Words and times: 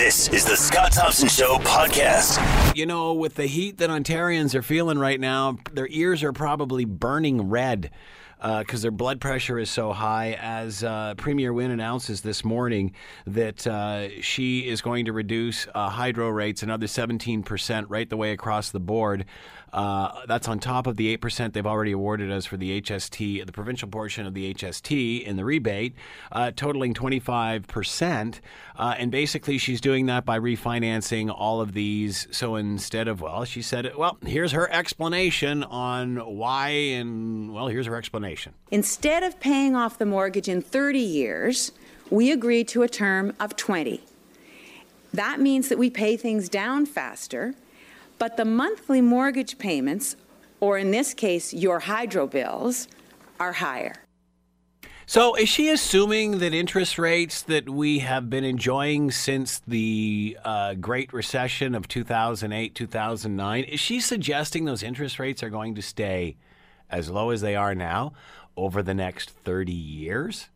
This 0.00 0.30
is 0.30 0.46
the 0.46 0.56
Scott 0.56 0.92
Thompson 0.92 1.28
Show 1.28 1.58
podcast. 1.58 2.74
You 2.74 2.86
know, 2.86 3.12
with 3.12 3.34
the 3.34 3.44
heat 3.44 3.76
that 3.76 3.90
Ontarians 3.90 4.54
are 4.54 4.62
feeling 4.62 4.98
right 4.98 5.20
now, 5.20 5.58
their 5.74 5.88
ears 5.90 6.22
are 6.22 6.32
probably 6.32 6.86
burning 6.86 7.50
red 7.50 7.90
because 8.38 8.80
uh, 8.80 8.84
their 8.84 8.90
blood 8.90 9.20
pressure 9.20 9.58
is 9.58 9.68
so 9.68 9.92
high. 9.92 10.38
As 10.40 10.82
uh, 10.82 11.16
Premier 11.18 11.52
Wynne 11.52 11.70
announces 11.70 12.22
this 12.22 12.46
morning 12.46 12.92
that 13.26 13.66
uh, 13.66 14.22
she 14.22 14.66
is 14.66 14.80
going 14.80 15.04
to 15.04 15.12
reduce 15.12 15.66
uh, 15.74 15.90
hydro 15.90 16.30
rates 16.30 16.62
another 16.62 16.86
17% 16.86 17.84
right 17.90 18.08
the 18.08 18.16
way 18.16 18.32
across 18.32 18.70
the 18.70 18.80
board. 18.80 19.26
Uh, 19.72 20.26
that's 20.26 20.48
on 20.48 20.58
top 20.58 20.86
of 20.86 20.96
the 20.96 21.16
8% 21.16 21.52
they've 21.52 21.66
already 21.66 21.92
awarded 21.92 22.30
us 22.30 22.46
for 22.46 22.56
the 22.56 22.80
HST, 22.80 23.44
the 23.46 23.52
provincial 23.52 23.88
portion 23.88 24.26
of 24.26 24.34
the 24.34 24.52
HST 24.54 25.24
in 25.24 25.36
the 25.36 25.44
rebate, 25.44 25.94
uh, 26.32 26.50
totaling 26.54 26.94
25%. 26.94 28.40
Uh, 28.76 28.94
and 28.98 29.10
basically, 29.10 29.58
she's 29.58 29.80
doing 29.80 30.06
that 30.06 30.24
by 30.24 30.38
refinancing 30.38 31.32
all 31.34 31.60
of 31.60 31.72
these. 31.72 32.26
So 32.30 32.56
instead 32.56 33.08
of, 33.08 33.20
well, 33.20 33.44
she 33.44 33.62
said, 33.62 33.92
well, 33.96 34.18
here's 34.24 34.52
her 34.52 34.70
explanation 34.70 35.62
on 35.64 36.16
why, 36.16 36.68
and 36.68 37.52
well, 37.52 37.68
here's 37.68 37.86
her 37.86 37.96
explanation. 37.96 38.54
Instead 38.70 39.22
of 39.22 39.38
paying 39.40 39.76
off 39.76 39.98
the 39.98 40.06
mortgage 40.06 40.48
in 40.48 40.62
30 40.62 40.98
years, 40.98 41.72
we 42.10 42.32
agreed 42.32 42.66
to 42.68 42.82
a 42.82 42.88
term 42.88 43.34
of 43.38 43.56
20. 43.56 44.00
That 45.12 45.40
means 45.40 45.68
that 45.68 45.78
we 45.78 45.90
pay 45.90 46.16
things 46.16 46.48
down 46.48 46.86
faster 46.86 47.54
but 48.20 48.36
the 48.36 48.44
monthly 48.44 49.00
mortgage 49.00 49.58
payments, 49.58 50.14
or 50.60 50.76
in 50.76 50.90
this 50.90 51.14
case, 51.14 51.54
your 51.54 51.80
hydro 51.80 52.26
bills, 52.26 52.86
are 53.40 53.54
higher. 53.54 53.94
So, 55.06 55.34
is 55.34 55.48
she 55.48 55.70
assuming 55.70 56.38
that 56.38 56.54
interest 56.54 56.98
rates 56.98 57.42
that 57.42 57.68
we 57.68 58.00
have 58.00 58.28
been 58.28 58.44
enjoying 58.44 59.10
since 59.10 59.60
the 59.66 60.36
uh, 60.44 60.74
Great 60.74 61.12
Recession 61.12 61.74
of 61.74 61.88
2008, 61.88 62.74
2009, 62.74 63.64
is 63.64 63.80
she 63.80 63.98
suggesting 63.98 64.66
those 64.66 64.82
interest 64.84 65.18
rates 65.18 65.42
are 65.42 65.50
going 65.50 65.74
to 65.74 65.82
stay 65.82 66.36
as 66.90 67.08
low 67.10 67.30
as 67.30 67.40
they 67.40 67.56
are 67.56 67.74
now 67.74 68.12
over 68.54 68.82
the 68.82 68.94
next 68.94 69.30
30 69.30 69.72
years? 69.72 70.50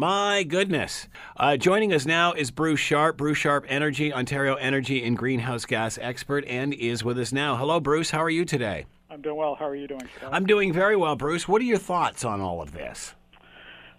My 0.00 0.44
goodness. 0.44 1.08
Uh, 1.36 1.56
joining 1.56 1.92
us 1.92 2.06
now 2.06 2.32
is 2.32 2.52
Bruce 2.52 2.78
Sharp, 2.78 3.16
Bruce 3.16 3.38
Sharp 3.38 3.64
Energy, 3.66 4.12
Ontario 4.12 4.54
Energy 4.54 5.02
and 5.02 5.18
Greenhouse 5.18 5.64
Gas 5.64 5.98
expert, 6.00 6.44
and 6.44 6.72
is 6.72 7.02
with 7.02 7.18
us 7.18 7.32
now. 7.32 7.56
Hello, 7.56 7.80
Bruce. 7.80 8.08
How 8.08 8.22
are 8.22 8.30
you 8.30 8.44
today? 8.44 8.86
I'm 9.10 9.20
doing 9.22 9.34
well. 9.34 9.56
How 9.56 9.66
are 9.66 9.74
you 9.74 9.88
doing? 9.88 10.08
Scott? 10.16 10.30
I'm 10.32 10.46
doing 10.46 10.72
very 10.72 10.94
well, 10.94 11.16
Bruce. 11.16 11.48
What 11.48 11.60
are 11.60 11.64
your 11.64 11.78
thoughts 11.78 12.24
on 12.24 12.40
all 12.40 12.62
of 12.62 12.70
this? 12.70 13.16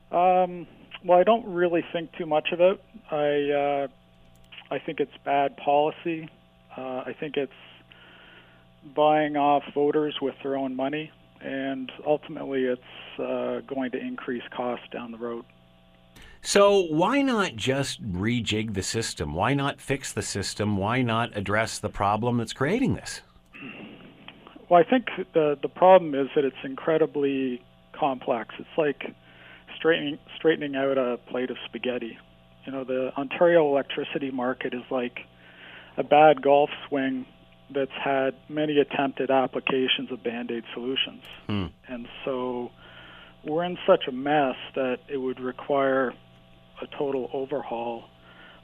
Um, 0.09 0.67
well, 1.03 1.20
I 1.20 1.25
don't 1.25 1.45
really 1.45 1.83
think 1.92 2.14
too 2.14 2.25
much 2.25 2.53
of 2.53 2.61
it. 2.61 2.81
I 3.11 3.52
uh, 3.52 3.88
I 4.73 4.80
think 4.80 5.02
it's 5.02 5.11
bad 5.25 5.58
policy. 5.58 6.30
Uh, 6.77 7.03
I 7.08 7.14
think 7.20 7.36
it's 7.36 7.52
buying 8.95 9.36
off 9.36 9.64
voters 9.73 10.16
with 10.22 10.36
their 10.44 10.55
own 10.55 10.77
money, 10.77 11.11
and 11.42 11.92
ultimately, 12.08 12.64
it's 12.64 13.20
uh, 13.20 13.59
going 13.67 13.92
to 13.92 13.97
increase 14.00 14.44
costs 14.55 14.88
down 14.94 15.11
the 15.11 15.17
road. 15.17 15.44
So 16.42 16.82
why 16.84 17.22
not 17.22 17.56
just 17.56 18.02
rejig 18.02 18.73
the 18.73 18.84
system? 18.84 19.34
Why 19.34 19.54
not 19.54 19.82
fix 19.82 20.14
the 20.14 20.22
system? 20.22 20.78
Why 20.78 21.02
not 21.02 21.36
address 21.36 21.80
the 21.80 21.90
problem 21.90 22.38
that's 22.38 22.54
creating 22.54 22.95
this? 22.95 23.22
Well, 24.70 24.82
I 24.86 24.90
think 24.90 25.08
the 25.34 25.58
the 25.62 25.67
problem 25.67 26.16
is 26.16 26.28
that 26.36 26.45
it's 26.45 26.64
incredibly 26.64 27.62
complex. 27.92 28.56
It's 28.60 28.70
like 28.78 29.04
straightening 29.76 30.20
straightening 30.38 30.76
out 30.76 30.98
a 30.98 31.17
plate 31.30 31.50
of 31.50 31.58
spaghetti. 31.66 32.17
You 32.66 32.72
know, 32.72 32.84
the 32.84 33.12
Ontario 33.17 33.67
electricity 33.67 34.32
market 34.32 34.73
is 34.73 34.84
like 34.92 35.20
a 35.98 36.04
bad 36.04 36.42
golf 36.42 36.70
swing 36.88 37.26
that's 37.73 37.92
had 38.04 38.36
many 38.48 38.80
attempted 38.80 39.30
applications 39.30 40.12
of 40.12 40.23
band-aid 40.23 40.64
solutions. 40.73 41.23
Hmm. 41.48 41.66
And 41.88 42.08
so 42.26 42.72
we're 43.44 43.64
in 43.64 43.78
such 43.88 44.05
a 44.08 44.11
mess 44.11 44.55
that 44.76 44.99
it 45.08 45.17
would 45.17 45.39
require 45.39 46.14
a 46.82 46.88
total 46.98 47.30
overhaul 47.34 48.06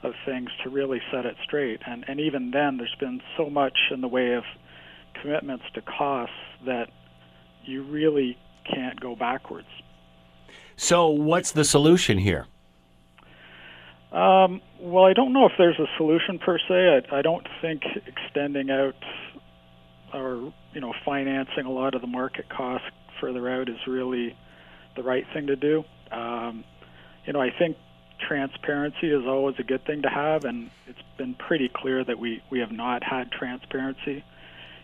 of 0.02 0.12
things 0.24 0.50
to 0.62 0.70
really 0.70 1.00
set 1.10 1.26
it 1.26 1.36
straight. 1.44 1.80
And 1.86 2.04
and 2.08 2.20
even 2.20 2.50
then, 2.50 2.76
there's 2.76 2.96
been 3.00 3.20
so 3.36 3.50
much 3.50 3.78
in 3.90 4.00
the 4.00 4.08
way 4.08 4.34
of 4.34 4.44
commitments 5.20 5.64
to 5.74 5.82
costs 5.82 6.34
that 6.66 6.88
you 7.64 7.82
really 7.82 8.36
can't 8.72 9.00
go 9.00 9.16
backwards. 9.16 9.68
So, 10.76 11.08
what's 11.08 11.52
the 11.52 11.64
solution 11.64 12.18
here? 12.18 12.46
Um, 14.12 14.60
well, 14.80 15.04
I 15.04 15.12
don't 15.14 15.32
know 15.32 15.46
if 15.46 15.52
there's 15.58 15.78
a 15.78 15.86
solution 15.96 16.38
per 16.38 16.58
se. 16.58 17.02
I, 17.10 17.18
I 17.18 17.22
don't 17.22 17.46
think 17.60 17.82
extending 18.06 18.70
out 18.70 18.94
or 20.14 20.52
you 20.72 20.80
know 20.80 20.92
financing 21.04 21.66
a 21.66 21.70
lot 21.70 21.94
of 21.94 22.00
the 22.00 22.06
market 22.06 22.48
costs 22.48 22.86
further 23.20 23.48
out 23.48 23.68
is 23.68 23.76
really 23.86 24.36
the 24.94 25.02
right 25.02 25.24
thing 25.34 25.48
to 25.48 25.56
do. 25.56 25.84
Um, 26.12 26.64
you 27.26 27.32
know, 27.32 27.40
I 27.40 27.50
think 27.58 27.76
transparency 28.18 29.10
is 29.10 29.24
always 29.26 29.56
a 29.58 29.62
good 29.62 29.84
thing 29.84 30.02
to 30.02 30.08
have, 30.08 30.44
and 30.44 30.70
it's 30.86 30.98
been 31.18 31.34
pretty 31.34 31.70
clear 31.74 32.04
that 32.04 32.18
we, 32.18 32.42
we 32.50 32.60
have 32.60 32.72
not 32.72 33.02
had 33.02 33.30
transparency 33.30 34.24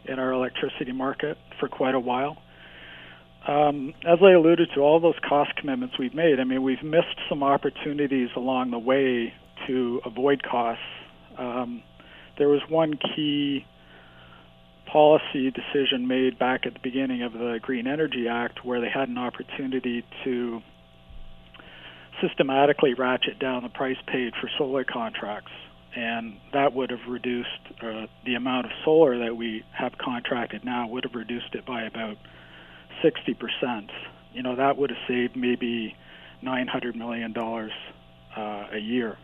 in 0.04 0.18
our 0.18 0.32
electricity 0.32 0.92
market 0.92 1.38
for 1.60 1.68
quite 1.68 1.94
a 1.94 2.00
while. 2.00 2.36
Um, 3.46 3.94
as 4.06 4.18
I 4.22 4.32
alluded 4.32 4.68
to, 4.74 4.80
all 4.80 5.00
those 5.00 5.18
cost 5.28 5.56
commitments 5.56 5.98
we've 5.98 6.14
made, 6.14 6.38
I 6.38 6.44
mean, 6.44 6.62
we've 6.62 6.82
missed 6.82 7.18
some 7.28 7.42
opportunities 7.42 8.28
along 8.36 8.70
the 8.70 8.78
way 8.78 9.32
to 9.66 10.00
avoid 10.04 10.42
costs. 10.42 10.84
Um, 11.38 11.82
there 12.38 12.48
was 12.48 12.60
one 12.68 12.98
key 13.16 13.66
policy 14.92 15.50
decision 15.50 16.06
made 16.06 16.38
back 16.38 16.66
at 16.66 16.74
the 16.74 16.80
beginning 16.82 17.22
of 17.22 17.32
the 17.32 17.58
Green 17.62 17.86
Energy 17.86 18.28
Act 18.28 18.64
where 18.64 18.80
they 18.80 18.90
had 18.90 19.08
an 19.08 19.18
opportunity 19.18 20.04
to 20.24 20.60
systematically 22.22 22.94
ratchet 22.94 23.38
down 23.38 23.62
the 23.62 23.68
price 23.68 23.96
paid 24.06 24.32
for 24.40 24.48
solar 24.56 24.84
contracts, 24.84 25.52
and 25.94 26.38
that 26.52 26.72
would 26.72 26.90
have 26.90 27.06
reduced 27.08 27.48
uh, 27.82 28.06
the 28.24 28.34
amount 28.34 28.66
of 28.66 28.72
solar 28.84 29.18
that 29.18 29.36
we 29.36 29.64
have 29.72 29.92
contracted 29.98 30.64
now 30.64 30.86
would 30.88 31.04
have 31.04 31.14
reduced 31.14 31.54
it 31.54 31.66
by 31.66 31.82
about 31.82 32.16
60%. 33.04 33.90
You 34.32 34.42
know, 34.42 34.56
that 34.56 34.78
would 34.78 34.90
have 34.90 34.98
saved 35.06 35.36
maybe 35.36 35.94
$900 36.42 36.94
million 36.94 37.34
uh, 37.36 38.66
a 38.72 38.78
year. 38.78 39.18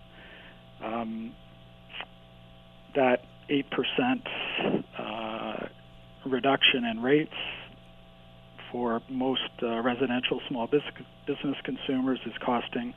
Um, 0.84 1.32
that 2.94 3.22
8% 3.48 3.64
uh, 4.98 5.66
reduction 6.26 6.84
in 6.84 7.00
rates 7.00 7.34
for 8.70 9.02
most 9.08 9.50
uh, 9.62 9.80
residential 9.80 10.40
small 10.48 10.66
business 10.66 11.56
consumers 11.64 12.18
is 12.26 12.32
costing 12.44 12.94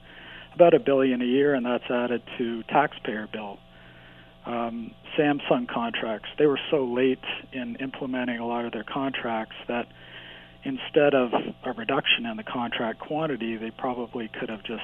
about 0.54 0.74
a 0.74 0.80
billion 0.80 1.22
a 1.22 1.26
year, 1.26 1.54
and 1.54 1.66
that's 1.66 1.90
added 1.90 2.22
to 2.38 2.64
taxpayer 2.64 3.28
bill. 3.32 3.58
Um, 4.46 4.92
Samsung 5.18 5.68
contracts, 5.68 6.30
they 6.38 6.46
were 6.46 6.60
so 6.72 6.86
late 6.86 7.24
in 7.54 7.76
implementing 7.78 8.40
a 8.40 8.48
lot 8.48 8.66
of 8.66 8.72
their 8.72 8.84
contracts 8.84 9.56
that 9.68 9.88
instead 10.64 11.14
of 11.14 11.32
a 11.64 11.74
reduction 11.74 12.26
in 12.26 12.38
the 12.38 12.44
contract 12.44 13.00
quantity, 13.00 13.58
they 13.58 13.72
probably 13.72 14.30
could 14.40 14.50
have 14.50 14.64
just 14.64 14.82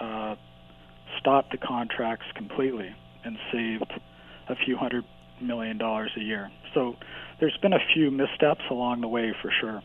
uh, 0.00 0.34
stopped 1.20 1.52
the 1.52 1.58
contracts 1.58 2.26
completely 2.34 2.94
and 3.24 3.36
saved 3.52 3.92
a 4.48 4.56
few 4.64 4.76
hundred 4.76 5.04
million 5.40 5.78
dollars 5.78 6.10
a 6.16 6.20
year. 6.20 6.50
So 6.74 6.96
there's 7.40 7.56
been 7.60 7.72
a 7.72 7.84
few 7.94 8.10
missteps 8.10 8.62
along 8.70 9.00
the 9.00 9.08
way 9.08 9.34
for 9.42 9.52
sure. 9.60 9.82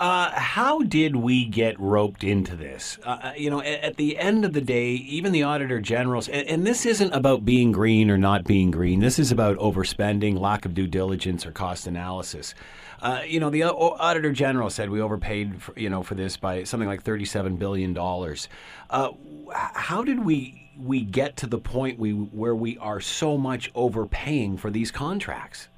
Uh, 0.00 0.30
how 0.30 0.78
did 0.78 1.14
we 1.14 1.44
get 1.44 1.78
roped 1.78 2.24
into 2.24 2.56
this? 2.56 2.98
Uh, 3.04 3.18
uh, 3.22 3.32
you 3.36 3.50
know, 3.50 3.60
at, 3.60 3.80
at, 3.84 3.96
the 3.96 4.16
end 4.16 4.46
of 4.46 4.54
the 4.54 4.60
day, 4.62 4.92
even 4.92 5.30
the 5.30 5.42
auditor 5.42 5.78
generals, 5.78 6.26
and, 6.26 6.48
and, 6.48 6.66
this 6.66 6.86
isn't 6.86 7.12
about 7.12 7.44
being 7.44 7.70
green 7.70 8.10
or 8.10 8.16
not 8.16 8.42
being 8.44 8.70
green. 8.70 9.00
This 9.00 9.18
is 9.18 9.30
about 9.30 9.58
overspending, 9.58 10.40
lack 10.40 10.64
of 10.64 10.72
due 10.72 10.86
diligence, 10.86 11.44
or 11.44 11.50
cost 11.50 11.86
analysis. 11.86 12.54
Uh, 13.02 13.20
you 13.26 13.40
know, 13.40 13.50
the 13.50 13.64
auditor 13.64 14.32
general 14.32 14.70
said 14.70 14.88
we 14.88 15.02
overpaid, 15.02 15.60
for, 15.60 15.78
you 15.78 15.90
know, 15.90 16.02
for 16.02 16.14
this 16.14 16.34
by 16.38 16.64
something 16.64 16.88
like 16.88 17.02
thirty-seven 17.02 17.56
billion 17.56 17.92
dollars. 17.92 18.48
Uh, 18.88 19.10
how 19.52 20.02
did 20.02 20.24
we 20.24 20.70
we 20.78 21.02
get 21.02 21.36
to 21.36 21.46
the 21.46 21.58
point 21.58 21.98
we 21.98 22.12
where 22.12 22.54
we 22.54 22.78
are 22.78 23.00
so 23.02 23.36
much 23.36 23.70
overpaying 23.74 24.56
for 24.56 24.70
these 24.70 24.90
contracts? 24.90 25.68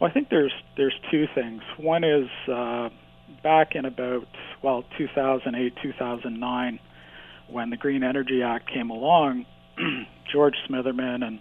Well, 0.00 0.10
I 0.10 0.14
think 0.14 0.30
there's 0.30 0.52
there's 0.78 0.98
two 1.10 1.26
things. 1.34 1.60
One 1.76 2.04
is 2.04 2.28
uh, 2.50 2.88
back 3.42 3.74
in 3.74 3.84
about 3.84 4.26
well 4.62 4.84
2008 4.96 5.74
2009 5.82 6.80
when 7.48 7.70
the 7.70 7.76
Green 7.76 8.02
Energy 8.02 8.42
Act 8.42 8.70
came 8.72 8.90
along, 8.90 9.46
George 10.32 10.54
Smitherman 10.68 11.24
and 11.24 11.40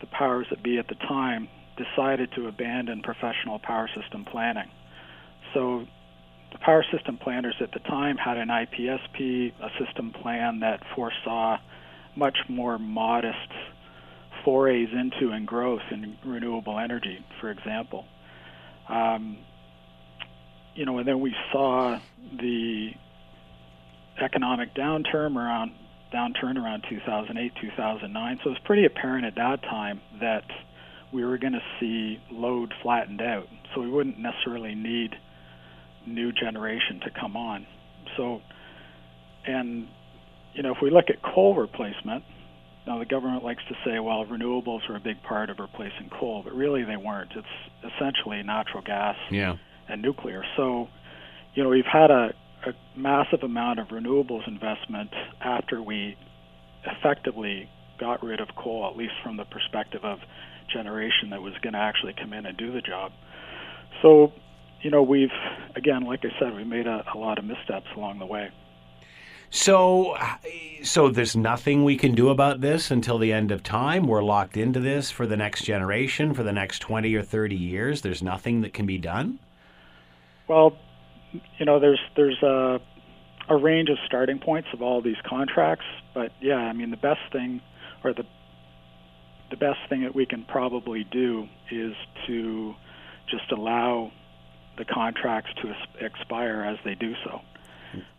the 0.00 0.06
powers 0.06 0.46
that 0.50 0.62
be 0.62 0.78
at 0.78 0.88
the 0.88 0.94
time 0.94 1.48
decided 1.76 2.30
to 2.36 2.48
abandon 2.48 3.02
professional 3.02 3.58
power 3.58 3.88
system 3.98 4.24
planning. 4.24 4.68
So 5.54 5.86
the 6.52 6.58
power 6.58 6.84
system 6.92 7.16
planners 7.16 7.54
at 7.60 7.72
the 7.72 7.78
time 7.80 8.16
had 8.16 8.36
an 8.36 8.48
IPSP, 8.48 9.52
a 9.60 9.84
system 9.84 10.12
plan 10.22 10.60
that 10.60 10.80
foresaw 10.94 11.58
much 12.14 12.36
more 12.48 12.78
modest 12.78 13.38
forays 14.44 14.88
into 14.92 15.32
and 15.32 15.46
growth 15.46 15.82
in 15.90 16.16
renewable 16.24 16.78
energy, 16.78 17.24
for 17.40 17.50
example. 17.50 18.04
Um, 18.88 19.38
you 20.74 20.84
know, 20.84 20.98
and 20.98 21.06
then 21.06 21.20
we 21.20 21.34
saw 21.52 21.98
the 22.38 22.90
economic 24.20 24.74
downturn 24.74 25.36
around 25.36 25.72
downturn 26.12 26.62
around 26.62 26.84
2008, 26.90 27.52
2009. 27.60 28.40
So 28.42 28.50
it 28.50 28.52
was 28.52 28.58
pretty 28.64 28.84
apparent 28.84 29.24
at 29.24 29.34
that 29.36 29.62
time 29.62 30.00
that 30.20 30.44
we 31.12 31.24
were 31.24 31.38
going 31.38 31.54
to 31.54 31.62
see 31.80 32.20
load 32.30 32.72
flattened 32.82 33.22
out. 33.22 33.48
So 33.74 33.80
we 33.80 33.88
wouldn't 33.88 34.18
necessarily 34.18 34.74
need 34.74 35.14
new 36.06 36.32
generation 36.32 37.00
to 37.04 37.10
come 37.18 37.36
on. 37.36 37.66
So, 38.16 38.42
and 39.46 39.88
you 40.54 40.62
know, 40.62 40.72
if 40.72 40.78
we 40.82 40.90
look 40.90 41.06
at 41.08 41.22
coal 41.22 41.54
replacement, 41.54 42.24
now 42.86 42.98
the 42.98 43.06
government 43.06 43.44
likes 43.44 43.62
to 43.68 43.74
say, 43.84 43.98
well, 43.98 44.24
renewables 44.26 44.88
are 44.90 44.96
a 44.96 45.00
big 45.00 45.22
part 45.22 45.50
of 45.50 45.60
replacing 45.60 46.10
coal, 46.10 46.42
but 46.44 46.52
really 46.52 46.84
they 46.84 46.96
weren't. 46.96 47.30
It's 47.34 47.94
essentially 47.94 48.42
natural 48.42 48.82
gas 48.82 49.16
Yeah. 49.30 49.56
And 49.92 50.02
nuclear. 50.02 50.42
So, 50.56 50.88
you 51.54 51.62
know, 51.62 51.68
we've 51.68 51.84
had 51.84 52.10
a, 52.10 52.32
a 52.66 52.72
massive 52.96 53.42
amount 53.42 53.78
of 53.78 53.88
renewables 53.88 54.46
investment 54.48 55.10
after 55.40 55.82
we 55.82 56.16
effectively 56.84 57.68
got 58.00 58.22
rid 58.22 58.40
of 58.40 58.48
coal, 58.56 58.88
at 58.90 58.96
least 58.96 59.14
from 59.22 59.36
the 59.36 59.44
perspective 59.44 60.04
of 60.04 60.18
generation 60.72 61.30
that 61.30 61.42
was 61.42 61.52
going 61.62 61.74
to 61.74 61.78
actually 61.78 62.14
come 62.20 62.32
in 62.32 62.46
and 62.46 62.56
do 62.56 62.72
the 62.72 62.80
job. 62.80 63.12
So, 64.00 64.32
you 64.80 64.90
know, 64.90 65.02
we've, 65.02 65.28
again, 65.76 66.04
like 66.04 66.20
I 66.24 66.38
said, 66.40 66.54
we 66.56 66.64
made 66.64 66.86
a, 66.86 67.04
a 67.14 67.18
lot 67.18 67.38
of 67.38 67.44
missteps 67.44 67.86
along 67.96 68.18
the 68.18 68.26
way. 68.26 68.50
So, 69.54 70.16
so 70.82 71.10
there's 71.10 71.36
nothing 71.36 71.84
we 71.84 71.96
can 71.96 72.14
do 72.14 72.30
about 72.30 72.62
this 72.62 72.90
until 72.90 73.18
the 73.18 73.34
end 73.34 73.52
of 73.52 73.62
time. 73.62 74.06
We're 74.06 74.22
locked 74.22 74.56
into 74.56 74.80
this 74.80 75.10
for 75.10 75.26
the 75.26 75.36
next 75.36 75.64
generation, 75.64 76.32
for 76.32 76.42
the 76.42 76.52
next 76.52 76.78
20 76.78 77.14
or 77.14 77.22
30 77.22 77.54
years. 77.54 78.00
There's 78.00 78.22
nothing 78.22 78.62
that 78.62 78.72
can 78.72 78.86
be 78.86 78.96
done. 78.96 79.38
Well, 80.48 80.76
you 81.58 81.66
know, 81.66 81.80
there's 81.80 82.00
there's 82.16 82.42
a 82.42 82.80
a 83.48 83.56
range 83.56 83.88
of 83.90 83.98
starting 84.06 84.38
points 84.38 84.68
of 84.72 84.82
all 84.82 85.02
these 85.02 85.16
contracts, 85.28 85.84
but 86.14 86.32
yeah, 86.40 86.56
I 86.56 86.72
mean, 86.72 86.90
the 86.90 86.96
best 86.96 87.20
thing 87.32 87.60
or 88.04 88.12
the 88.12 88.24
the 89.50 89.56
best 89.56 89.78
thing 89.88 90.02
that 90.02 90.14
we 90.14 90.26
can 90.26 90.44
probably 90.44 91.04
do 91.04 91.46
is 91.70 91.94
to 92.26 92.74
just 93.30 93.50
allow 93.52 94.10
the 94.78 94.84
contracts 94.84 95.50
to 95.62 96.04
expire 96.04 96.62
as 96.62 96.78
they 96.84 96.94
do 96.94 97.12
so. 97.24 97.40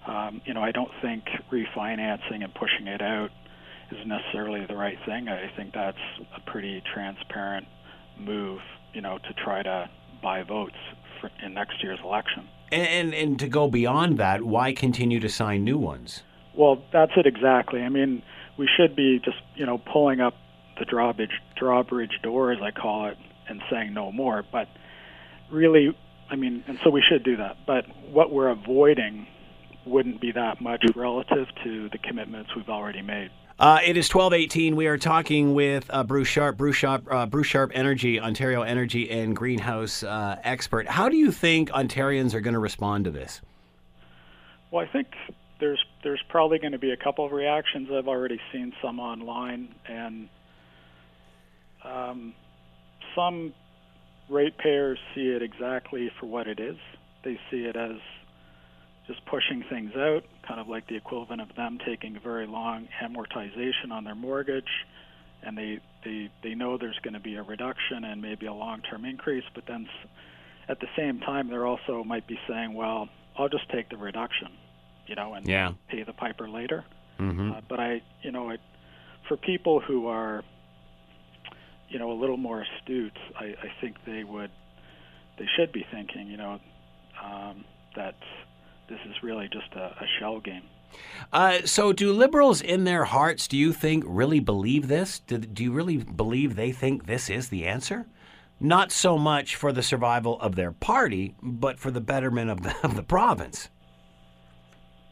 Um, 0.06 0.42
you 0.46 0.54
know, 0.54 0.62
I 0.62 0.72
don't 0.72 0.92
think 1.02 1.24
refinancing 1.52 2.44
and 2.44 2.54
pushing 2.54 2.88
it 2.88 3.02
out 3.02 3.32
is 3.92 4.06
necessarily 4.06 4.66
the 4.68 4.76
right 4.76 4.98
thing. 5.06 5.28
I 5.28 5.52
think 5.56 5.74
that's 5.74 5.98
a 6.36 6.40
pretty 6.52 6.84
transparent 6.94 7.68
move, 8.20 8.60
you 8.94 9.02
know, 9.02 9.18
to 9.18 9.34
try 9.44 9.64
to 9.64 9.90
buy 10.22 10.44
votes 10.44 10.78
for, 11.24 11.46
in 11.46 11.54
next 11.54 11.82
year's 11.82 12.00
election. 12.04 12.50
And, 12.72 12.88
and 12.88 13.14
and 13.14 13.40
to 13.40 13.48
go 13.48 13.68
beyond 13.70 14.18
that, 14.18 14.44
why 14.44 14.74
continue 14.74 15.20
to 15.20 15.30
sign 15.30 15.64
new 15.64 15.78
ones? 15.78 16.24
Well, 16.56 16.84
that's 16.92 17.14
it 17.16 17.26
exactly. 17.26 17.82
I 17.82 17.90
mean, 17.90 18.22
we 18.58 18.68
should 18.78 18.96
be 18.96 19.20
just, 19.20 19.38
you 19.56 19.66
know, 19.66 19.78
pulling 19.78 20.20
up 20.20 20.36
the 20.78 20.86
drawbridge 20.86 21.42
drawbridge 21.56 22.20
door, 22.22 22.52
as 22.52 22.62
I 22.62 22.72
call 22.72 23.08
it, 23.08 23.18
and 23.48 23.62
saying 23.72 23.94
no 23.94 24.12
more. 24.12 24.44
But 24.52 24.68
really, 25.50 25.96
I 26.30 26.36
mean, 26.36 26.64
and 26.68 26.80
so 26.84 26.90
we 26.90 27.02
should 27.08 27.24
do 27.24 27.38
that. 27.38 27.58
But 27.66 27.86
what 28.12 28.32
we're 28.32 28.50
avoiding 28.50 29.28
wouldn't 29.86 30.22
be 30.22 30.32
that 30.32 30.62
much 30.62 30.84
relative 30.96 31.48
to 31.64 31.90
the 31.90 31.98
commitments 31.98 32.56
we've 32.56 32.70
already 32.70 33.02
made. 33.02 33.30
Uh, 33.60 33.80
it 33.86 33.96
is 33.98 34.10
twelve 34.10 34.34
eighteen. 34.34 34.76
We 34.76 34.88
are 34.88 34.98
talking 34.98 35.54
with 35.54 35.86
uh, 35.90 36.04
Bruce 36.04 36.28
Sharp, 36.28 36.58
Bruce 36.58 36.76
Sharp, 36.76 37.06
uh, 37.10 37.28
Bruce 37.28 37.48
Sharp 37.48 37.72
Energy, 37.76 38.20
Ontario 38.20 38.64
Energy 38.64 39.12
and 39.12 39.36
Greenhouse 39.36 40.02
uh, 40.04 40.40
expert. 40.44 40.88
How 40.88 41.08
do 41.08 41.18
you 41.18 41.32
think 41.32 41.70
Ontarians 41.70 42.34
are 42.34 42.42
going 42.42 42.56
to 42.56 42.60
respond 42.60 43.06
to 43.06 43.12
this? 43.12 43.42
Well, 44.72 44.84
I 44.84 44.92
think 44.92 45.08
there's 45.60 45.84
there's 46.04 46.22
probably 46.30 46.58
going 46.58 46.72
to 46.72 46.80
be 46.80 46.92
a 46.92 46.98
couple 46.98 47.26
of 47.26 47.32
reactions. 47.32 47.90
I've 47.94 48.08
already 48.08 48.40
seen 48.52 48.74
some 48.82 49.00
online, 49.00 49.76
and 49.88 50.30
um, 51.84 52.34
some 53.16 53.54
ratepayers 54.30 54.98
see 55.14 55.28
it 55.28 55.44
exactly 55.44 56.12
for 56.20 56.26
what 56.26 56.48
it 56.48 56.60
is. 56.60 56.78
They 57.24 57.40
see 57.52 57.66
it 57.66 57.76
as 57.76 57.98
just 59.08 59.26
pushing 59.26 59.64
things 59.70 59.92
out, 59.96 60.24
kind 60.48 60.60
of 60.60 60.68
like 60.68 60.88
the 60.88 60.96
equivalent 60.96 61.42
of 61.42 61.54
them 61.56 61.78
taking 61.86 62.16
a 62.16 62.20
very 62.20 62.48
long 62.48 62.88
amortization 63.04 63.92
on 63.92 64.04
their 64.04 64.16
mortgage, 64.16 64.70
and 65.42 65.58
they 65.58 65.80
they 66.06 66.30
they 66.42 66.56
know 66.56 66.78
there's 66.78 67.00
going 67.04 67.14
to 67.14 67.20
be 67.20 67.36
a 67.36 67.44
reduction 67.44 68.04
and 68.04 68.22
maybe 68.22 68.46
a 68.46 68.54
long-term 68.54 69.04
increase, 69.06 69.44
but 69.54 69.66
then 69.68 69.88
at 70.70 70.80
the 70.80 70.88
same 70.96 71.20
time 71.20 71.50
they're 71.50 71.66
also 71.66 72.04
might 72.04 72.28
be 72.28 72.40
saying, 72.48 72.74
well, 72.74 73.10
I'll 73.38 73.50
just 73.50 73.70
take 73.70 73.90
the 73.90 73.98
reduction, 73.98 74.50
you 75.08 75.16
know, 75.16 75.34
and 75.34 75.46
Yeah. 75.48 75.74
pay 75.90 76.04
the 76.04 76.14
piper 76.14 76.48
later. 76.48 76.86
Mm-hmm. 77.20 77.52
Uh, 77.52 77.62
but 77.68 77.80
I, 77.80 78.02
you 78.22 78.32
know, 78.32 78.50
I, 78.50 78.58
for 79.28 79.38
people 79.38 79.80
who 79.82 80.08
are, 80.08 80.44
you 81.90 82.00
know, 82.00 82.12
a 82.12 82.18
little 82.20 82.38
more 82.38 82.62
astute, 82.62 83.18
I, 83.38 83.46
I 83.62 83.72
think 83.82 83.98
they 84.06 84.24
would, 84.24 84.52
they 85.38 85.48
should 85.58 85.72
be 85.72 85.86
thinking, 85.92 86.28
you 86.28 86.38
know, 86.38 86.60
um, 87.24 87.66
that 87.96 88.16
this 88.90 89.00
is 89.10 89.16
really 89.24 89.50
just 89.52 89.74
a, 89.76 89.86
a 89.86 90.06
shell 90.20 90.40
game. 90.40 90.64
Uh, 91.32 91.60
so, 91.66 91.92
do 91.92 92.14
liberals 92.14 92.62
in 92.62 92.84
their 92.84 93.06
hearts, 93.06 93.48
do 93.48 93.58
you 93.58 93.74
think, 93.74 94.04
really 94.08 94.40
believe 94.40 94.88
this? 94.88 95.20
Do, 95.20 95.38
do 95.40 95.64
you 95.64 95.72
really 95.72 95.98
believe 95.98 96.56
they 96.56 96.72
think 96.72 97.06
this 97.06 97.30
is 97.30 97.50
the 97.50 97.66
answer? 97.66 98.06
Not 98.60 98.92
so 98.92 99.18
much 99.18 99.56
for 99.56 99.72
the 99.72 99.82
survival 99.82 100.40
of 100.40 100.56
their 100.56 100.72
party, 100.72 101.36
but 101.42 101.80
for 101.80 101.92
the 101.92 102.02
betterment 102.02 102.52
of 102.52 102.62
the, 102.62 102.76
of 102.84 102.96
the 102.96 103.04
province. 103.04 103.70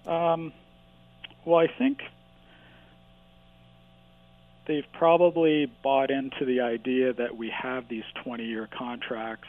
Um, 0.05 0.53
well, 1.45 1.59
I 1.59 1.67
think 1.77 1.99
they've 4.67 4.85
probably 4.93 5.71
bought 5.83 6.11
into 6.11 6.45
the 6.45 6.61
idea 6.61 7.13
that 7.13 7.35
we 7.35 7.49
have 7.49 7.87
these 7.89 8.03
20-year 8.25 8.69
contracts, 8.77 9.47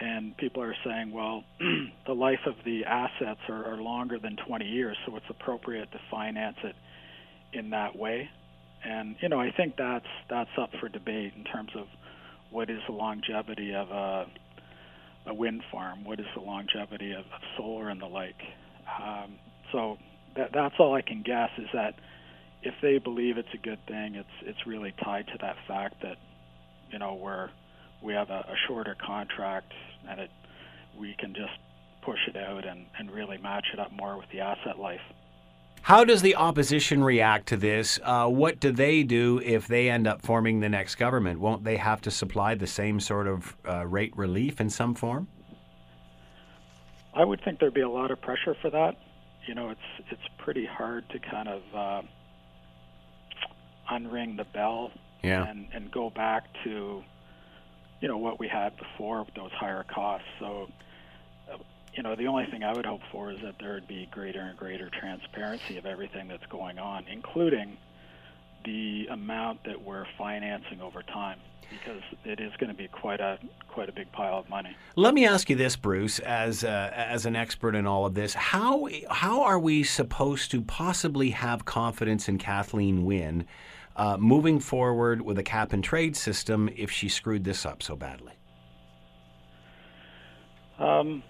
and 0.00 0.36
people 0.36 0.62
are 0.62 0.74
saying, 0.84 1.12
well, 1.12 1.44
the 2.06 2.14
life 2.14 2.40
of 2.46 2.54
the 2.64 2.84
assets 2.84 3.40
are, 3.48 3.74
are 3.74 3.82
longer 3.82 4.18
than 4.18 4.36
20 4.46 4.64
years, 4.64 4.96
so 5.06 5.16
it's 5.16 5.26
appropriate 5.28 5.90
to 5.92 6.00
finance 6.10 6.56
it 6.64 6.74
in 7.52 7.70
that 7.70 7.96
way. 7.96 8.28
And 8.82 9.16
you 9.20 9.28
know, 9.28 9.38
I 9.38 9.50
think 9.54 9.74
that's 9.76 10.06
that's 10.30 10.50
up 10.58 10.70
for 10.80 10.88
debate 10.88 11.34
in 11.36 11.44
terms 11.44 11.70
of 11.76 11.86
what 12.50 12.70
is 12.70 12.80
the 12.88 12.94
longevity 12.94 13.74
of 13.74 13.90
a 13.90 14.26
a 15.26 15.34
wind 15.34 15.62
farm, 15.70 16.04
what 16.04 16.18
is 16.18 16.26
the 16.34 16.40
longevity 16.40 17.12
of, 17.12 17.20
of 17.20 17.40
solar 17.58 17.90
and 17.90 18.00
the 18.00 18.06
like. 18.06 18.40
Um, 19.02 19.34
so 19.70 19.98
that, 20.34 20.50
that's 20.54 20.74
all 20.78 20.94
I 20.94 21.02
can 21.02 21.22
guess 21.22 21.50
is 21.58 21.68
that 21.74 21.94
if 22.62 22.74
they 22.80 22.98
believe 22.98 23.36
it's 23.36 23.52
a 23.54 23.58
good 23.58 23.78
thing, 23.86 24.14
it's 24.14 24.28
it's 24.42 24.66
really 24.66 24.94
tied 25.04 25.26
to 25.28 25.38
that 25.42 25.56
fact 25.68 26.02
that 26.02 26.16
you 26.90 26.98
know 26.98 27.14
we're 27.14 27.50
we 28.02 28.12
have 28.14 28.30
a, 28.30 28.40
a 28.48 28.54
shorter 28.66 28.96
contract 29.04 29.72
and 30.08 30.20
it 30.20 30.30
we 30.98 31.14
can 31.18 31.34
just 31.34 31.52
push 32.02 32.18
it 32.28 32.36
out 32.36 32.66
and, 32.66 32.86
and 32.98 33.10
really 33.10 33.38
match 33.38 33.66
it 33.72 33.78
up 33.78 33.92
more 33.92 34.16
with 34.16 34.26
the 34.32 34.40
asset 34.40 34.78
life. 34.78 35.00
How 35.82 36.04
does 36.04 36.20
the 36.20 36.36
opposition 36.36 37.02
react 37.02 37.46
to 37.48 37.56
this? 37.56 37.98
Uh, 38.02 38.26
what 38.28 38.60
do 38.60 38.70
they 38.70 39.02
do 39.02 39.40
if 39.42 39.66
they 39.66 39.88
end 39.88 40.06
up 40.06 40.20
forming 40.20 40.60
the 40.60 40.68
next 40.68 40.96
government? 40.96 41.40
Won't 41.40 41.64
they 41.64 41.76
have 41.78 42.02
to 42.02 42.10
supply 42.10 42.54
the 42.54 42.66
same 42.66 43.00
sort 43.00 43.26
of 43.26 43.56
uh, 43.66 43.86
rate 43.86 44.14
relief 44.16 44.60
in 44.60 44.68
some 44.68 44.94
form? 44.94 45.28
I 47.14 47.24
would 47.24 47.42
think 47.44 47.60
there'd 47.60 47.72
be 47.74 47.80
a 47.80 47.88
lot 47.88 48.10
of 48.10 48.20
pressure 48.20 48.54
for 48.60 48.70
that. 48.70 48.96
You 49.46 49.54
know, 49.54 49.70
it's 49.70 50.08
it's 50.10 50.22
pretty 50.38 50.66
hard 50.66 51.08
to 51.10 51.18
kind 51.18 51.48
of 51.48 51.62
uh, 51.74 52.02
unring 53.90 54.36
the 54.36 54.44
bell 54.44 54.90
Yeah. 55.22 55.46
and 55.48 55.66
and 55.72 55.90
go 55.90 56.10
back 56.10 56.44
to 56.64 57.02
you 58.00 58.08
know 58.08 58.18
what 58.18 58.38
we 58.38 58.48
had 58.48 58.76
before 58.76 59.22
with 59.22 59.34
those 59.34 59.52
higher 59.52 59.84
costs. 59.84 60.26
So 60.38 60.68
uh, 61.52 61.58
you 61.94 62.02
know 62.02 62.14
the 62.16 62.26
only 62.26 62.46
thing 62.46 62.62
I 62.64 62.72
would 62.72 62.86
hope 62.86 63.02
for 63.12 63.30
is 63.30 63.40
that 63.42 63.56
there 63.58 63.74
would 63.74 63.88
be 63.88 64.08
greater 64.10 64.40
and 64.40 64.56
greater 64.56 64.88
transparency 64.90 65.76
of 65.76 65.86
everything 65.86 66.28
that's 66.28 66.46
going 66.46 66.78
on, 66.78 67.04
including 67.10 67.76
the 68.64 69.06
amount 69.10 69.64
that 69.64 69.80
we're 69.82 70.06
financing 70.18 70.80
over 70.80 71.02
time, 71.02 71.38
because 71.70 72.02
it 72.24 72.40
is 72.40 72.52
going 72.58 72.70
to 72.70 72.76
be 72.76 72.88
quite 72.88 73.20
a 73.20 73.38
quite 73.68 73.88
a 73.88 73.92
big 73.92 74.10
pile 74.12 74.38
of 74.38 74.48
money. 74.48 74.76
Let 74.96 75.14
me 75.14 75.26
ask 75.26 75.48
you 75.48 75.56
this, 75.56 75.76
Bruce, 75.76 76.18
as 76.18 76.64
uh, 76.64 76.90
as 76.94 77.26
an 77.26 77.36
expert 77.36 77.74
in 77.74 77.86
all 77.86 78.06
of 78.06 78.14
this, 78.14 78.34
how 78.34 78.88
how 79.08 79.42
are 79.42 79.58
we 79.58 79.82
supposed 79.82 80.50
to 80.50 80.62
possibly 80.62 81.30
have 81.30 81.64
confidence 81.64 82.28
in 82.28 82.38
Kathleen 82.38 83.04
Wynne 83.04 83.46
uh, 83.96 84.16
moving 84.16 84.60
forward 84.60 85.22
with 85.22 85.38
a 85.38 85.42
cap 85.42 85.72
and 85.72 85.84
trade 85.84 86.16
system 86.16 86.68
if 86.76 86.90
she 86.90 87.08
screwed 87.08 87.44
this 87.44 87.64
up 87.66 87.82
so 87.82 87.96
badly? 87.96 88.32
Um, 90.78 91.22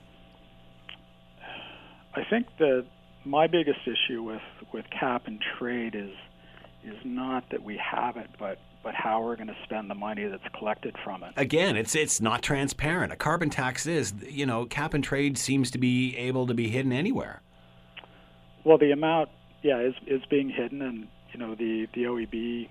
I 2.15 2.23
think 2.31 2.47
that 2.59 2.87
my 3.25 3.47
biggest 3.47 3.81
issue 3.85 4.23
with, 4.23 4.43
with 4.73 4.85
cap 4.91 5.27
and 5.27 5.43
trade 5.59 5.95
is 5.95 6.11
is 6.85 6.97
not 7.05 7.45
that 7.51 7.63
we 7.63 7.79
have 7.79 8.17
it, 8.17 8.31
but 8.39 8.59
but 8.83 8.95
how 8.95 9.23
we're 9.23 9.37
going 9.37 9.49
to 9.49 9.57
spend 9.65 9.91
the 9.91 9.95
money 9.95 10.27
that's 10.27 10.43
collected 10.59 10.97
from 11.05 11.23
it. 11.23 11.33
Again, 11.37 11.77
it's 11.77 11.95
it's 11.95 12.21
not 12.21 12.43
transparent. 12.43 13.13
A 13.13 13.17
carbon 13.17 13.51
tax 13.51 13.87
is, 13.87 14.15
you 14.27 14.47
know, 14.47 14.65
cap 14.65 14.95
and 14.95 15.05
trade 15.05 15.37
seems 15.37 15.71
to 15.73 15.79
be 15.79 16.17
able 16.17 16.47
to 16.47 16.55
be 16.55 16.69
hidden 16.69 16.93
anywhere. 16.93 17.43
Well, 18.65 18.79
the 18.79 18.93
amount, 18.93 19.31
yeah, 19.63 19.81
is 19.81 19.95
is 20.07 20.23
being 20.31 20.49
hidden, 20.49 20.83
and 20.83 21.09
you 21.33 21.39
know 21.39 21.55
the 21.55 21.89
the 21.95 22.05
OEB 22.05 22.69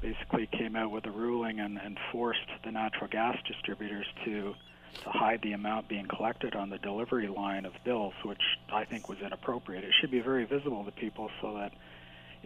basically 0.00 0.46
came 0.46 0.76
out 0.76 0.90
with 0.90 1.06
a 1.06 1.10
ruling 1.10 1.58
and, 1.58 1.78
and 1.78 1.98
forced 2.12 2.46
the 2.64 2.70
natural 2.70 3.08
gas 3.08 3.36
distributors 3.48 4.06
to 4.24 4.54
to 5.02 5.10
hide 5.10 5.40
the 5.42 5.52
amount 5.52 5.88
being 5.88 6.06
collected 6.06 6.54
on 6.54 6.70
the 6.70 6.78
delivery 6.78 7.28
line 7.28 7.66
of 7.66 7.72
bills, 7.84 8.14
which 8.24 8.40
I 8.72 8.84
think 8.84 9.08
was 9.08 9.18
inappropriate. 9.18 9.84
It 9.84 9.92
should 10.00 10.10
be 10.10 10.20
very 10.20 10.44
visible 10.44 10.84
to 10.84 10.90
people 10.92 11.30
so 11.42 11.54
that 11.54 11.72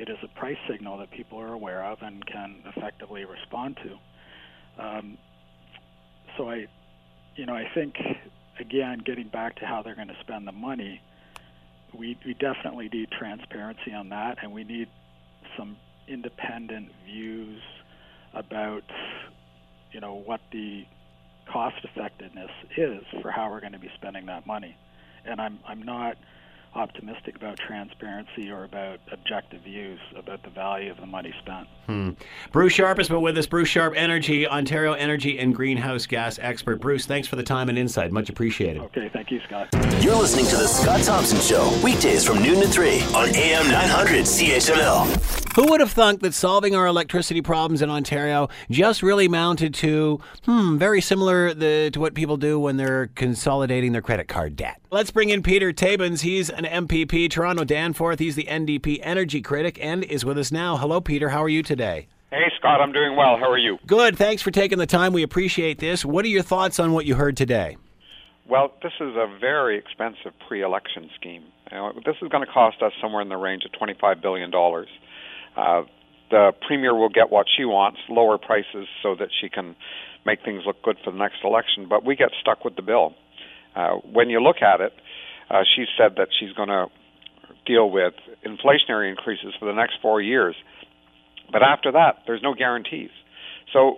it 0.01 0.09
is 0.09 0.17
a 0.23 0.39
price 0.39 0.57
signal 0.67 0.97
that 0.99 1.11
people 1.11 1.39
are 1.39 1.53
aware 1.53 1.85
of 1.85 1.99
and 2.01 2.25
can 2.27 2.57
effectively 2.75 3.27
respond 3.27 3.79
to. 3.85 4.83
Um, 4.83 5.19
so 6.37 6.49
I, 6.49 6.67
you 7.37 7.45
know, 7.45 7.55
I 7.55 7.65
think 7.75 7.97
again, 8.59 9.03
getting 9.05 9.29
back 9.29 9.57
to 9.57 9.67
how 9.67 9.83
they're 9.83 9.95
going 9.95 10.09
to 10.09 10.17
spend 10.23 10.49
the 10.49 10.53
money, 10.53 11.03
we 11.93 12.17
we 12.25 12.33
definitely 12.33 12.89
need 12.91 13.11
transparency 13.11 13.93
on 13.93 14.09
that, 14.09 14.39
and 14.43 14.53
we 14.53 14.65
need 14.65 14.89
some 15.59 15.77
independent 16.09 16.89
views 17.05 17.61
about, 18.33 18.85
you 19.93 20.01
know, 20.01 20.15
what 20.15 20.41
the 20.51 20.85
cost 21.53 21.77
effectiveness 21.85 22.51
is 22.77 23.03
for 23.21 23.31
how 23.31 23.51
we're 23.51 23.61
going 23.61 23.73
to 23.73 23.79
be 23.79 23.91
spending 23.97 24.27
that 24.27 24.47
money. 24.47 24.77
And 25.27 25.43
I'm 25.43 25.59
I'm 25.69 25.83
not 25.83 26.17
optimistic 26.75 27.37
about 27.37 27.59
transparency 27.59 28.51
or 28.51 28.65
about 28.65 29.01
objective 29.13 29.63
views 29.63 29.99
about 30.17 30.43
the 30.43 30.51
value 30.51 30.91
of 30.91 30.97
the 30.99 31.07
money 31.07 31.35
spent. 31.43 31.67
Hmm. 31.87 32.11
Bruce 32.53 32.73
Sharp 32.73 32.99
has 32.99 33.09
been 33.09 33.21
with 33.21 33.37
us. 33.37 33.47
Bruce 33.47 33.69
Sharp, 33.69 33.95
Energy, 33.97 34.47
Ontario 34.47 34.93
Energy 34.93 35.39
and 35.39 35.55
Greenhouse 35.55 36.07
Gas 36.07 36.39
expert. 36.41 36.81
Bruce, 36.81 37.07
thanks 37.07 37.27
for 37.27 37.37
the 37.37 37.43
time 37.43 37.69
and 37.69 37.79
insight. 37.79 38.13
Much 38.13 38.29
appreciated. 38.29 38.83
Okay, 38.83 39.11
thank 39.13 39.31
you, 39.31 39.41
Scott. 39.47 39.69
You're 40.01 40.17
listening 40.17 40.47
to 40.47 40.57
The 40.57 40.69
Scott 40.69 41.03
Thompson 41.03 41.41
Show, 41.41 41.69
weekdays 41.83 42.25
from 42.25 42.43
noon 42.43 42.61
to 42.61 42.69
3 42.69 43.01
on 43.15 43.35
AM 43.35 43.69
900 43.69 44.25
CHML. 44.25 45.41
Who 45.57 45.67
would 45.69 45.81
have 45.81 45.91
thunk 45.91 46.21
that 46.21 46.33
solving 46.33 46.77
our 46.77 46.87
electricity 46.87 47.43
problems 47.43 47.83
in 47.83 47.91
Ontario 47.91 48.49
just 48.71 49.03
really 49.03 49.27
mounted 49.27 49.75
to, 49.75 50.21
hmm, 50.45 50.79
very 50.79 51.01
similar 51.01 51.53
the, 51.53 51.91
to 51.93 51.99
what 51.99 52.15
people 52.15 52.37
do 52.37 52.61
when 52.61 52.77
they're 52.77 53.09
consolidating 53.09 53.91
their 53.91 54.01
credit 54.01 54.29
card 54.29 54.55
debt? 54.55 54.81
Let's 54.93 55.11
bring 55.11 55.31
in 55.31 55.43
Peter 55.43 55.73
Tabuns. 55.73 56.21
He's 56.21 56.51
an 56.65 56.87
MPP, 56.87 57.31
Toronto 57.31 57.65
Danforth. 57.65 58.19
He's 58.19 58.37
the 58.37 58.45
NDP 58.45 59.01
energy 59.03 59.41
critic 59.41 59.79
and 59.81 60.05
is 60.05 60.25
with 60.25 60.37
us 60.37 60.53
now. 60.53 60.77
Hello, 60.77 61.01
Peter. 61.01 61.31
How 61.31 61.43
are 61.43 61.49
you 61.49 61.63
today? 61.63 62.07
Hey, 62.31 62.51
Scott. 62.59 62.81
I'm 62.81 62.93
doing 62.93 63.17
well. 63.17 63.39
How 63.39 63.51
are 63.51 63.59
you? 63.59 63.79
Good. 63.87 64.17
Thanks 64.17 64.43
for 64.43 64.51
taking 64.51 64.79
the 64.79 64.87
time. 64.87 65.13
We 65.13 65.23
appreciate 65.23 65.79
this. 65.79 66.05
What 66.05 66.25
are 66.25 66.29
your 66.29 66.43
thoughts 66.43 66.79
on 66.79 66.93
what 66.93 67.07
you 67.07 67.15
heard 67.15 67.37
today? 67.37 67.77
Well, 68.49 68.73
this 68.83 68.93
is 69.01 69.15
a 69.17 69.27
very 69.41 69.79
expensive 69.79 70.33
pre-election 70.47 71.09
scheme. 71.19 71.45
You 71.73 71.93
this 72.05 72.17
is 72.21 72.29
going 72.29 72.45
to 72.45 72.53
cost 72.53 72.83
us 72.83 72.93
somewhere 73.01 73.23
in 73.23 73.29
the 73.29 73.37
range 73.37 73.63
of 73.65 73.73
$25 73.73 74.21
billion. 74.21 74.53
Uh, 75.57 75.83
the 76.31 76.53
premier 76.67 76.95
will 76.95 77.09
get 77.09 77.31
what 77.31 77.47
she 77.57 77.65
wants, 77.65 77.99
lower 78.09 78.39
prices 78.39 78.87
so 79.03 79.15
that 79.15 79.29
she 79.41 79.49
can 79.49 79.77
make 80.27 80.43
things 80.45 80.63
look 80.67 80.83
good 80.83 80.97
for 81.05 81.11
the 81.11 81.19
next 81.19 81.37
election, 81.45 81.87
but 81.89 82.05
we 82.05 82.17
get 82.17 82.31
stuck 82.41 82.65
with 82.65 82.77
the 82.77 82.83
bill. 82.83 83.15
Uh, 83.75 83.95
when 84.13 84.29
you 84.29 84.41
look 84.43 84.63
at 84.63 84.81
it, 84.81 84.93
uh, 85.51 85.63
she 85.77 85.85
said 85.99 86.15
that 86.17 86.29
she's 86.39 86.53
going 86.53 86.69
to 86.69 86.87
deal 87.67 87.91
with 87.91 88.15
inflationary 88.47 89.11
increases 89.11 89.55
for 89.59 89.67
the 89.67 89.75
next 89.75 89.95
four 90.01 90.21
years. 90.21 90.55
But 91.53 91.63
after 91.63 91.93
that, 91.93 92.23
there's 92.27 92.43
no 92.43 92.55
guarantees. 92.55 93.11
So, 93.73 93.97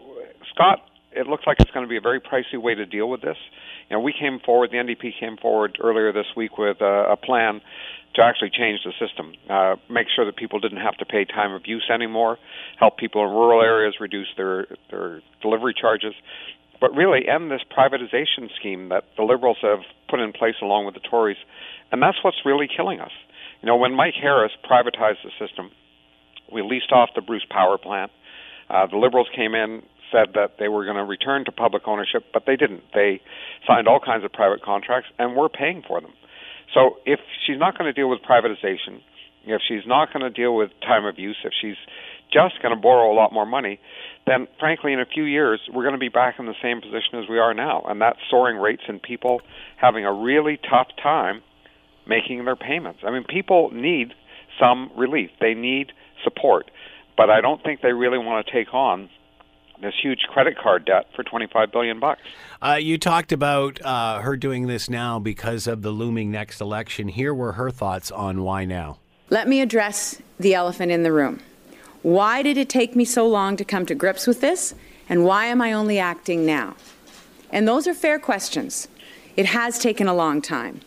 Scott, 0.54 0.80
it 1.12 1.26
looks 1.26 1.44
like 1.46 1.58
it's 1.60 1.70
going 1.70 1.84
to 1.84 1.88
be 1.90 1.96
a 1.96 2.00
very 2.00 2.20
pricey 2.20 2.60
way 2.60 2.74
to 2.74 2.86
deal 2.86 3.08
with 3.08 3.20
this. 3.20 3.36
You 3.90 3.96
know, 3.96 4.00
we 4.00 4.14
came 4.18 4.40
forward, 4.40 4.70
the 4.70 4.78
NDP 4.78 5.12
came 5.20 5.36
forward 5.36 5.78
earlier 5.82 6.12
this 6.12 6.26
week 6.36 6.56
with 6.56 6.80
a, 6.80 7.12
a 7.12 7.16
plan 7.16 7.60
to 8.14 8.22
actually 8.22 8.50
change 8.50 8.80
the 8.84 8.92
system, 9.00 9.32
uh, 9.48 9.76
make 9.88 10.06
sure 10.14 10.26
that 10.26 10.36
people 10.36 10.60
didn't 10.60 10.80
have 10.80 10.96
to 10.98 11.06
pay 11.06 11.24
time 11.24 11.52
of 11.52 11.62
use 11.64 11.88
anymore, 11.92 12.38
help 12.78 12.98
people 12.98 13.24
in 13.24 13.30
rural 13.30 13.62
areas 13.62 13.94
reduce 14.00 14.28
their 14.36 14.66
their 14.90 15.22
delivery 15.40 15.74
charges, 15.78 16.12
but 16.82 16.92
really 16.96 17.28
end 17.28 17.48
this 17.48 17.62
privatization 17.70 18.50
scheme 18.58 18.88
that 18.88 19.04
the 19.16 19.22
Liberals 19.22 19.58
have 19.62 19.78
put 20.10 20.18
in 20.18 20.32
place 20.32 20.56
along 20.60 20.84
with 20.84 20.94
the 20.94 21.00
Tories, 21.00 21.36
and 21.92 22.02
that's 22.02 22.18
what's 22.24 22.38
really 22.44 22.66
killing 22.66 22.98
us. 22.98 23.12
You 23.62 23.68
know, 23.68 23.76
when 23.76 23.94
Mike 23.94 24.14
Harris 24.20 24.50
privatized 24.68 25.22
the 25.22 25.30
system, 25.38 25.70
we 26.52 26.60
leased 26.60 26.90
off 26.90 27.10
the 27.14 27.22
Bruce 27.22 27.46
Power 27.48 27.78
Plant. 27.78 28.10
Uh, 28.68 28.88
the 28.88 28.96
Liberals 28.96 29.28
came 29.34 29.54
in, 29.54 29.84
said 30.10 30.34
that 30.34 30.58
they 30.58 30.66
were 30.66 30.84
going 30.84 30.96
to 30.96 31.04
return 31.04 31.44
to 31.44 31.52
public 31.52 31.86
ownership, 31.86 32.24
but 32.34 32.46
they 32.46 32.56
didn't. 32.56 32.82
They 32.92 33.20
signed 33.64 33.86
all 33.86 34.00
kinds 34.00 34.24
of 34.24 34.32
private 34.32 34.60
contracts, 34.60 35.08
and 35.20 35.36
we're 35.36 35.48
paying 35.48 35.84
for 35.86 36.00
them. 36.00 36.12
So 36.74 36.96
if 37.06 37.20
she's 37.46 37.60
not 37.60 37.78
going 37.78 37.86
to 37.86 37.92
deal 37.92 38.10
with 38.10 38.18
privatization, 38.28 39.00
if 39.46 39.62
she's 39.66 39.86
not 39.86 40.12
going 40.12 40.22
to 40.22 40.30
deal 40.30 40.56
with 40.56 40.70
time 40.80 41.04
of 41.04 41.16
use, 41.16 41.36
if 41.44 41.52
she's 41.60 41.76
just 42.32 42.60
going 42.60 42.74
to 42.74 42.80
borrow 42.80 43.12
a 43.12 43.14
lot 43.14 43.32
more 43.32 43.46
money, 43.46 43.78
then 44.26 44.46
frankly, 44.58 44.92
in 44.92 45.00
a 45.00 45.06
few 45.06 45.24
years, 45.24 45.60
we're 45.72 45.82
going 45.82 45.94
to 45.94 45.98
be 45.98 46.08
back 46.08 46.38
in 46.38 46.46
the 46.46 46.54
same 46.62 46.80
position 46.80 47.22
as 47.22 47.28
we 47.28 47.38
are 47.38 47.54
now, 47.54 47.82
and 47.88 48.00
that's 48.00 48.18
soaring 48.30 48.56
rates 48.56 48.82
and 48.86 49.02
people 49.02 49.40
having 49.76 50.04
a 50.04 50.12
really 50.12 50.58
tough 50.70 50.88
time 51.02 51.42
making 52.06 52.44
their 52.44 52.56
payments. 52.56 53.00
I 53.04 53.10
mean, 53.10 53.24
people 53.24 53.70
need 53.72 54.14
some 54.60 54.90
relief, 54.96 55.30
they 55.40 55.54
need 55.54 55.92
support, 56.22 56.70
but 57.16 57.30
I 57.30 57.40
don't 57.40 57.62
think 57.62 57.80
they 57.80 57.92
really 57.92 58.18
want 58.18 58.46
to 58.46 58.52
take 58.52 58.72
on 58.72 59.08
this 59.80 59.94
huge 60.00 60.20
credit 60.28 60.56
card 60.56 60.84
debt 60.84 61.06
for 61.16 61.24
25 61.24 61.72
billion 61.72 61.98
bucks. 61.98 62.20
Uh, 62.60 62.78
you 62.80 62.96
talked 62.98 63.32
about 63.32 63.82
uh, 63.84 64.20
her 64.20 64.36
doing 64.36 64.68
this 64.68 64.88
now 64.88 65.18
because 65.18 65.66
of 65.66 65.82
the 65.82 65.90
looming 65.90 66.30
next 66.30 66.60
election. 66.60 67.08
Here 67.08 67.34
were 67.34 67.52
her 67.52 67.70
thoughts 67.70 68.12
on 68.12 68.42
why 68.42 68.64
now. 68.64 68.98
Let 69.30 69.48
me 69.48 69.60
address 69.60 70.22
the 70.38 70.54
elephant 70.54 70.92
in 70.92 71.02
the 71.02 71.12
room. 71.12 71.40
Why 72.02 72.42
did 72.42 72.56
it 72.56 72.68
take 72.68 72.96
me 72.96 73.04
so 73.04 73.26
long 73.26 73.56
to 73.56 73.64
come 73.64 73.86
to 73.86 73.94
grips 73.94 74.26
with 74.26 74.40
this? 74.40 74.74
And 75.08 75.24
why 75.24 75.46
am 75.46 75.60
I 75.60 75.72
only 75.72 75.98
acting 75.98 76.46
now? 76.46 76.74
And 77.50 77.68
those 77.68 77.86
are 77.86 77.94
fair 77.94 78.18
questions. 78.18 78.88
It 79.36 79.46
has 79.46 79.78
taken 79.78 80.08
a 80.08 80.14
long 80.14 80.42
time. 80.42 80.80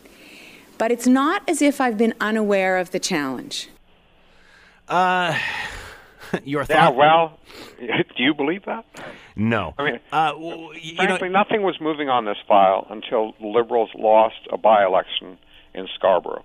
But 0.78 0.90
it's 0.90 1.06
not 1.06 1.42
as 1.48 1.62
if 1.62 1.80
I've 1.80 1.96
been 1.96 2.14
unaware 2.20 2.76
of 2.76 2.90
the 2.90 2.98
challenge. 2.98 3.68
Uh, 4.88 5.38
your 6.44 6.64
thought? 6.64 6.74
Yeah, 6.74 6.88
well, 6.90 7.38
do 7.78 8.22
you 8.22 8.34
believe 8.34 8.64
that? 8.66 8.84
No. 9.34 9.74
I 9.78 9.84
mean, 9.84 10.00
uh, 10.12 10.32
w- 10.32 10.72
you 10.74 10.96
frankly, 10.96 11.28
know, 11.28 11.38
nothing 11.38 11.62
was 11.62 11.80
moving 11.80 12.08
on 12.08 12.24
this 12.24 12.36
file 12.46 12.86
until 12.90 13.32
the 13.40 13.46
Liberals 13.46 13.90
lost 13.94 14.46
a 14.52 14.58
by-election 14.58 15.38
in 15.74 15.88
Scarborough, 15.94 16.44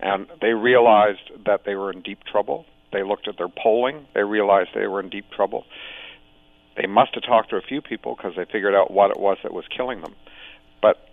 and 0.00 0.26
they 0.40 0.52
realized 0.52 1.30
that 1.46 1.64
they 1.64 1.74
were 1.74 1.90
in 1.90 2.02
deep 2.02 2.22
trouble. 2.24 2.66
They 2.94 3.02
looked 3.02 3.28
at 3.28 3.36
their 3.36 3.48
polling. 3.48 4.06
They 4.14 4.22
realized 4.22 4.70
they 4.72 4.86
were 4.86 5.00
in 5.00 5.10
deep 5.10 5.30
trouble. 5.30 5.64
They 6.76 6.86
must 6.86 7.14
have 7.14 7.24
talked 7.24 7.50
to 7.50 7.56
a 7.56 7.60
few 7.60 7.82
people 7.82 8.14
because 8.16 8.34
they 8.36 8.44
figured 8.44 8.74
out 8.74 8.90
what 8.90 9.10
it 9.10 9.18
was 9.18 9.36
that 9.42 9.52
was 9.52 9.64
killing 9.76 10.00
them. 10.00 10.14
But 10.80 11.08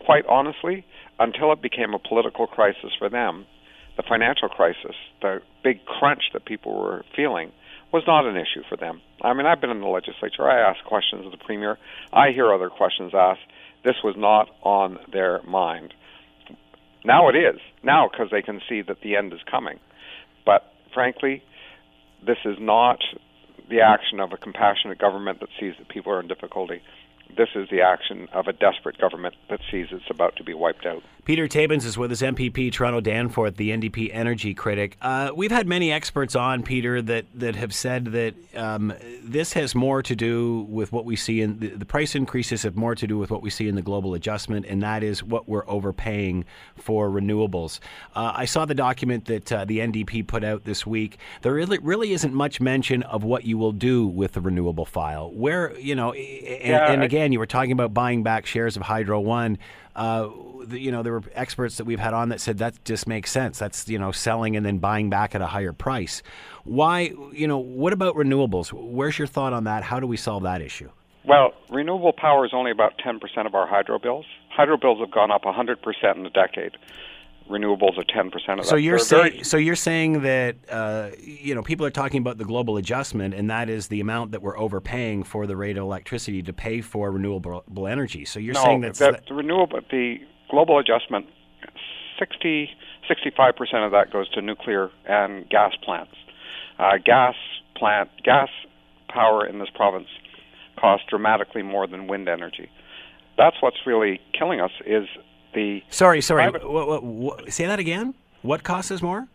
quite 0.00 0.26
honestly, 0.26 0.84
until 1.18 1.52
it 1.52 1.62
became 1.62 1.94
a 1.94 1.98
political 1.98 2.46
crisis 2.46 2.90
for 2.98 3.08
them, 3.08 3.46
the 3.96 4.02
financial 4.02 4.48
crisis, 4.48 4.96
the 5.22 5.40
big 5.62 5.84
crunch 5.84 6.22
that 6.32 6.44
people 6.44 6.74
were 6.74 7.04
feeling, 7.14 7.52
was 7.92 8.02
not 8.06 8.26
an 8.26 8.36
issue 8.36 8.62
for 8.68 8.76
them. 8.76 9.00
I 9.22 9.32
mean, 9.32 9.46
I've 9.46 9.60
been 9.60 9.70
in 9.70 9.80
the 9.80 9.86
legislature. 9.88 10.48
I 10.48 10.60
ask 10.60 10.84
questions 10.84 11.26
of 11.26 11.32
the 11.32 11.44
premier. 11.44 11.78
I 12.12 12.30
hear 12.30 12.52
other 12.52 12.70
questions 12.70 13.12
asked. 13.14 13.40
This 13.84 13.96
was 14.02 14.14
not 14.16 14.48
on 14.62 14.98
their 15.12 15.42
mind. 15.42 15.94
Now 17.04 17.28
it 17.28 17.36
is. 17.36 17.60
Now 17.82 18.08
because 18.10 18.30
they 18.30 18.42
can 18.42 18.60
see 18.68 18.82
that 18.82 19.00
the 19.00 19.16
end 19.16 19.32
is 19.32 19.40
coming. 19.50 19.78
Frankly, 20.94 21.42
this 22.24 22.38
is 22.44 22.56
not 22.58 22.98
the 23.68 23.80
action 23.80 24.20
of 24.20 24.32
a 24.32 24.36
compassionate 24.36 24.98
government 24.98 25.40
that 25.40 25.48
sees 25.58 25.74
that 25.78 25.88
people 25.88 26.12
are 26.12 26.20
in 26.20 26.28
difficulty. 26.28 26.82
This 27.36 27.50
is 27.54 27.68
the 27.70 27.80
action 27.80 28.28
of 28.32 28.46
a 28.48 28.52
desperate 28.52 28.98
government 28.98 29.34
that 29.48 29.60
sees 29.70 29.88
it's 29.90 30.10
about 30.10 30.36
to 30.36 30.44
be 30.44 30.54
wiped 30.54 30.86
out. 30.86 31.02
Peter 31.24 31.46
Tabuns 31.46 31.84
is 31.84 31.98
with 31.98 32.10
us, 32.10 32.22
MPP 32.22 32.72
Toronto 32.72 33.00
Danforth, 33.00 33.56
the 33.56 33.70
NDP 33.70 34.10
energy 34.12 34.54
critic. 34.54 34.96
Uh, 35.02 35.30
we've 35.34 35.50
had 35.50 35.66
many 35.66 35.92
experts 35.92 36.34
on, 36.34 36.62
Peter, 36.62 37.00
that, 37.02 37.26
that 37.34 37.54
have 37.54 37.74
said 37.74 38.06
that 38.06 38.34
um, 38.56 38.92
this 39.22 39.52
has 39.52 39.74
more 39.74 40.02
to 40.02 40.16
do 40.16 40.66
with 40.68 40.92
what 40.92 41.04
we 41.04 41.16
see 41.16 41.40
in 41.40 41.58
the, 41.60 41.68
the, 41.68 41.84
price 41.84 42.14
increases 42.14 42.62
have 42.62 42.74
more 42.74 42.94
to 42.94 43.06
do 43.06 43.18
with 43.18 43.30
what 43.30 43.42
we 43.42 43.50
see 43.50 43.68
in 43.68 43.74
the 43.74 43.82
global 43.82 44.14
adjustment, 44.14 44.66
and 44.66 44.82
that 44.82 45.02
is 45.02 45.22
what 45.22 45.48
we're 45.48 45.68
overpaying 45.68 46.44
for 46.74 47.08
renewables. 47.08 47.80
Uh, 48.16 48.32
I 48.34 48.44
saw 48.44 48.64
the 48.64 48.74
document 48.74 49.26
that 49.26 49.52
uh, 49.52 49.64
the 49.64 49.78
NDP 49.78 50.26
put 50.26 50.42
out 50.42 50.64
this 50.64 50.86
week. 50.86 51.18
There 51.42 51.52
really, 51.52 51.78
really 51.78 52.12
isn't 52.12 52.32
much 52.32 52.60
mention 52.60 53.02
of 53.04 53.22
what 53.22 53.44
you 53.44 53.58
will 53.58 53.72
do 53.72 54.06
with 54.06 54.32
the 54.32 54.40
renewable 54.40 54.86
file. 54.86 55.30
Where, 55.30 55.78
you 55.78 55.94
know, 55.94 56.12
and, 56.12 56.60
yeah, 56.60 56.90
and 56.90 57.02
again, 57.04 57.19
you 57.28 57.38
were 57.38 57.46
talking 57.46 57.72
about 57.72 57.92
buying 57.92 58.22
back 58.22 58.46
shares 58.46 58.76
of 58.76 58.82
Hydro 58.82 59.20
One. 59.20 59.58
Uh, 59.94 60.28
you 60.70 60.90
know, 60.90 61.02
there 61.02 61.12
were 61.12 61.22
experts 61.34 61.76
that 61.76 61.84
we've 61.84 62.00
had 62.00 62.14
on 62.14 62.30
that 62.30 62.40
said 62.40 62.58
that 62.58 62.84
just 62.84 63.06
makes 63.06 63.30
sense. 63.30 63.58
That's 63.58 63.88
you 63.88 63.98
know 63.98 64.12
selling 64.12 64.56
and 64.56 64.64
then 64.64 64.78
buying 64.78 65.10
back 65.10 65.34
at 65.34 65.42
a 65.42 65.46
higher 65.46 65.72
price. 65.72 66.22
Why? 66.64 67.12
You 67.32 67.46
know, 67.46 67.58
what 67.58 67.92
about 67.92 68.14
renewables? 68.14 68.72
Where's 68.72 69.18
your 69.18 69.26
thought 69.26 69.52
on 69.52 69.64
that? 69.64 69.82
How 69.82 70.00
do 70.00 70.06
we 70.06 70.16
solve 70.16 70.42
that 70.44 70.62
issue? 70.62 70.90
Well, 71.24 71.52
renewable 71.68 72.14
power 72.14 72.46
is 72.46 72.52
only 72.54 72.70
about 72.70 72.94
10% 72.98 73.46
of 73.46 73.54
our 73.54 73.66
hydro 73.66 73.98
bills. 73.98 74.24
Hydro 74.48 74.78
bills 74.78 75.00
have 75.00 75.10
gone 75.10 75.30
up 75.30 75.42
100% 75.42 76.16
in 76.16 76.24
a 76.24 76.30
decade 76.30 76.76
renewables 77.50 77.98
are 77.98 78.04
10% 78.04 78.26
of 78.26 78.42
that. 78.42 78.66
So 78.66 78.76
you're 78.76 78.98
saying 78.98 79.44
so 79.44 79.56
you're 79.56 79.76
saying 79.76 80.22
that 80.22 80.56
uh, 80.70 81.10
you 81.18 81.54
know 81.54 81.62
people 81.62 81.84
are 81.84 81.90
talking 81.90 82.20
about 82.20 82.38
the 82.38 82.44
global 82.44 82.76
adjustment 82.76 83.34
and 83.34 83.50
that 83.50 83.68
is 83.68 83.88
the 83.88 84.00
amount 84.00 84.32
that 84.32 84.42
we're 84.42 84.58
overpaying 84.58 85.24
for 85.24 85.46
the 85.46 85.56
rate 85.56 85.76
of 85.76 85.82
electricity 85.82 86.42
to 86.42 86.52
pay 86.52 86.80
for 86.80 87.10
renewable 87.10 87.86
energy. 87.86 88.24
So 88.24 88.38
you're 88.38 88.54
no, 88.54 88.62
saying 88.62 88.80
that's 88.82 88.98
the, 88.98 89.20
the 89.28 89.34
renewable 89.34 89.80
the 89.90 90.18
global 90.48 90.78
adjustment 90.78 91.26
60 92.18 92.70
65% 93.10 93.84
of 93.84 93.92
that 93.92 94.12
goes 94.12 94.28
to 94.30 94.42
nuclear 94.42 94.90
and 95.04 95.48
gas 95.48 95.72
plants. 95.84 96.14
Uh, 96.78 96.92
gas 97.04 97.34
plant 97.76 98.10
gas 98.24 98.48
power 99.08 99.46
in 99.46 99.58
this 99.58 99.68
province 99.74 100.06
costs 100.78 101.06
dramatically 101.08 101.62
more 101.62 101.86
than 101.86 102.06
wind 102.06 102.28
energy. 102.28 102.70
That's 103.36 103.56
what's 103.60 103.78
really 103.86 104.20
killing 104.38 104.60
us 104.60 104.70
is 104.86 105.06
the 105.54 105.82
sorry, 105.90 106.20
sorry. 106.20 106.50
Private, 106.50 107.52
say 107.52 107.66
that 107.66 107.78
again. 107.78 108.14
What 108.42 108.62
costs 108.62 108.90
us 108.90 109.02
more? 109.02 109.28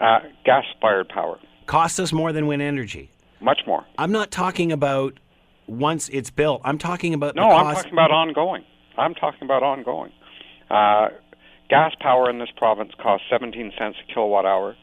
Uh, 0.00 0.20
gas-fired 0.44 1.08
power 1.08 1.38
costs 1.66 1.98
us 1.98 2.12
more 2.12 2.32
than 2.32 2.46
wind 2.46 2.62
energy. 2.62 3.10
Much 3.40 3.60
more. 3.66 3.84
I'm 3.98 4.12
not 4.12 4.30
talking 4.30 4.72
about 4.72 5.18
once 5.66 6.08
it's 6.10 6.30
built. 6.30 6.60
I'm 6.64 6.78
talking 6.78 7.14
about 7.14 7.34
no. 7.34 7.50
I'm 7.50 7.74
talking 7.74 7.92
about 7.92 8.10
ongoing. 8.10 8.64
I'm 8.96 9.14
talking 9.14 9.42
about 9.42 9.62
ongoing. 9.62 10.12
Uh, 10.70 11.08
gas 11.68 11.92
power 12.00 12.30
in 12.30 12.38
this 12.38 12.48
province 12.56 12.92
costs 13.02 13.26
17 13.30 13.72
cents 13.78 13.96
a 14.08 14.12
kilowatt 14.12 14.46
hour, 14.46 14.76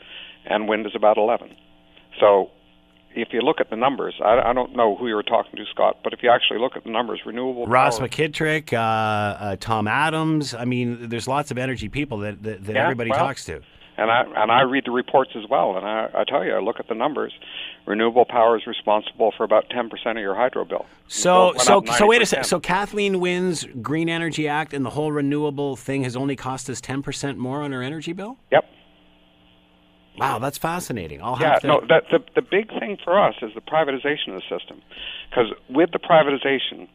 and 0.45 0.67
wind 0.67 0.85
is 0.85 0.93
about 0.95 1.17
11. 1.17 1.55
So 2.19 2.49
if 3.15 3.29
you 3.31 3.41
look 3.41 3.59
at 3.59 3.69
the 3.69 3.75
numbers, 3.75 4.15
I, 4.23 4.39
I, 4.49 4.53
don't 4.53 4.75
know 4.75 4.95
who 4.95 5.07
you 5.07 5.15
were 5.15 5.23
talking 5.23 5.55
to, 5.57 5.65
Scott, 5.71 5.99
but 6.03 6.13
if 6.13 6.23
you 6.23 6.29
actually 6.29 6.59
look 6.59 6.75
at 6.75 6.83
the 6.83 6.89
numbers, 6.89 7.21
renewable 7.25 7.65
Ross 7.67 7.99
power, 7.99 8.07
McKitrick, 8.07 8.73
uh, 8.73 8.77
uh, 8.77 9.55
Tom 9.59 9.87
Adams. 9.87 10.53
I 10.53 10.65
mean, 10.65 11.09
there's 11.09 11.27
lots 11.27 11.51
of 11.51 11.57
energy 11.57 11.89
people 11.89 12.19
that 12.19 12.41
that, 12.43 12.65
that 12.65 12.75
yeah, 12.75 12.83
everybody 12.83 13.09
well, 13.09 13.19
talks 13.19 13.45
to. 13.45 13.61
And 13.97 14.09
I 14.09 14.23
and 14.35 14.51
I 14.51 14.61
read 14.61 14.85
the 14.85 14.91
reports 14.91 15.31
as 15.35 15.43
well, 15.49 15.77
and 15.77 15.85
I, 15.85 16.09
I 16.13 16.23
tell 16.23 16.43
you, 16.43 16.53
I 16.53 16.59
look 16.59 16.79
at 16.79 16.87
the 16.87 16.95
numbers. 16.95 17.33
Renewable 17.85 18.25
power 18.25 18.57
is 18.57 18.65
responsible 18.65 19.33
for 19.35 19.43
about 19.43 19.69
10% 19.69 19.91
of 20.11 20.17
your 20.17 20.35
hydro 20.35 20.65
bill. 20.65 20.85
So 21.07 21.53
so 21.57 21.83
so 21.97 22.07
wait 22.07 22.21
a 22.21 22.25
second. 22.25 22.45
So 22.45 22.59
Kathleen 22.59 23.19
Wynne's 23.19 23.65
Green 23.81 24.07
Energy 24.07 24.47
Act 24.47 24.73
and 24.73 24.85
the 24.85 24.91
whole 24.91 25.11
renewable 25.11 25.75
thing 25.75 26.03
has 26.03 26.15
only 26.15 26.35
cost 26.35 26.69
us 26.69 26.79
10% 26.79 27.37
more 27.37 27.61
on 27.61 27.73
our 27.73 27.81
energy 27.81 28.13
bill. 28.13 28.37
Yep. 28.51 28.65
Wow, 30.21 30.37
that's 30.37 30.59
fascinating. 30.59 31.19
I'll 31.21 31.37
yeah, 31.41 31.53
have 31.53 31.61
to. 31.61 31.67
no, 31.67 31.81
that, 31.89 32.03
the 32.11 32.19
the 32.35 32.43
big 32.43 32.69
thing 32.79 32.97
for 33.03 33.19
us 33.19 33.33
is 33.41 33.51
the 33.55 33.61
privatization 33.61 34.35
of 34.35 34.41
the 34.41 34.59
system, 34.59 34.81
because 35.29 35.47
with 35.67 35.89
the 35.91 35.99
privatization, 35.99 36.87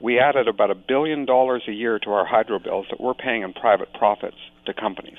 we 0.00 0.18
added 0.18 0.48
about 0.48 0.72
a 0.72 0.74
billion 0.74 1.24
dollars 1.24 1.62
a 1.68 1.72
year 1.72 2.00
to 2.00 2.10
our 2.10 2.26
hydro 2.26 2.58
bills 2.58 2.86
that 2.90 3.00
we're 3.00 3.14
paying 3.14 3.42
in 3.42 3.52
private 3.52 3.94
profits 3.94 4.36
to 4.66 4.74
companies. 4.74 5.18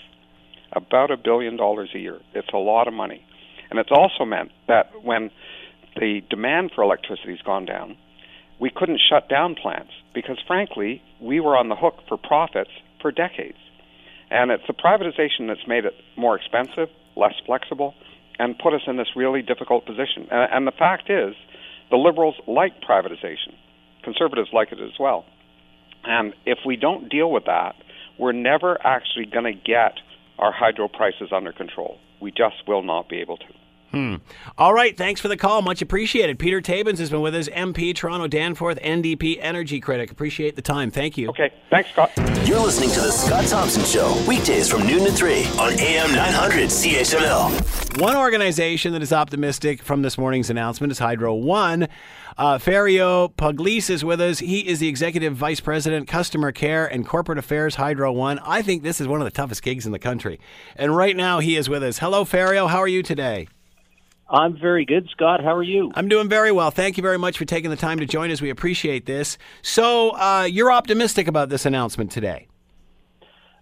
About 0.73 1.09
a 1.09 1.15
billion 1.15 1.55
dollars 1.55 1.91
a 1.95 1.99
year. 1.99 2.19
It's 2.33 2.49
a 2.53 2.57
lot 2.57 2.89
of 2.89 2.93
money, 2.93 3.25
and 3.69 3.79
it's 3.79 3.91
also 3.91 4.25
meant 4.25 4.51
that 4.67 4.91
when 5.01 5.31
the 5.95 6.21
demand 6.29 6.71
for 6.75 6.83
electricity 6.83 7.31
has 7.31 7.41
gone 7.41 7.65
down, 7.65 7.95
we 8.59 8.71
couldn't 8.75 8.99
shut 9.09 9.29
down 9.29 9.55
plants 9.55 9.91
because, 10.13 10.37
frankly, 10.45 11.01
we 11.21 11.39
were 11.39 11.55
on 11.55 11.69
the 11.69 11.75
hook 11.75 11.95
for 12.09 12.17
profits 12.17 12.71
for 13.01 13.11
decades. 13.11 13.57
And 14.29 14.51
it's 14.51 14.63
the 14.67 14.73
privatization 14.73 15.47
that's 15.47 15.67
made 15.67 15.85
it 15.85 15.93
more 16.17 16.35
expensive, 16.35 16.89
less 17.15 17.33
flexible, 17.45 17.93
and 18.39 18.57
put 18.57 18.73
us 18.73 18.81
in 18.87 18.97
this 18.97 19.09
really 19.15 19.41
difficult 19.41 19.85
position. 19.85 20.27
And, 20.31 20.53
and 20.53 20.67
the 20.67 20.71
fact 20.71 21.09
is, 21.09 21.35
the 21.91 21.97
Liberals 21.97 22.35
like 22.47 22.81
privatization. 22.81 23.53
Conservatives 24.03 24.49
like 24.51 24.71
it 24.71 24.79
as 24.79 24.99
well. 24.99 25.25
And 26.03 26.33
if 26.45 26.59
we 26.65 26.75
don't 26.75 27.09
deal 27.09 27.31
with 27.31 27.45
that, 27.45 27.75
we're 28.17 28.31
never 28.31 28.77
actually 28.85 29.25
going 29.25 29.45
to 29.45 29.53
get 29.53 29.93
our 30.37 30.51
hydro 30.51 30.87
prices 30.87 31.29
under 31.31 31.53
control. 31.53 31.99
We 32.21 32.31
just 32.31 32.67
will 32.67 32.83
not 32.83 33.09
be 33.09 33.19
able 33.21 33.37
to. 33.37 33.45
Hmm. 33.93 34.15
All 34.57 34.73
right. 34.73 34.97
Thanks 34.97 35.21
for 35.21 35.27
the 35.27 35.37
call. 35.37 35.61
Much 35.61 35.79
appreciated. 35.83 36.39
Peter 36.39 36.61
Tabuns 36.61 36.97
has 36.97 37.11
been 37.11 37.21
with 37.21 37.35
us, 37.35 37.47
MP, 37.49 37.95
Toronto 37.95 38.25
Danforth, 38.27 38.79
NDP 38.81 39.37
energy 39.39 39.79
critic. 39.79 40.09
Appreciate 40.09 40.55
the 40.55 40.63
time. 40.63 40.89
Thank 40.89 41.15
you. 41.15 41.29
Okay. 41.29 41.53
Thanks, 41.69 41.91
Scott. 41.91 42.11
You're 42.43 42.59
listening 42.59 42.89
to 42.89 43.01
The 43.01 43.11
Scott 43.11 43.45
Thompson 43.45 43.83
Show, 43.85 44.19
weekdays 44.27 44.67
from 44.67 44.87
noon 44.87 45.05
to 45.05 45.11
3 45.11 45.45
on 45.59 45.73
AM 45.79 46.11
900 46.11 46.69
CHML. 46.69 48.01
One 48.01 48.17
organization 48.17 48.93
that 48.93 49.03
is 49.03 49.13
optimistic 49.13 49.83
from 49.83 50.01
this 50.01 50.17
morning's 50.17 50.49
announcement 50.49 50.89
is 50.89 50.97
Hydro 50.97 51.35
One. 51.35 51.87
Uh, 52.35 52.57
Ferio 52.57 53.31
Pugliese 53.35 53.91
is 53.91 54.03
with 54.03 54.19
us. 54.19 54.39
He 54.39 54.67
is 54.67 54.79
the 54.79 54.87
Executive 54.87 55.35
Vice 55.35 55.59
President, 55.59 56.07
Customer 56.07 56.51
Care 56.51 56.87
and 56.87 57.07
Corporate 57.07 57.37
Affairs, 57.37 57.75
Hydro 57.75 58.11
One. 58.11 58.39
I 58.39 58.63
think 58.63 58.81
this 58.81 58.99
is 58.99 59.07
one 59.07 59.21
of 59.21 59.25
the 59.25 59.31
toughest 59.31 59.61
gigs 59.61 59.85
in 59.85 59.91
the 59.91 59.99
country. 59.99 60.39
And 60.75 60.97
right 60.97 61.15
now 61.15 61.37
he 61.37 61.55
is 61.55 61.69
with 61.69 61.83
us. 61.83 61.99
Hello, 61.99 62.25
Ferio. 62.25 62.67
How 62.67 62.79
are 62.79 62.87
you 62.87 63.03
today? 63.03 63.47
I'm 64.33 64.57
very 64.57 64.83
good, 64.83 65.07
Scott. 65.11 65.43
How 65.43 65.55
are 65.55 65.63
you? 65.63 65.91
I'm 65.93 66.07
doing 66.07 66.27
very 66.27 66.51
well. 66.51 66.71
Thank 66.71 66.97
you 66.97 67.03
very 67.03 67.19
much 67.19 67.37
for 67.37 67.45
taking 67.45 67.69
the 67.69 67.75
time 67.75 67.99
to 67.99 68.05
join 68.07 68.31
us. 68.31 68.41
We 68.41 68.49
appreciate 68.49 69.05
this. 69.05 69.37
So, 69.61 70.09
uh, 70.15 70.47
you're 70.49 70.71
optimistic 70.71 71.27
about 71.27 71.49
this 71.49 71.67
announcement 71.67 72.11
today? 72.11 72.47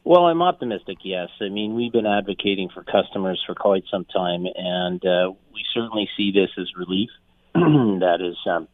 Well, 0.05 0.27
I'm 0.27 0.41
optimistic, 0.41 0.99
yes. 1.03 1.27
I 1.41 1.49
mean, 1.49 1.75
we've 1.75 1.91
been 1.91 2.05
advocating 2.07 2.69
for 2.73 2.85
customers 2.85 3.43
for 3.45 3.53
quite 3.53 3.83
some 3.91 4.05
time, 4.05 4.45
and 4.55 5.05
uh, 5.05 5.33
we 5.53 5.63
certainly 5.73 6.09
see 6.15 6.31
this 6.31 6.49
as 6.57 6.67
relief. 6.77 7.09
that 7.53 8.19
is 8.21 8.37
um, 8.49 8.69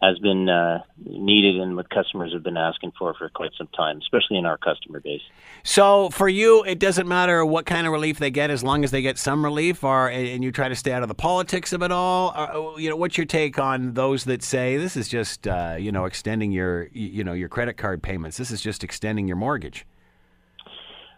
has 0.00 0.18
been 0.20 0.48
uh, 0.48 0.82
needed 1.04 1.56
and 1.60 1.74
what 1.74 1.90
customers 1.90 2.32
have 2.32 2.44
been 2.44 2.56
asking 2.56 2.92
for 2.96 3.14
for 3.14 3.28
quite 3.30 3.50
some 3.58 3.66
time, 3.76 3.98
especially 3.98 4.38
in 4.38 4.46
our 4.46 4.56
customer 4.56 5.00
base. 5.00 5.22
So 5.64 6.08
for 6.10 6.28
you, 6.28 6.62
it 6.64 6.78
doesn't 6.78 7.08
matter 7.08 7.44
what 7.44 7.66
kind 7.66 7.84
of 7.86 7.92
relief 7.92 8.18
they 8.18 8.30
get 8.30 8.50
as 8.50 8.62
long 8.62 8.84
as 8.84 8.92
they 8.92 9.02
get 9.02 9.18
some 9.18 9.44
relief, 9.44 9.82
or 9.82 10.08
and 10.08 10.44
you 10.44 10.52
try 10.52 10.68
to 10.68 10.76
stay 10.76 10.92
out 10.92 11.02
of 11.02 11.08
the 11.08 11.16
politics 11.16 11.72
of 11.72 11.82
it 11.82 11.90
all. 11.90 12.32
Or, 12.36 12.78
you 12.80 12.88
know, 12.88 12.96
what's 12.96 13.18
your 13.18 13.26
take 13.26 13.58
on 13.58 13.94
those 13.94 14.24
that 14.24 14.44
say 14.44 14.76
this 14.76 14.96
is 14.96 15.08
just 15.08 15.48
uh, 15.48 15.76
you 15.78 15.90
know 15.90 16.04
extending 16.04 16.52
your 16.52 16.88
you 16.92 17.24
know 17.24 17.32
your 17.32 17.48
credit 17.48 17.76
card 17.76 18.00
payments? 18.02 18.36
This 18.36 18.52
is 18.52 18.60
just 18.60 18.84
extending 18.84 19.26
your 19.26 19.36
mortgage. 19.36 19.84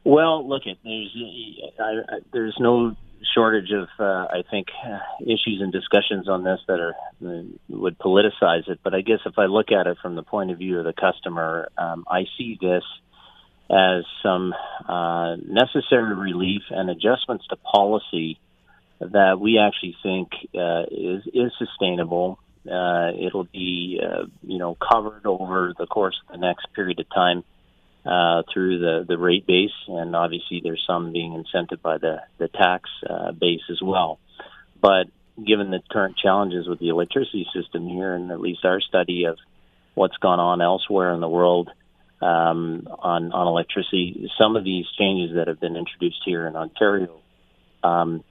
Well, 0.05 0.49
look, 0.49 0.63
it 0.65 0.79
there's 0.83 1.17
I, 1.79 2.15
I, 2.15 2.19
there's 2.33 2.57
no 2.59 2.97
shortage 3.35 3.71
of, 3.73 3.89
uh, 3.99 4.27
I 4.31 4.43
think, 4.51 4.69
uh, 4.85 4.99
issues 5.21 5.61
and 5.61 5.73
discussions 5.73 6.29
on 6.29 6.45
this 6.45 6.61
that 6.67 6.81
are 6.81 6.95
uh, 7.27 7.43
would 7.69 7.99
politicize 7.99 8.69
it. 8.69 8.81
But 8.83 8.95
I 8.95 9.03
guess 9.03 9.21
if 9.27 9.39
I 9.39 9.47
look 9.47 9.73
at 9.73 9.87
it 9.87 9.99
from 10.01 10.15
the 10.17 10.23
point 10.23 10.51
of 10.51 10.59
view 10.59 10.79
of 10.79 10.85
the 10.85 10.93
customer, 10.93 11.69
um, 11.77 12.05
I 12.09 12.25
see 12.39 12.59
this 12.61 12.85
as 13.71 14.05
some 14.23 14.53
uh, 14.89 15.37
necessary 15.37 16.15
relief 16.15 16.63
and 16.71 16.91
adjustments 16.91 17.47
to 17.49 17.57
policy 17.57 18.39
that 19.01 19.39
we 19.41 19.59
actually 19.59 19.97
think 20.03 20.29
uh, 20.55 20.83
is 20.91 21.23
is 21.33 21.53
sustainable. 21.59 22.39
Uh, 22.71 23.13
it'll 23.19 23.49
be, 23.51 23.99
you 24.43 24.59
know, 24.59 24.77
covered 24.77 25.25
over 25.25 25.73
the 25.79 25.87
course 25.87 26.21
of 26.29 26.33
the 26.33 26.47
next 26.47 26.67
period 26.75 27.01
of 27.01 27.09
time 27.09 27.43
uh, 28.05 28.43
through 28.53 28.79
the, 28.79 29.05
the 29.07 29.19
rate 29.19 29.47
base, 29.47 29.71
and 29.89 30.17
obviously 30.17 30.61
there's 30.63 30.83
some 30.87 31.13
being 31.13 31.33
incented 31.33 31.83
by 31.83 31.99
the, 31.99 32.23
the 32.39 32.49
tax 32.49 32.89
uh, 33.09 33.33
base 33.33 33.63
as 33.71 33.81
well. 33.83 34.19
But 34.81 35.09
given 35.47 35.71
the 35.71 35.81
current 35.91 36.17
challenges 36.17 36.67
with 36.67 36.79
the 36.79 36.89
electricity 36.89 37.47
system 37.55 37.87
here, 37.89 38.15
and 38.15 38.31
at 38.31 38.41
least 38.41 38.65
our 38.65 38.81
study 38.81 39.25
of 39.25 39.39
what's 39.95 40.17
gone 40.17 40.41
on 40.41 40.61
elsewhere 40.61 41.13
in 41.13 41.21
the 41.21 41.29
world 41.29 41.71
um, 42.23 42.89
on, 42.99 43.33
on 43.33 43.47
electricity, 43.47 44.31
some 44.41 44.57
of 44.57 44.65
these 44.65 44.87
changes 44.99 45.37
that 45.37 45.49
have 45.49 45.61
been 45.61 45.77
introduced 45.77 46.23
here 46.25 46.47
in 46.47 46.57
Ontario 46.57 47.21
um, 47.83 48.25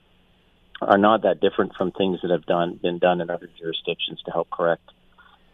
are 0.80 0.98
not 0.98 1.22
that 1.22 1.40
different 1.40 1.74
from 1.76 1.92
things 1.92 2.18
that 2.22 2.30
have 2.30 2.46
done 2.46 2.78
been 2.80 2.98
done 2.98 3.20
in 3.20 3.30
other 3.30 3.48
jurisdictions 3.58 4.20
to 4.24 4.30
help 4.30 4.48
correct 4.50 4.82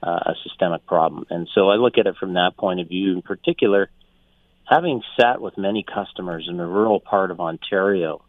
uh, 0.03 0.21
a 0.27 0.35
systemic 0.45 0.87
problem. 0.87 1.27
And 1.31 1.49
so 1.55 1.69
I 1.69 1.77
look 1.77 1.99
at 1.99 2.07
it 2.07 2.17
from 2.17 2.35
that 2.35 2.57
point 2.57 2.81
of 2.81 2.89
view. 2.89 3.13
In 3.13 3.23
particular, 3.23 3.91
having 4.67 5.03
sat 5.19 5.41
with 5.41 5.57
many 5.57 5.83
customers 5.85 6.47
in 6.49 6.57
the 6.57 6.67
rural 6.67 7.01
part 7.01 7.31
of 7.31 7.41
Ontario 7.41 8.23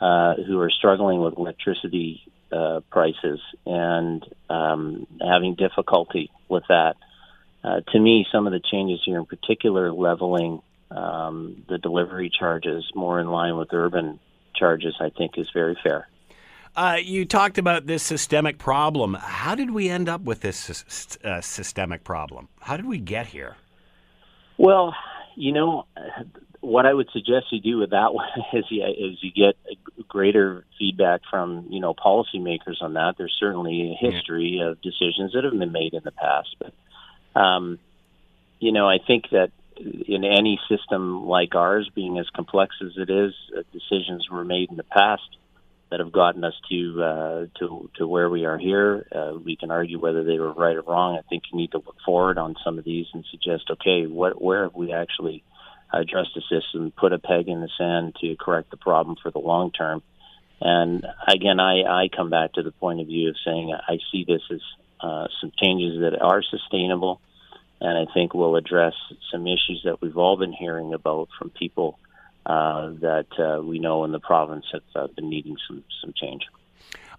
uh, 0.00 0.34
who 0.46 0.58
are 0.60 0.70
struggling 0.70 1.20
with 1.20 1.36
electricity 1.36 2.22
uh, 2.50 2.80
prices 2.90 3.40
and 3.66 4.24
um, 4.48 5.06
having 5.20 5.54
difficulty 5.54 6.30
with 6.48 6.64
that, 6.68 6.96
uh, 7.62 7.80
to 7.92 7.98
me, 7.98 8.26
some 8.30 8.46
of 8.46 8.52
the 8.52 8.60
changes 8.60 9.00
here, 9.04 9.18
in 9.18 9.26
particular, 9.26 9.92
leveling 9.92 10.60
um, 10.90 11.64
the 11.68 11.78
delivery 11.78 12.30
charges 12.30 12.84
more 12.94 13.20
in 13.20 13.28
line 13.28 13.56
with 13.56 13.72
urban 13.72 14.20
charges, 14.54 14.94
I 15.00 15.10
think 15.10 15.38
is 15.38 15.48
very 15.52 15.76
fair. 15.82 16.08
Uh, 16.76 16.98
you 17.02 17.24
talked 17.24 17.56
about 17.56 17.86
this 17.86 18.02
systemic 18.02 18.58
problem. 18.58 19.14
How 19.14 19.54
did 19.54 19.70
we 19.70 19.88
end 19.88 20.08
up 20.08 20.22
with 20.22 20.40
this 20.40 21.16
uh, 21.24 21.40
systemic 21.40 22.04
problem? 22.04 22.48
How 22.60 22.76
did 22.76 22.86
we 22.86 22.98
get 22.98 23.26
here? 23.28 23.56
Well, 24.58 24.94
you 25.36 25.52
know, 25.52 25.86
what 26.60 26.86
I 26.86 26.94
would 26.94 27.08
suggest 27.12 27.46
you 27.50 27.60
do 27.60 27.78
with 27.78 27.90
that 27.90 28.14
one 28.14 28.28
is 28.52 28.64
you, 28.70 28.84
is 28.84 29.18
you 29.22 29.30
get 29.32 29.56
greater 30.08 30.64
feedback 30.78 31.22
from 31.30 31.66
you 31.70 31.80
know 31.80 31.94
policymakers 31.94 32.80
on 32.80 32.94
that. 32.94 33.16
There's 33.18 33.36
certainly 33.38 33.92
a 33.92 34.10
history 34.10 34.60
of 34.60 34.80
decisions 34.80 35.32
that 35.32 35.44
have 35.44 35.58
been 35.58 35.72
made 35.72 35.94
in 35.94 36.02
the 36.04 36.12
past, 36.12 36.56
but 36.58 37.40
um, 37.40 37.78
you 38.60 38.72
know, 38.72 38.88
I 38.88 38.98
think 39.04 39.30
that 39.30 39.50
in 39.76 40.24
any 40.24 40.60
system 40.68 41.26
like 41.26 41.54
ours, 41.54 41.90
being 41.94 42.18
as 42.18 42.28
complex 42.30 42.76
as 42.80 42.92
it 42.96 43.10
is, 43.10 43.34
uh, 43.56 43.62
decisions 43.72 44.28
were 44.30 44.44
made 44.44 44.70
in 44.70 44.76
the 44.76 44.84
past 44.84 45.36
that 45.90 46.00
have 46.00 46.12
gotten 46.12 46.44
us 46.44 46.54
to 46.70 47.02
uh, 47.02 47.46
to 47.58 47.90
to 47.96 48.06
where 48.06 48.28
we 48.28 48.44
are 48.44 48.58
here. 48.58 49.06
Uh, 49.14 49.34
we 49.42 49.56
can 49.56 49.70
argue 49.70 49.98
whether 49.98 50.24
they 50.24 50.38
were 50.38 50.52
right 50.52 50.76
or 50.76 50.82
wrong. 50.82 51.16
I 51.18 51.28
think 51.28 51.44
you 51.52 51.58
need 51.58 51.72
to 51.72 51.78
look 51.78 51.96
forward 52.04 52.38
on 52.38 52.56
some 52.64 52.78
of 52.78 52.84
these 52.84 53.06
and 53.12 53.24
suggest, 53.30 53.64
okay, 53.70 54.06
what 54.06 54.40
where 54.40 54.64
have 54.64 54.74
we 54.74 54.92
actually 54.92 55.44
addressed 55.92 56.30
the 56.34 56.42
system, 56.42 56.92
put 56.96 57.12
a 57.12 57.18
peg 57.18 57.48
in 57.48 57.60
the 57.60 57.68
sand 57.78 58.16
to 58.20 58.36
correct 58.36 58.70
the 58.70 58.76
problem 58.76 59.16
for 59.22 59.30
the 59.30 59.38
long 59.38 59.70
term. 59.70 60.02
And 60.60 61.06
again, 61.28 61.60
I, 61.60 61.82
I 61.82 62.08
come 62.14 62.30
back 62.30 62.54
to 62.54 62.62
the 62.62 62.72
point 62.72 63.00
of 63.00 63.06
view 63.06 63.28
of 63.28 63.36
saying 63.44 63.72
I 63.72 63.98
see 64.10 64.24
this 64.26 64.42
as 64.50 64.60
uh, 65.00 65.26
some 65.40 65.52
changes 65.60 66.00
that 66.00 66.20
are 66.20 66.42
sustainable 66.42 67.20
and 67.80 67.98
I 67.98 68.12
think 68.12 68.34
will 68.34 68.56
address 68.56 68.94
some 69.30 69.46
issues 69.46 69.82
that 69.84 70.00
we've 70.00 70.16
all 70.16 70.36
been 70.36 70.52
hearing 70.52 70.94
about 70.94 71.28
from 71.38 71.50
people 71.50 71.98
uh, 72.46 72.90
that 73.00 73.26
uh, 73.38 73.62
we 73.62 73.78
know 73.78 74.04
in 74.04 74.12
the 74.12 74.20
province 74.20 74.66
have 74.72 74.82
uh, 74.94 75.06
been 75.14 75.28
needing 75.28 75.56
some 75.66 75.84
some 76.00 76.12
change. 76.16 76.42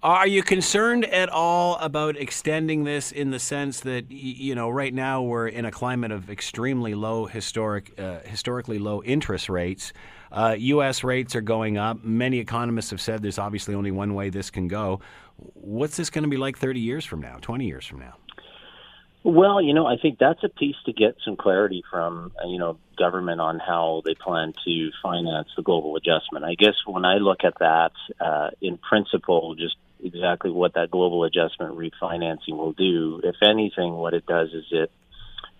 Are 0.04 0.28
you 0.28 0.44
concerned 0.44 1.06
at 1.06 1.30
all 1.30 1.78
about 1.78 2.16
extending 2.16 2.84
this 2.84 3.12
in 3.12 3.32
the 3.32 3.40
sense 3.40 3.80
that 3.80 4.12
you 4.12 4.54
know 4.54 4.70
right 4.70 4.94
now 4.94 5.24
we're 5.24 5.48
in 5.48 5.66
a 5.66 5.72
climate 5.72 6.12
of 6.12 6.30
extremely 6.30 6.94
low 6.94 7.26
historic 7.26 7.92
uh, 8.00 8.20
historically 8.20 8.78
low 8.78 9.02
interest 9.04 9.50
rates. 9.50 9.94
Uh, 10.32 10.56
U.S. 10.60 11.04
rates 11.04 11.36
are 11.36 11.42
going 11.42 11.78
up. 11.78 12.04
Many 12.04 12.40
economists 12.40 12.92
have 12.92 13.02
said 13.02 13.22
there's 13.22 13.40
obviously 13.40 13.74
only 13.74 13.92
one 13.92 14.14
way 14.14 14.30
this 14.30 14.52
can 14.52 14.68
go. 14.68 15.00
What's 15.38 15.98
this 15.98 16.10
going 16.10 16.24
to 16.24 16.30
be 16.30 16.38
like 16.38 16.58
30 16.58 16.80
years 16.80 17.06
from 17.06 17.22
now, 17.22 17.38
20 17.42 17.66
years 17.66 17.86
from 17.86 18.00
now? 18.00 18.16
Well, 19.26 19.60
you 19.60 19.74
know, 19.74 19.88
I 19.88 19.98
think 19.98 20.20
that's 20.20 20.44
a 20.44 20.50
piece 20.50 20.76
to 20.86 20.94
get 20.94 21.16
some 21.26 21.36
clarity 21.36 21.84
from, 21.90 22.32
uh, 22.40 22.48
you 22.48 22.60
know, 22.60 22.78
government 22.96 23.42
on 23.42 23.58
how 23.58 24.04
they 24.06 24.14
plan 24.14 24.54
to 24.66 24.92
finance 25.02 25.48
the 25.58 25.64
global 25.64 25.96
adjustment. 25.96 26.46
I 26.46 26.54
guess 26.54 26.76
when 26.86 27.06
I 27.06 27.16
look 27.16 27.44
at 27.44 27.58
that, 27.58 27.94
uh, 28.20 28.52
in 28.62 28.78
principle, 28.78 29.56
just 29.56 29.78
exactly 30.04 30.52
what 30.52 30.76
that 30.76 30.92
global 30.92 31.24
adjustment 31.24 31.76
refinancing 31.76 32.56
will 32.56 32.74
do. 32.74 33.20
If 33.24 33.38
anything, 33.42 33.94
what 33.94 34.14
it 34.14 34.28
does 34.28 34.50
is 34.54 34.66
it, 34.70 34.92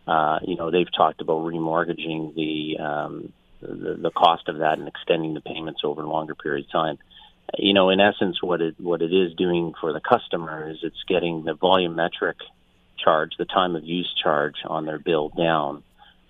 uh, 0.06 0.38
you 0.44 0.58
know, 0.58 0.70
they've 0.70 0.94
talked 0.96 1.22
about 1.22 1.42
remortgaging 1.42 2.36
the, 2.36 2.78
um, 2.78 3.34
the 3.62 3.96
the 3.96 4.12
cost 4.12 4.48
of 4.48 4.60
that 4.60 4.78
and 4.78 4.88
extending 4.88 5.34
the 5.34 5.42
payments 5.42 5.82
over 5.84 6.04
a 6.04 6.08
longer 6.08 6.36
period 6.36 6.66
of 6.66 6.72
time. 6.72 7.00
You 7.58 7.74
know, 7.74 7.90
in 7.90 8.00
essence, 8.00 8.44
what 8.44 8.62
it 8.62 8.76
what 8.80 9.02
it 9.02 9.12
is 9.12 9.34
doing 9.34 9.74
for 9.82 9.92
the 9.92 10.02
customer 10.02 10.70
is 10.70 10.78
it's 10.84 11.04
getting 11.08 11.46
the 11.46 11.56
volumetric 11.56 12.36
charge, 12.98 13.32
the 13.38 13.46
time 13.46 13.76
of 13.76 13.84
use 13.84 14.14
charge 14.22 14.56
on 14.66 14.86
their 14.86 15.00
bill 15.00 15.30
down, 15.30 15.84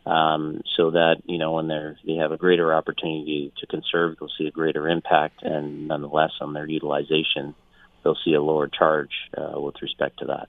um, 0.06 0.62
so 0.78 0.92
that 0.92 1.18
you 1.26 1.38
know 1.38 1.54
when 1.54 1.68
they 1.68 1.96
they 2.06 2.16
have 2.16 2.32
a 2.32 2.38
greater 2.38 2.74
opportunity 2.74 3.52
to 3.60 3.68
conserve, 3.68 4.18
they'll 4.20 4.30
see 4.38 4.48
a 4.48 4.52
greater 4.52 4.88
impact, 4.88 5.42
and 5.44 5.88
nonetheless 5.88 6.32
on 6.42 6.54
their 6.54 6.68
utilization, 6.68 7.56
they'll 8.04 8.18
see 8.24 8.34
a 8.34 8.42
lower 8.42 8.68
charge 8.68 9.12
uh, 9.38 9.60
with 9.60 9.76
respect 9.82 10.20
to 10.20 10.26
that. 10.26 10.48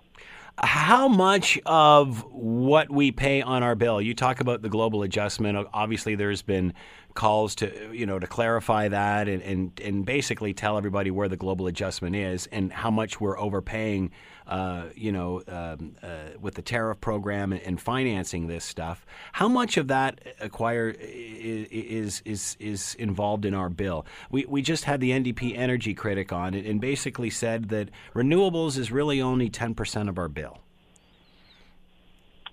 How 0.58 1.06
much 1.06 1.58
of 1.66 2.24
what 2.32 2.90
we 2.90 3.12
pay 3.12 3.42
on 3.42 3.62
our 3.62 3.74
bill? 3.74 4.00
You 4.00 4.14
talk 4.14 4.40
about 4.40 4.62
the 4.62 4.70
global 4.70 5.02
adjustment. 5.02 5.68
Obviously, 5.74 6.14
there's 6.14 6.40
been 6.40 6.72
calls 7.12 7.54
to 7.56 7.90
you 7.92 8.06
know 8.06 8.18
to 8.18 8.26
clarify 8.26 8.88
that 8.88 9.28
and 9.28 9.42
and, 9.42 9.80
and 9.82 10.06
basically 10.06 10.54
tell 10.54 10.78
everybody 10.78 11.10
where 11.10 11.28
the 11.28 11.36
global 11.36 11.66
adjustment 11.66 12.16
is 12.16 12.46
and 12.52 12.72
how 12.72 12.90
much 12.90 13.20
we're 13.20 13.38
overpaying. 13.38 14.10
Uh, 14.46 14.84
you 14.94 15.10
know, 15.10 15.42
um, 15.48 15.96
uh, 16.04 16.28
with 16.40 16.54
the 16.54 16.62
tariff 16.62 17.00
program 17.00 17.52
and, 17.52 17.80
financing 17.80 18.46
this 18.46 18.64
stuff, 18.64 19.04
how 19.32 19.48
much 19.48 19.76
of 19.76 19.88
that 19.88 20.20
acquire 20.40 20.94
is 20.98 22.22
is 22.24 22.56
is 22.60 22.94
involved 22.96 23.44
in 23.44 23.54
our 23.54 23.68
bill? 23.68 24.06
We 24.30 24.44
we 24.46 24.62
just 24.62 24.84
had 24.84 25.00
the 25.00 25.10
NDP 25.10 25.58
energy 25.58 25.94
critic 25.94 26.32
on 26.32 26.54
it 26.54 26.64
and 26.64 26.80
basically 26.80 27.28
said 27.28 27.70
that 27.70 27.90
renewables 28.14 28.78
is 28.78 28.92
really 28.92 29.20
only 29.20 29.50
ten 29.50 29.74
percent 29.74 30.08
of 30.08 30.16
our 30.16 30.28
bill. 30.28 30.60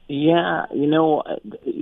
Yeah, 0.07 0.65
you 0.73 0.87
know, 0.87 1.23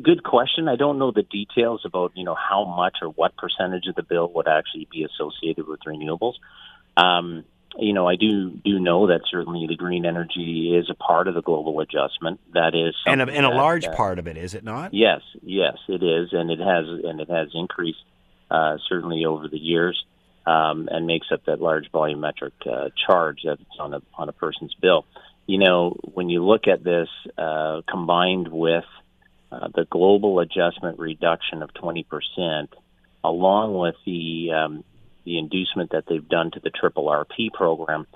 good 0.03 0.23
question. 0.23 0.67
I 0.67 0.75
don't 0.75 0.99
know 0.99 1.11
the 1.11 1.23
details 1.23 1.81
about 1.85 2.11
you 2.15 2.23
know 2.23 2.35
how 2.35 2.65
much 2.65 2.97
or 3.01 3.07
what 3.07 3.35
percentage 3.35 3.87
of 3.87 3.95
the 3.95 4.03
bill 4.03 4.31
would 4.35 4.47
actually 4.47 4.87
be 4.91 5.03
associated 5.03 5.67
with 5.67 5.79
renewables. 5.87 6.33
Um, 6.97 7.45
you 7.77 7.93
know, 7.93 8.07
I 8.07 8.15
do 8.15 8.49
do 8.49 8.79
know 8.79 9.07
that 9.07 9.21
certainly 9.29 9.65
the 9.67 9.75
green 9.75 10.05
energy 10.05 10.75
is 10.77 10.89
a 10.89 10.95
part 10.95 11.27
of 11.27 11.33
the 11.33 11.41
global 11.41 11.79
adjustment. 11.79 12.39
That 12.53 12.75
is, 12.75 12.95
and 13.05 13.21
a, 13.21 13.31
and 13.31 13.45
a 13.45 13.49
large 13.49 13.85
that, 13.85 13.95
part 13.95 14.19
of 14.19 14.27
it, 14.27 14.37
is 14.37 14.53
it 14.53 14.63
not? 14.63 14.93
Yes, 14.93 15.21
yes, 15.41 15.77
it 15.87 16.03
is, 16.03 16.29
and 16.33 16.51
it 16.51 16.59
has 16.59 16.85
and 16.87 17.19
it 17.19 17.29
has 17.29 17.49
increased 17.53 18.03
uh, 18.49 18.77
certainly 18.89 19.25
over 19.25 19.47
the 19.47 19.59
years, 19.59 20.03
um, 20.45 20.89
and 20.91 21.07
makes 21.07 21.27
up 21.31 21.45
that 21.45 21.61
large 21.61 21.91
volumetric 21.91 22.51
uh, 22.65 22.89
charge 23.07 23.39
that's 23.45 23.61
on 23.79 23.93
a 23.93 24.01
on 24.15 24.29
a 24.29 24.33
person's 24.33 24.75
bill 24.75 25.05
you 25.51 25.57
know, 25.57 25.97
when 26.13 26.29
you 26.29 26.45
look 26.45 26.67
at 26.67 26.81
this 26.81 27.09
uh, 27.37 27.81
combined 27.89 28.47
with 28.47 28.85
uh, 29.51 29.67
the 29.75 29.85
global 29.89 30.39
adjustment 30.39 30.97
reduction 30.97 31.61
of 31.61 31.73
20%, 31.73 32.67
along 33.23 33.77
with 33.77 33.95
the 34.05 34.51
um, 34.53 34.83
the 35.23 35.37
inducement 35.37 35.91
that 35.91 36.05
they've 36.07 36.27
done 36.27 36.51
to 36.51 36.59
the 36.59 36.69
triple 36.69 37.05
RP 37.05 37.51
program, 37.53 38.07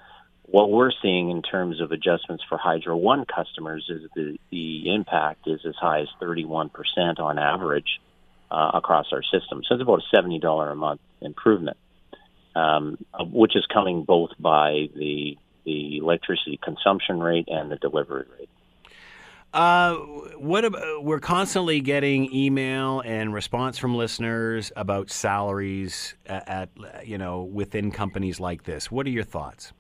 what 0.44 0.72
we're 0.72 0.92
seeing 1.02 1.32
in 1.32 1.42
terms 1.42 1.82
of 1.82 1.92
adjustments 1.92 2.44
for 2.48 2.58
Hydro 2.58 2.98
One 2.98 3.26
customers 3.26 3.86
is 3.90 4.10
the 4.16 4.38
the 4.52 4.94
impact 4.94 5.48
is 5.48 5.62
as 5.68 5.76
high 5.76 6.02
as 6.02 6.08
31% 6.22 6.70
on 7.20 7.40
average 7.40 8.00
uh, 8.52 8.72
across 8.76 9.08
our 9.12 9.24
system. 9.24 9.64
So 9.68 9.76
it's 9.76 9.82
about 9.82 10.04
a 10.14 10.16
$70 10.16 10.72
a 10.72 10.76
month 10.76 11.02
improvement, 11.22 11.78
um, 12.56 12.98
which 13.20 13.56
is 13.56 13.66
coming 13.66 14.04
both 14.04 14.32
by 14.40 14.90
the 14.96 15.38
the 15.66 15.98
electricity 15.98 16.60
consumption 16.62 17.20
rate 17.20 17.48
and 17.48 17.72
the 17.72 17.78
delivery 17.78 18.26
rate. 18.38 18.50
Uh, 19.56 19.96
what 20.38 20.66
about, 20.66 21.02
we're 21.06 21.22
constantly 21.22 21.80
getting 21.80 22.34
email 22.36 23.00
and 23.06 23.34
response 23.34 23.78
from 23.78 23.96
listeners 23.96 24.70
about 24.76 25.10
salaries 25.10 26.14
at, 26.26 26.70
at, 26.84 27.08
you 27.08 27.18
know 27.18 27.44
within 27.44 27.90
companies 27.90 28.38
like 28.38 28.64
this. 28.64 28.92
What 28.92 29.06
are 29.08 29.12
your 29.12 29.24
thoughts? 29.24 29.72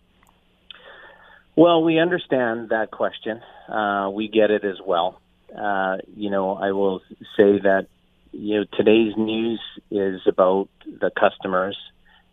Well, 1.58 1.84
we 1.84 2.00
understand 2.00 2.70
that 2.70 2.92
question. 2.92 3.42
Uh, 3.68 4.10
we 4.14 4.30
get 4.30 4.50
it 4.50 4.64
as 4.64 4.78
well. 4.86 5.20
Uh, 5.54 5.98
you 6.16 6.30
know, 6.30 6.56
I 6.56 6.72
will 6.72 7.02
say 7.36 7.60
that 7.60 7.88
you 8.32 8.62
know 8.62 8.66
today's 8.78 9.18
news 9.18 9.60
is 9.92 10.22
about 10.26 10.70
the 10.86 11.12
customers. 11.20 11.78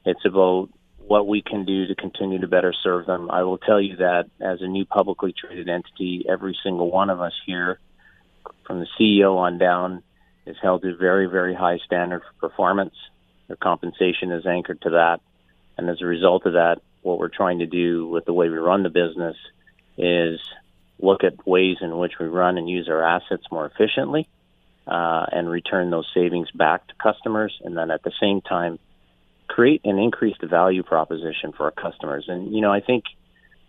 It's 0.04 0.24
about 0.24 0.68
what 1.06 1.26
we 1.26 1.42
can 1.42 1.64
do 1.64 1.86
to 1.86 1.94
continue 1.94 2.40
to 2.40 2.48
better 2.48 2.72
serve 2.72 3.06
them. 3.06 3.30
I 3.30 3.42
will 3.42 3.58
tell 3.58 3.80
you 3.80 3.96
that 3.96 4.30
as 4.40 4.60
a 4.62 4.66
new 4.66 4.84
publicly 4.84 5.32
traded 5.32 5.68
entity, 5.68 6.24
every 6.28 6.56
single 6.62 6.90
one 6.90 7.10
of 7.10 7.20
us 7.20 7.34
here, 7.44 7.78
from 8.66 8.80
the 8.80 8.86
CEO 8.98 9.36
on 9.36 9.58
down, 9.58 10.02
is 10.46 10.56
held 10.62 10.82
to 10.82 10.94
a 10.94 10.96
very, 10.96 11.26
very 11.26 11.54
high 11.54 11.78
standard 11.84 12.22
for 12.22 12.48
performance. 12.48 12.94
Their 13.48 13.56
compensation 13.56 14.32
is 14.32 14.46
anchored 14.46 14.80
to 14.82 14.90
that. 14.90 15.20
And 15.76 15.88
as 15.88 16.00
a 16.00 16.06
result 16.06 16.46
of 16.46 16.54
that, 16.54 16.80
what 17.02 17.18
we're 17.18 17.28
trying 17.28 17.58
to 17.58 17.66
do 17.66 18.06
with 18.06 18.24
the 18.24 18.32
way 18.32 18.48
we 18.48 18.56
run 18.56 18.82
the 18.82 18.90
business 18.90 19.36
is 19.98 20.40
look 20.98 21.24
at 21.24 21.46
ways 21.46 21.78
in 21.80 21.98
which 21.98 22.12
we 22.18 22.26
run 22.26 22.58
and 22.58 22.68
use 22.68 22.88
our 22.88 23.02
assets 23.02 23.44
more 23.50 23.66
efficiently 23.66 24.28
uh, 24.86 25.26
and 25.32 25.50
return 25.50 25.90
those 25.90 26.08
savings 26.14 26.50
back 26.52 26.86
to 26.86 26.94
customers. 26.94 27.58
And 27.64 27.76
then 27.76 27.90
at 27.90 28.02
the 28.02 28.12
same 28.20 28.40
time, 28.40 28.78
create 29.52 29.82
an 29.84 29.98
increased 29.98 30.42
value 30.42 30.82
proposition 30.82 31.52
for 31.56 31.64
our 31.64 31.70
customers. 31.70 32.24
And 32.26 32.54
you 32.54 32.62
know, 32.62 32.72
I 32.72 32.80
think 32.80 33.04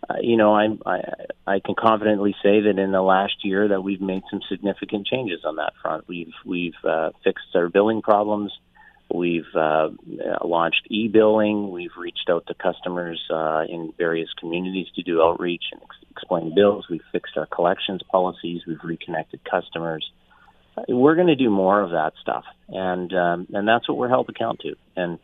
uh, 0.08 0.14
you 0.20 0.36
know 0.36 0.54
I'm, 0.54 0.80
I 0.86 1.00
I 1.46 1.60
can 1.60 1.74
confidently 1.78 2.34
say 2.42 2.62
that 2.62 2.78
in 2.78 2.92
the 2.92 3.02
last 3.02 3.44
year 3.44 3.68
that 3.68 3.82
we've 3.82 4.00
made 4.00 4.22
some 4.30 4.40
significant 4.48 5.06
changes 5.06 5.40
on 5.44 5.56
that 5.56 5.74
front. 5.82 6.08
We've 6.08 6.32
we've 6.46 6.82
uh, 6.84 7.10
fixed 7.22 7.54
our 7.54 7.68
billing 7.68 8.00
problems. 8.00 8.52
We've 9.12 9.54
uh, 9.54 9.90
launched 10.42 10.86
e-billing. 10.88 11.70
We've 11.70 11.94
reached 11.96 12.30
out 12.30 12.46
to 12.46 12.54
customers 12.54 13.22
uh, 13.30 13.64
in 13.68 13.92
various 13.98 14.30
communities 14.40 14.86
to 14.96 15.02
do 15.02 15.22
outreach 15.22 15.64
and 15.72 15.82
ex- 15.82 16.10
explain 16.10 16.54
bills. 16.54 16.86
We've 16.88 17.04
fixed 17.12 17.36
our 17.36 17.46
collections 17.46 18.00
policies. 18.10 18.62
We've 18.66 18.82
reconnected 18.82 19.40
customers. 19.44 20.10
We're 20.88 21.14
going 21.14 21.28
to 21.28 21.36
do 21.36 21.50
more 21.50 21.82
of 21.82 21.90
that 21.90 22.14
stuff, 22.22 22.44
and 22.68 23.12
um, 23.12 23.46
and 23.52 23.68
that's 23.68 23.86
what 23.88 23.98
we're 23.98 24.08
held 24.08 24.30
account 24.30 24.60
to. 24.60 24.74
And 24.96 25.18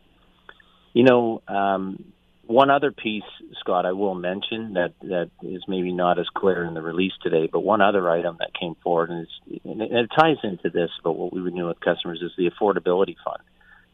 you 0.93 1.03
know, 1.03 1.41
um, 1.47 2.03
one 2.45 2.69
other 2.69 2.91
piece, 2.91 3.23
Scott, 3.61 3.85
I 3.85 3.93
will 3.93 4.15
mention 4.15 4.73
that 4.73 4.93
that 5.03 5.29
is 5.41 5.63
maybe 5.67 5.93
not 5.93 6.19
as 6.19 6.27
clear 6.35 6.65
in 6.65 6.73
the 6.73 6.81
release 6.81 7.13
today, 7.23 7.47
but 7.51 7.61
one 7.61 7.81
other 7.81 8.09
item 8.09 8.37
that 8.39 8.53
came 8.59 8.75
forward, 8.83 9.09
and, 9.09 9.27
and 9.63 9.81
it 9.81 10.09
ties 10.15 10.37
into 10.43 10.69
this 10.69 10.89
but 11.03 11.13
what 11.13 11.33
we 11.33 11.41
would 11.41 11.55
do 11.55 11.67
with 11.67 11.79
customers, 11.79 12.21
is 12.21 12.31
the 12.37 12.49
affordability 12.49 13.15
fund. 13.23 13.39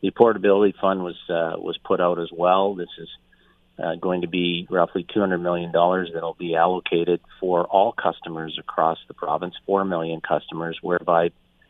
The 0.02 0.12
affordability 0.12 0.74
fund 0.80 1.04
was 1.04 1.18
uh, 1.30 1.58
was 1.60 1.78
put 1.84 2.02
out 2.02 2.20
as 2.20 2.30
well. 2.32 2.76
This 2.76 2.90
is 3.00 3.10
uh, 3.84 3.96
going 3.96 4.22
to 4.22 4.28
be 4.28 4.68
roughly 4.70 5.06
$200 5.16 5.42
million 5.42 5.72
that 5.72 6.22
will 6.22 6.38
be 6.40 6.56
allocated 6.56 7.22
for 7.40 7.66
all 7.66 7.92
customers 7.92 8.58
across 8.60 8.98
the 9.08 9.14
province, 9.14 9.56
4 9.66 9.86
million 9.86 10.22
customers, 10.22 10.78
whereby 10.82 11.30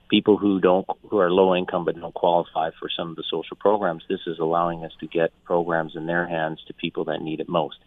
people 0.10 0.38
who 0.38 0.60
don't 0.60 0.86
who 1.10 1.18
are 1.20 1.32
low 1.32 1.56
income 1.56 1.86
but 1.86 2.00
don't 2.00 2.14
qualify 2.14 2.70
for 2.80 2.90
some 2.96 3.10
of 3.10 3.16
the 3.16 3.24
social 3.30 3.58
programs 3.58 4.04
this 4.10 4.20
is 4.28 4.40
allowing 4.40 4.84
us 4.84 4.92
to 5.00 5.08
get 5.08 5.32
programs 5.44 5.96
in 5.96 6.06
their 6.06 6.28
hands 6.28 6.60
to 6.68 6.74
people 6.74 7.06
that 7.06 7.22
need 7.22 7.40
it 7.40 7.50
most. 7.50 7.78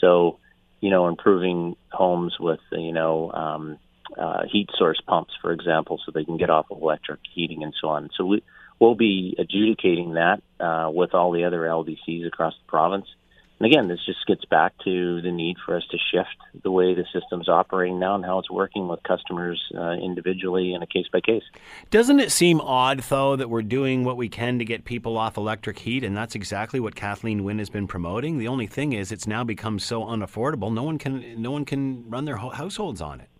So 0.00 0.38
you 0.80 0.90
know 0.90 1.08
improving 1.08 1.76
homes 1.90 2.36
with 2.38 2.60
you 2.72 2.92
know 2.92 3.30
um, 3.32 3.78
uh, 4.16 4.42
heat 4.50 4.68
source 4.76 5.00
pumps 5.06 5.34
for 5.40 5.52
example 5.52 6.00
so 6.04 6.12
they 6.12 6.24
can 6.24 6.36
get 6.36 6.50
off 6.50 6.66
of 6.70 6.80
electric 6.80 7.20
heating 7.34 7.62
and 7.62 7.74
so 7.80 7.88
on. 7.88 8.10
So 8.16 8.24
we, 8.24 8.42
we'll 8.78 8.94
be 8.94 9.34
adjudicating 9.38 10.14
that 10.14 10.42
uh, 10.60 10.90
with 10.90 11.14
all 11.14 11.32
the 11.32 11.44
other 11.44 11.60
LDCs 11.60 12.26
across 12.26 12.54
the 12.54 12.68
province 12.68 13.06
and 13.58 13.66
again, 13.66 13.88
this 13.88 14.00
just 14.04 14.26
gets 14.26 14.44
back 14.44 14.74
to 14.84 15.22
the 15.22 15.32
need 15.32 15.56
for 15.64 15.76
us 15.76 15.82
to 15.90 15.98
shift 16.12 16.36
the 16.62 16.70
way 16.70 16.94
the 16.94 17.06
system's 17.12 17.48
operating 17.48 17.98
now 17.98 18.14
and 18.14 18.24
how 18.24 18.38
it's 18.38 18.50
working 18.50 18.86
with 18.86 19.02
customers 19.02 19.62
uh, 19.74 19.92
individually 19.92 20.74
in 20.74 20.82
a 20.82 20.86
case 20.86 21.06
by 21.10 21.20
case. 21.20 21.42
Doesn't 21.90 22.20
it 22.20 22.30
seem 22.32 22.60
odd, 22.60 23.00
though, 23.00 23.34
that 23.34 23.48
we're 23.48 23.62
doing 23.62 24.04
what 24.04 24.18
we 24.18 24.28
can 24.28 24.58
to 24.58 24.64
get 24.64 24.84
people 24.84 25.16
off 25.16 25.38
electric 25.38 25.78
heat, 25.78 26.04
and 26.04 26.14
that's 26.14 26.34
exactly 26.34 26.80
what 26.80 26.94
Kathleen 26.94 27.44
Wynne 27.44 27.58
has 27.58 27.70
been 27.70 27.86
promoting? 27.86 28.36
The 28.36 28.48
only 28.48 28.66
thing 28.66 28.92
is, 28.92 29.10
it's 29.10 29.26
now 29.26 29.42
become 29.42 29.78
so 29.78 30.02
unaffordable. 30.04 30.72
No 30.72 30.82
one 30.82 30.98
can, 30.98 31.40
no 31.40 31.50
one 31.50 31.64
can 31.64 32.08
run 32.10 32.26
their 32.26 32.36
households 32.36 33.00
on 33.00 33.20
it. 33.20 33.30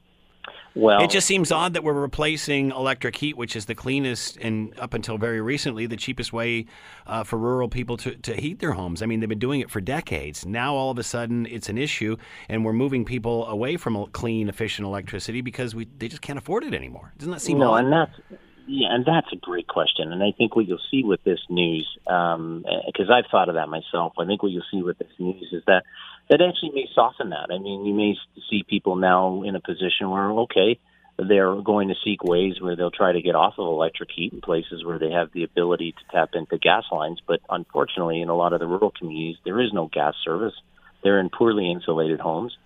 Well, 0.76 1.02
it 1.02 1.08
just 1.08 1.26
seems 1.26 1.50
odd 1.50 1.72
that 1.72 1.82
we're 1.82 1.94
replacing 1.94 2.70
electric 2.70 3.16
heat, 3.16 3.34
which 3.34 3.56
is 3.56 3.64
the 3.64 3.74
cleanest 3.74 4.36
and 4.36 4.78
up 4.78 4.92
until 4.92 5.16
very 5.16 5.40
recently 5.40 5.86
the 5.86 5.96
cheapest 5.96 6.34
way 6.34 6.66
uh, 7.06 7.24
for 7.24 7.38
rural 7.38 7.70
people 7.70 7.96
to, 7.96 8.14
to 8.14 8.34
heat 8.34 8.58
their 8.58 8.72
homes. 8.72 9.00
I 9.00 9.06
mean, 9.06 9.20
they've 9.20 9.28
been 9.28 9.38
doing 9.38 9.60
it 9.60 9.70
for 9.70 9.80
decades. 9.80 10.44
Now 10.44 10.74
all 10.74 10.90
of 10.90 10.98
a 10.98 11.02
sudden 11.02 11.46
it's 11.46 11.70
an 11.70 11.78
issue, 11.78 12.18
and 12.50 12.62
we're 12.62 12.74
moving 12.74 13.06
people 13.06 13.46
away 13.46 13.78
from 13.78 14.04
clean, 14.12 14.50
efficient 14.50 14.86
electricity 14.86 15.40
because 15.40 15.74
we 15.74 15.88
they 15.96 16.08
just 16.08 16.20
can't 16.20 16.38
afford 16.38 16.62
it 16.62 16.74
anymore. 16.74 17.12
Doesn't 17.16 17.32
that 17.32 17.40
seem 17.40 17.58
no? 17.58 17.72
Odd? 17.72 17.84
And 17.84 17.92
that's 17.92 18.40
yeah, 18.68 18.88
and 18.90 19.04
that's 19.06 19.28
a 19.32 19.36
great 19.36 19.68
question. 19.68 20.12
And 20.12 20.22
I 20.22 20.32
think 20.36 20.56
what 20.56 20.66
you'll 20.66 20.78
see 20.90 21.04
with 21.04 21.22
this 21.24 21.38
news, 21.48 21.88
because 22.04 22.34
um, 22.34 22.64
I've 23.12 23.26
thought 23.30 23.48
of 23.48 23.54
that 23.54 23.68
myself, 23.68 24.14
I 24.18 24.26
think 24.26 24.42
what 24.42 24.50
you'll 24.50 24.64
see 24.70 24.82
with 24.82 24.98
this 24.98 25.12
news 25.18 25.48
is 25.52 25.62
that 25.66 25.84
that 26.28 26.40
actually 26.40 26.72
may 26.74 26.88
soften 26.94 27.30
that. 27.30 27.48
I 27.50 27.58
mean, 27.58 27.84
you 27.84 27.94
may 27.94 28.16
see 28.50 28.64
people 28.68 28.96
now 28.96 29.42
in 29.42 29.54
a 29.54 29.60
position 29.60 30.10
where, 30.10 30.30
okay, 30.30 30.78
they're 31.18 31.54
going 31.62 31.88
to 31.88 31.94
seek 32.04 32.22
ways 32.22 32.60
where 32.60 32.76
they'll 32.76 32.90
try 32.90 33.12
to 33.12 33.22
get 33.22 33.34
off 33.34 33.54
of 33.58 33.66
electric 33.66 34.10
heat 34.14 34.32
in 34.32 34.40
places 34.40 34.84
where 34.84 34.98
they 34.98 35.10
have 35.10 35.32
the 35.32 35.44
ability 35.44 35.92
to 35.92 36.16
tap 36.16 36.30
into 36.34 36.58
gas 36.58 36.84
lines. 36.92 37.20
But 37.26 37.40
unfortunately, 37.48 38.20
in 38.20 38.28
a 38.28 38.36
lot 38.36 38.52
of 38.52 38.60
the 38.60 38.66
rural 38.66 38.92
communities, 38.96 39.36
there 39.44 39.60
is 39.60 39.72
no 39.72 39.88
gas 39.90 40.14
service. 40.24 40.54
They're 41.02 41.20
in 41.20 41.30
poorly 41.30 41.70
insulated 41.70 42.20
homes. 42.20 42.56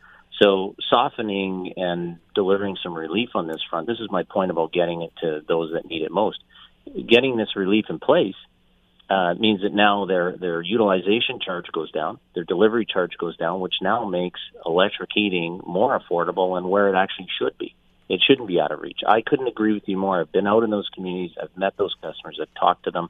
So 0.40 0.74
softening 0.88 1.74
and 1.76 2.18
delivering 2.34 2.78
some 2.82 2.94
relief 2.94 3.30
on 3.34 3.46
this 3.46 3.60
front, 3.68 3.86
this 3.86 4.00
is 4.00 4.10
my 4.10 4.22
point 4.22 4.50
about 4.50 4.72
getting 4.72 5.02
it 5.02 5.12
to 5.20 5.42
those 5.46 5.72
that 5.74 5.86
need 5.86 6.02
it 6.02 6.10
most. 6.10 6.42
Getting 7.06 7.36
this 7.36 7.54
relief 7.54 7.84
in 7.90 7.98
place 7.98 8.34
uh, 9.10 9.34
means 9.34 9.62
that 9.62 9.74
now 9.74 10.06
their 10.06 10.36
their 10.36 10.62
utilization 10.62 11.40
charge 11.44 11.66
goes 11.72 11.90
down, 11.90 12.20
their 12.34 12.44
delivery 12.44 12.86
charge 12.86 13.12
goes 13.18 13.36
down, 13.36 13.60
which 13.60 13.74
now 13.82 14.08
makes 14.08 14.38
electric 14.64 15.10
heating 15.12 15.60
more 15.66 15.98
affordable 15.98 16.56
and 16.56 16.70
where 16.70 16.88
it 16.88 16.96
actually 16.96 17.26
should 17.38 17.58
be. 17.58 17.74
It 18.08 18.20
shouldn't 18.26 18.48
be 18.48 18.60
out 18.60 18.72
of 18.72 18.80
reach. 18.80 19.00
I 19.06 19.22
couldn't 19.22 19.48
agree 19.48 19.72
with 19.72 19.88
you 19.88 19.96
more. 19.96 20.20
I've 20.20 20.32
been 20.32 20.46
out 20.46 20.62
in 20.62 20.70
those 20.70 20.88
communities. 20.94 21.36
I've 21.40 21.56
met 21.56 21.76
those 21.76 21.94
customers. 22.00 22.38
I've 22.40 22.54
talked 22.58 22.84
to 22.84 22.90
them. 22.92 23.08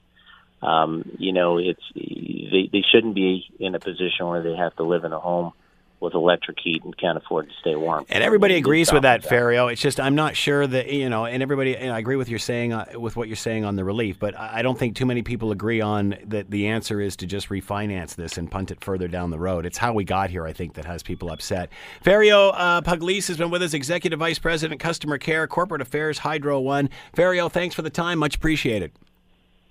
Um, 0.62 1.16
you 1.18 1.32
know, 1.32 1.58
it's 1.58 1.82
they, 1.94 2.70
they 2.72 2.84
shouldn't 2.90 3.14
be 3.14 3.46
in 3.58 3.74
a 3.74 3.80
position 3.80 4.26
where 4.26 4.42
they 4.42 4.56
have 4.56 4.74
to 4.76 4.84
live 4.84 5.04
in 5.04 5.12
a 5.12 5.20
home 5.20 5.52
with 6.00 6.14
electric 6.14 6.58
heat 6.58 6.82
and 6.84 6.96
can't 6.96 7.18
afford 7.18 7.48
to 7.48 7.54
stay 7.60 7.76
warm. 7.76 8.04
And 8.08 8.24
everybody 8.24 8.56
agrees 8.56 8.92
with 8.92 9.02
that, 9.02 9.22
Ferio. 9.22 9.70
It's 9.70 9.80
just 9.80 10.00
I'm 10.00 10.14
not 10.14 10.36
sure 10.36 10.66
that 10.66 10.90
you 10.90 11.08
know, 11.08 11.26
and 11.26 11.42
everybody. 11.42 11.76
And 11.76 11.92
I 11.92 11.98
agree 11.98 12.16
with 12.16 12.28
your 12.28 12.38
saying 12.38 12.72
uh, 12.72 12.86
with 12.96 13.16
what 13.16 13.28
you're 13.28 13.36
saying 13.36 13.64
on 13.64 13.76
the 13.76 13.84
relief, 13.84 14.18
but 14.18 14.38
I 14.38 14.62
don't 14.62 14.78
think 14.78 14.96
too 14.96 15.06
many 15.06 15.22
people 15.22 15.52
agree 15.52 15.80
on 15.80 16.16
that. 16.24 16.50
The 16.50 16.68
answer 16.68 17.00
is 17.00 17.16
to 17.16 17.26
just 17.26 17.48
refinance 17.48 18.14
this 18.14 18.38
and 18.38 18.50
punt 18.50 18.70
it 18.70 18.82
further 18.82 19.08
down 19.08 19.30
the 19.30 19.38
road. 19.38 19.66
It's 19.66 19.78
how 19.78 19.92
we 19.92 20.04
got 20.04 20.30
here, 20.30 20.46
I 20.46 20.52
think, 20.52 20.74
that 20.74 20.84
has 20.86 21.02
people 21.02 21.30
upset. 21.30 21.70
Ferio 22.04 22.52
uh, 22.54 22.80
Pugliese 22.80 23.28
has 23.28 23.36
been 23.36 23.50
with 23.50 23.62
us, 23.62 23.74
Executive 23.74 24.18
Vice 24.18 24.38
President, 24.38 24.80
Customer 24.80 25.18
Care, 25.18 25.46
Corporate 25.46 25.82
Affairs, 25.82 26.18
Hydro 26.18 26.60
One. 26.60 26.88
Ferio, 27.14 27.50
thanks 27.50 27.74
for 27.74 27.82
the 27.82 27.90
time. 27.90 28.18
Much 28.18 28.36
appreciated. 28.36 28.92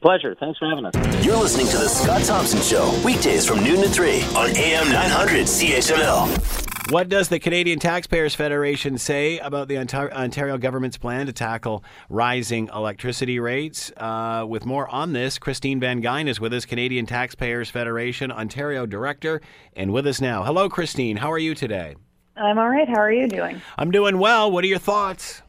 Pleasure. 0.02 0.36
Thanks 0.40 0.58
for 0.58 0.70
having 0.70 0.86
us. 0.86 1.26
You're 1.26 1.38
listening 1.38 1.68
to 1.68 1.78
The 1.78 1.90
Scott 1.90 2.24
Thompson 2.24 2.62
Show, 2.62 2.90
weekdays 3.04 3.46
from 3.46 3.64
noon 3.64 3.82
to 3.82 3.90
3 3.90 4.22
on 4.36 4.50
AM 4.56 4.90
900 4.90 5.46
CHML. 5.46 6.92
What 6.92 7.08
does 7.08 7.28
the 7.28 7.38
Canadian 7.38 7.78
Taxpayers 7.78 8.34
Federation 8.34 8.98
say 8.98 9.38
about 9.38 9.68
the 9.68 9.78
Ontario 9.78 10.58
government's 10.58 10.98
plan 10.98 11.28
to 11.28 11.34
tackle 11.34 11.84
rising 12.10 12.68
electricity 12.74 13.40
rates? 13.40 13.92
Uh, 13.96 14.46
with 14.48 14.66
more 14.66 14.90
on 14.90 15.14
this, 15.14 15.38
Christine 15.38 15.80
Van 15.80 16.02
Geyn 16.02 16.28
is 16.28 16.40
with 16.40 16.52
us, 16.52 16.66
Canadian 16.66 17.06
Taxpayers 17.06 17.70
Federation 17.70 18.32
Ontario 18.32 18.88
Director, 18.88 19.40
and 19.76 19.94
with 19.94 20.08
us 20.08 20.20
now. 20.20 20.44
Hello, 20.44 20.68
Christine. 20.68 21.18
How 21.18 21.32
are 21.32 21.38
you 21.38 21.54
today? 21.54 21.96
I'm 22.36 22.58
all 22.58 22.70
right. 22.70 22.88
How 22.88 23.02
are 23.02 23.12
you 23.12 23.28
doing? 23.28 23.62
I'm 23.78 23.92
doing 23.92 24.18
well. 24.18 24.50
What 24.50 24.64
are 24.64 24.68
your 24.68 24.80
thoughts? 24.80 25.44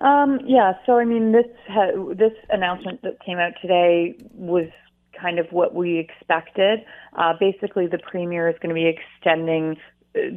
Um, 0.00 0.40
yeah, 0.46 0.74
so 0.86 0.98
I 0.98 1.04
mean, 1.04 1.32
this 1.32 1.46
ha- 1.68 2.14
this 2.14 2.32
announcement 2.50 3.02
that 3.02 3.18
came 3.24 3.38
out 3.38 3.52
today 3.60 4.14
was 4.32 4.68
kind 5.20 5.38
of 5.38 5.46
what 5.50 5.74
we 5.74 5.98
expected. 5.98 6.80
Uh, 7.16 7.32
basically, 7.38 7.86
the 7.86 7.98
premier 7.98 8.48
is 8.48 8.56
going 8.62 8.68
to 8.68 8.74
be 8.74 8.86
extending 8.86 9.76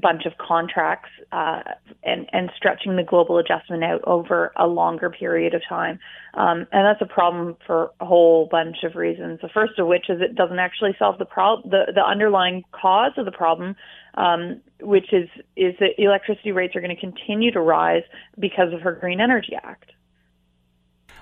bunch 0.02 0.26
of 0.26 0.34
contracts 0.38 1.10
uh, 1.32 1.62
and 2.04 2.28
and 2.34 2.52
stretching 2.56 2.96
the 2.96 3.04
global 3.04 3.38
adjustment 3.38 3.84
out 3.84 4.02
over 4.06 4.52
a 4.56 4.68
longer 4.68 5.10
period 5.10 5.54
of 5.54 5.62
time, 5.68 6.00
um, 6.34 6.68
and 6.72 6.86
that's 6.86 7.02
a 7.02 7.12
problem 7.12 7.56
for 7.66 7.92
a 8.00 8.06
whole 8.06 8.48
bunch 8.52 8.78
of 8.84 8.96
reasons. 8.96 9.40
The 9.42 9.50
first 9.50 9.80
of 9.80 9.88
which 9.88 10.10
is 10.10 10.22
it 10.22 10.36
doesn't 10.36 10.60
actually 10.60 10.96
solve 11.00 11.18
the 11.18 11.26
problem, 11.26 11.70
the 11.70 11.92
the 11.94 12.04
underlying 12.04 12.64
cause 12.72 13.14
of 13.18 13.26
the 13.26 13.32
problem, 13.32 13.76
um, 14.16 14.62
which 14.82 15.14
is 15.14 15.30
is 15.56 15.74
that 15.80 15.92
electricity 15.98 16.52
rates 16.52 16.76
are 16.76 16.82
going 16.82 16.96
to 16.96 17.02
continue 17.02 17.52
to 17.52 17.62
rise 17.62 18.04
because 18.40 18.74
of 18.74 18.82
her 18.82 18.94
Green 18.94 19.20
Energy 19.22 19.54
Act. 19.64 19.92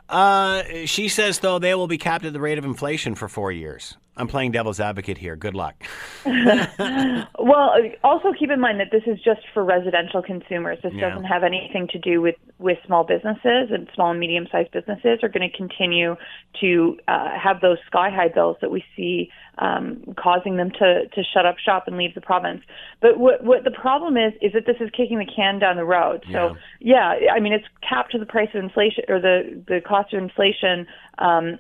Uh, 0.10 0.64
she 0.86 1.08
says 1.08 1.40
though 1.40 1.60
they 1.60 1.76
will 1.76 1.88
be 1.88 2.00
capped 2.00 2.26
at 2.26 2.34
the 2.34 2.40
rate 2.40 2.58
of 2.58 2.66
inflation 2.66 3.14
for 3.14 3.28
four 3.28 3.52
years. 3.52 3.96
I'm 4.20 4.28
playing 4.28 4.52
devil's 4.52 4.82
advocate 4.82 5.18
here. 5.18 5.38
Good 5.38 5.56
luck. 5.56 5.82
well, 6.26 7.72
also 8.04 8.34
keep 8.38 8.52
in 8.52 8.60
mind 8.60 8.82
that 8.82 8.92
this 8.92 9.04
is 9.08 9.18
just 9.24 9.40
for 9.54 9.64
residential 9.64 10.22
consumers. 10.22 10.78
This 10.84 10.92
yeah. 10.94 11.10
doesn't 11.10 11.24
have 11.24 11.44
anything 11.44 11.88
to 11.94 12.00
do 12.00 12.22
with, 12.22 12.36
with 12.58 12.78
small 12.86 13.06
businesses, 13.06 13.70
and 13.72 13.90
small 13.96 14.12
and 14.12 14.20
medium 14.20 14.46
sized 14.52 14.72
businesses 14.72 15.20
are 15.24 15.30
going 15.30 15.50
to 15.50 15.58
continue 15.58 16.18
to 16.60 16.98
uh, 17.08 17.30
have 17.42 17.62
those 17.62 17.78
sky 17.88 18.10
high 18.10 18.28
bills 18.28 18.58
that 18.60 18.72
we 18.72 18.84
see 18.96 19.30
um, 19.60 20.04
causing 20.18 20.58
them 20.58 20.72
to, 20.72 21.08
to 21.08 21.24
shut 21.34 21.46
up 21.46 21.58
shop 21.58 21.86
and 21.88 21.98
leave 21.98 22.14
the 22.14 22.22
province. 22.22 22.62
But 23.02 23.20
what, 23.20 23.44
what 23.44 23.64
the 23.64 23.72
problem 23.72 24.18
is, 24.18 24.34
is 24.42 24.52
that 24.52 24.66
this 24.66 24.78
is 24.82 24.90
kicking 24.92 25.20
the 25.20 25.26
can 25.34 25.60
down 25.60 25.78
the 25.78 25.86
road. 25.86 26.26
So, 26.32 26.58
yeah, 26.80 27.16
yeah 27.20 27.32
I 27.34 27.40
mean, 27.40 27.54
it's 27.54 27.66
capped 27.88 28.12
to 28.12 28.18
the 28.20 28.26
price 28.26 28.50
of 28.54 28.62
inflation 28.62 29.06
or 29.08 29.22
the, 29.22 29.64
the 29.68 29.80
cost 29.80 30.14
of 30.14 30.22
inflation. 30.22 30.88
Um, 31.20 31.60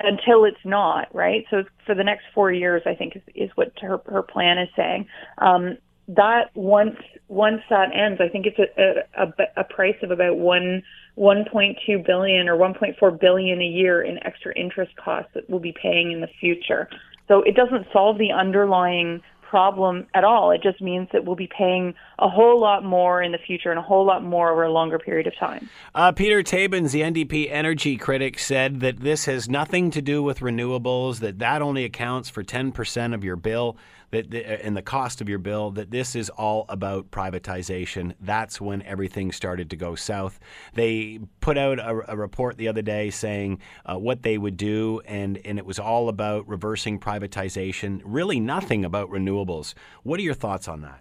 until 0.00 0.44
it's 0.44 0.64
not 0.64 1.14
right. 1.14 1.44
So 1.50 1.64
for 1.86 1.94
the 1.94 2.04
next 2.04 2.24
four 2.34 2.52
years, 2.52 2.82
I 2.86 2.94
think 2.94 3.16
is, 3.16 3.22
is 3.34 3.50
what 3.54 3.72
her 3.80 4.00
her 4.06 4.22
plan 4.22 4.58
is 4.58 4.68
saying. 4.76 5.06
Um, 5.38 5.78
that 6.08 6.50
once 6.54 6.96
once 7.28 7.62
that 7.70 7.88
ends, 7.94 8.20
I 8.20 8.28
think 8.28 8.46
it's 8.46 8.58
a, 8.58 9.22
a, 9.22 9.60
a 9.60 9.64
price 9.64 9.96
of 10.02 10.10
about 10.10 10.36
one 10.36 10.82
1.2 11.16 12.04
billion 12.04 12.48
or 12.48 12.56
1.4 12.56 13.20
billion 13.20 13.60
a 13.60 13.64
year 13.64 14.02
in 14.02 14.18
extra 14.24 14.52
interest 14.56 14.92
costs 14.96 15.30
that 15.34 15.48
we'll 15.48 15.60
be 15.60 15.74
paying 15.80 16.12
in 16.12 16.20
the 16.20 16.28
future. 16.40 16.88
So 17.28 17.42
it 17.42 17.54
doesn't 17.54 17.86
solve 17.92 18.18
the 18.18 18.32
underlying 18.32 19.22
problem 19.54 20.04
at 20.14 20.24
all. 20.24 20.50
It 20.50 20.64
just 20.64 20.80
means 20.80 21.08
that 21.12 21.24
we'll 21.24 21.36
be 21.36 21.46
paying 21.46 21.94
a 22.18 22.28
whole 22.28 22.60
lot 22.60 22.82
more 22.82 23.22
in 23.22 23.30
the 23.30 23.38
future 23.38 23.70
and 23.70 23.78
a 23.78 23.82
whole 23.82 24.04
lot 24.04 24.24
more 24.24 24.50
over 24.50 24.64
a 24.64 24.72
longer 24.72 24.98
period 24.98 25.28
of 25.28 25.38
time. 25.38 25.70
Uh, 25.94 26.10
Peter 26.10 26.42
Tabuns, 26.42 26.90
the 26.90 27.02
NDP 27.02 27.46
energy 27.52 27.96
critic, 27.96 28.40
said 28.40 28.80
that 28.80 28.98
this 28.98 29.26
has 29.26 29.48
nothing 29.48 29.92
to 29.92 30.02
do 30.02 30.24
with 30.24 30.40
renewables, 30.40 31.20
that 31.20 31.38
that 31.38 31.62
only 31.62 31.84
accounts 31.84 32.28
for 32.28 32.42
10% 32.42 33.14
of 33.14 33.22
your 33.22 33.36
bill. 33.36 33.76
That 34.10 34.30
the, 34.30 34.44
uh, 34.44 34.58
and 34.62 34.76
the 34.76 34.82
cost 34.82 35.20
of 35.20 35.28
your 35.28 35.38
bill 35.38 35.70
that 35.72 35.90
this 35.90 36.14
is 36.14 36.30
all 36.30 36.66
about 36.68 37.10
privatization. 37.10 38.14
That's 38.20 38.60
when 38.60 38.82
everything 38.82 39.32
started 39.32 39.70
to 39.70 39.76
go 39.76 39.94
south. 39.94 40.38
They 40.74 41.20
put 41.40 41.58
out 41.58 41.78
a, 41.78 42.12
a 42.12 42.16
report 42.16 42.56
the 42.56 42.68
other 42.68 42.82
day 42.82 43.10
saying 43.10 43.60
uh, 43.86 43.96
what 43.96 44.22
they 44.22 44.38
would 44.38 44.56
do, 44.56 45.00
and 45.06 45.38
and 45.44 45.58
it 45.58 45.66
was 45.66 45.78
all 45.78 46.08
about 46.08 46.48
reversing 46.48 46.98
privatization. 46.98 48.00
Really, 48.04 48.40
nothing 48.40 48.84
about 48.84 49.10
renewables. 49.10 49.74
What 50.02 50.18
are 50.20 50.24
your 50.24 50.34
thoughts 50.34 50.68
on 50.68 50.82
that? 50.82 51.00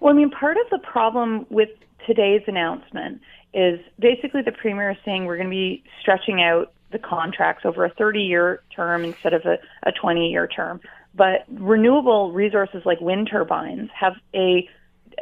Well, 0.00 0.12
I 0.12 0.16
mean, 0.16 0.30
part 0.30 0.56
of 0.56 0.66
the 0.70 0.78
problem 0.78 1.46
with 1.50 1.70
today's 2.06 2.42
announcement 2.46 3.20
is 3.54 3.80
basically 3.98 4.42
the 4.42 4.52
premier 4.52 4.90
is 4.90 4.96
saying 5.04 5.24
we're 5.24 5.36
going 5.36 5.48
to 5.48 5.50
be 5.50 5.84
stretching 6.00 6.42
out 6.42 6.72
the 6.92 6.98
contracts 6.98 7.64
over 7.64 7.84
a 7.84 7.90
30 7.90 8.20
year 8.20 8.62
term 8.74 9.04
instead 9.04 9.32
of 9.32 9.42
a, 9.44 9.58
a 9.84 9.92
20 9.92 10.28
year 10.28 10.46
term. 10.46 10.80
But 11.16 11.44
renewable 11.48 12.32
resources 12.32 12.82
like 12.84 13.00
wind 13.00 13.28
turbines 13.30 13.90
have 13.98 14.14
a 14.34 14.68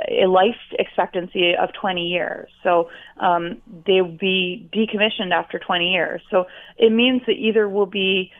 a 0.08 0.26
life 0.26 0.56
expectancy 0.78 1.52
of 1.54 1.70
20 1.78 2.06
years. 2.06 2.48
So 2.62 2.88
um, 3.20 3.60
they'll 3.86 4.06
be 4.06 4.68
decommissioned 4.72 5.32
after 5.32 5.58
20 5.58 5.90
years. 5.90 6.22
So 6.30 6.46
it 6.78 6.90
means 6.90 7.20
that 7.26 7.32
either 7.32 7.68
we'll 7.68 7.84
be 7.86 8.30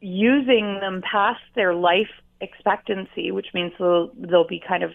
using 0.00 0.78
them 0.80 1.02
past 1.02 1.40
their 1.54 1.74
life 1.74 2.08
expectancy, 2.42 3.30
which 3.30 3.46
means 3.54 3.72
they'll, 3.78 4.10
they'll 4.16 4.46
be 4.46 4.60
kind 4.66 4.82
of 4.82 4.90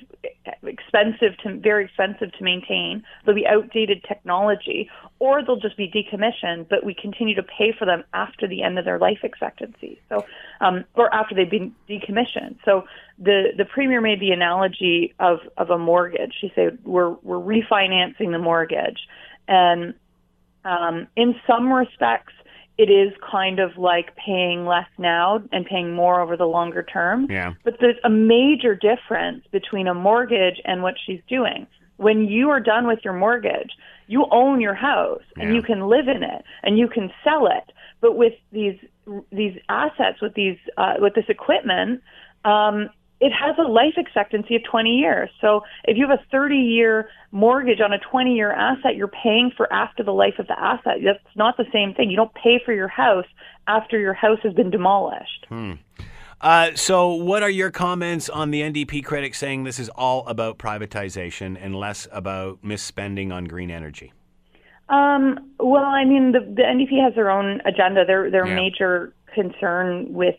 expensive 0.63 1.38
to 1.43 1.57
very 1.57 1.86
expensive 1.86 2.31
to 2.33 2.43
maintain. 2.43 3.03
They'll 3.25 3.33
be 3.33 3.47
outdated 3.47 4.03
technology, 4.03 4.89
or 5.19 5.43
they'll 5.43 5.60
just 5.60 5.77
be 5.77 5.89
decommissioned. 5.89 6.67
But 6.69 6.83
we 6.83 6.93
continue 6.93 7.33
to 7.36 7.43
pay 7.43 7.71
for 7.71 7.86
them 7.86 8.03
after 8.13 8.47
the 8.47 8.62
end 8.62 8.77
of 8.77 8.86
their 8.86 8.99
life 8.99 9.19
expectancy, 9.23 9.99
so 10.10 10.25
um, 10.62 10.83
or 10.95 11.12
after 11.13 11.33
they've 11.33 11.49
been 11.49 11.73
decommissioned. 11.89 12.57
So 12.65 12.83
the 13.17 13.53
the 13.57 13.65
premier 13.65 14.01
made 14.01 14.19
the 14.19 14.31
analogy 14.31 15.13
of 15.19 15.39
of 15.57 15.69
a 15.69 15.77
mortgage. 15.77 16.33
She 16.39 16.51
said 16.53 16.77
we're 16.83 17.12
we're 17.23 17.39
refinancing 17.39 18.31
the 18.31 18.39
mortgage, 18.39 19.07
and 19.47 19.93
um, 20.65 21.07
in 21.15 21.33
some 21.47 21.71
respects 21.71 22.33
it 22.78 22.90
is 22.92 23.12
kind 23.30 23.60
of 23.60 23.78
like 23.78 24.16
paying 24.16 24.66
less 24.66 24.88
now 24.98 25.42
and 25.52 25.66
paying 25.66 25.94
more 25.94 26.22
over 26.22 26.38
the 26.38 26.46
longer 26.46 26.84
term. 26.84 27.28
Yeah. 27.30 27.54
But 27.63 27.78
there's 27.80 27.98
a 28.04 28.10
major 28.10 28.76
difference 28.76 29.44
between 29.52 29.88
a 29.88 29.94
mortgage 29.94 30.62
and 30.66 30.84
what 30.84 30.96
she's 31.04 31.22
doing. 31.28 31.66
When 31.98 32.26
you 32.28 32.50
are 32.50 32.60
done 32.60 32.86
with 32.86 33.00
your 33.04 33.13
mortgage, 33.13 33.72
you 34.06 34.28
own 34.32 34.62
your 34.62 34.76
house 34.76 35.24
and 35.38 35.50
Yeah. 35.50 35.56
you 35.56 35.62
can 35.63 35.88
live 35.88 36.08
in 36.08 36.22
it 36.24 36.44
and 36.63 36.78
you 36.78 36.88
can 36.88 37.12
sell 37.24 37.48
it. 37.48 37.72
But 38.00 38.16
with 38.16 38.34
these 38.52 38.78
these 39.32 39.58
assets, 39.70 40.22
with 40.22 40.34
these 40.36 40.58
uh, 40.78 40.96
with 41.00 41.16
this 41.16 41.26
equipment, 41.30 42.04
um, 42.46 42.90
it 43.19 43.32
has 43.32 43.56
a 43.58 43.63
life 43.67 43.95
expectancy 43.97 44.56
of 44.56 44.63
20 44.63 44.89
years. 44.91 45.30
So 45.41 45.62
if 45.86 45.97
you 45.97 46.08
have 46.08 46.19
a 46.19 46.23
30 46.32 46.56
year 46.56 47.10
mortgage 47.32 47.80
on 47.82 47.91
a 47.91 47.97
20 47.99 48.36
year 48.36 48.51
asset, 48.51 48.95
you're 48.95 49.08
paying 49.08 49.51
for 49.56 49.71
after 49.73 50.03
the 50.03 50.13
life 50.13 50.36
of 50.38 50.47
the 50.47 50.60
asset. 50.60 50.97
That's 51.03 51.19
not 51.36 51.58
the 51.58 51.65
same 51.73 51.93
thing. 51.93 52.10
You 52.12 52.17
don't 52.17 52.34
pay 52.36 52.62
for 52.63 52.73
your 52.73 52.88
house 52.88 53.25
after 53.67 53.97
your 53.99 54.13
house 54.13 54.39
has 54.43 54.53
been 54.53 54.69
demolished. 54.69 55.47
Uh, 56.39 56.69
so, 56.75 57.13
what 57.15 57.41
are 57.41 57.49
your 57.49 57.71
comments 57.71 58.30
on 58.30 58.51
the 58.51 58.62
NDP 58.62 59.03
critics 59.03 59.39
saying 59.39 59.63
this 59.63 59.80
is 59.80 59.89
all 59.89 60.25
about 60.27 60.60
privatization 60.60 61.58
and 61.60 61.75
less 61.75 62.08
about 62.12 62.62
misspending 62.62 63.34
on 63.34 63.45
green 63.45 63.71
energy? 63.71 64.13
Um, 64.89 65.51
well, 65.60 65.84
I 65.84 66.06
mean, 66.06 66.32
the, 66.34 66.39
the 66.41 66.62
NDP 66.62 67.03
has 67.03 67.15
their 67.15 67.32
own 67.32 67.62
agenda. 67.65 68.06
Their 68.06 68.30
their 68.30 68.45
Yeah. 68.45 68.56
major 68.56 69.13
concern 69.34 70.13
with 70.13 70.36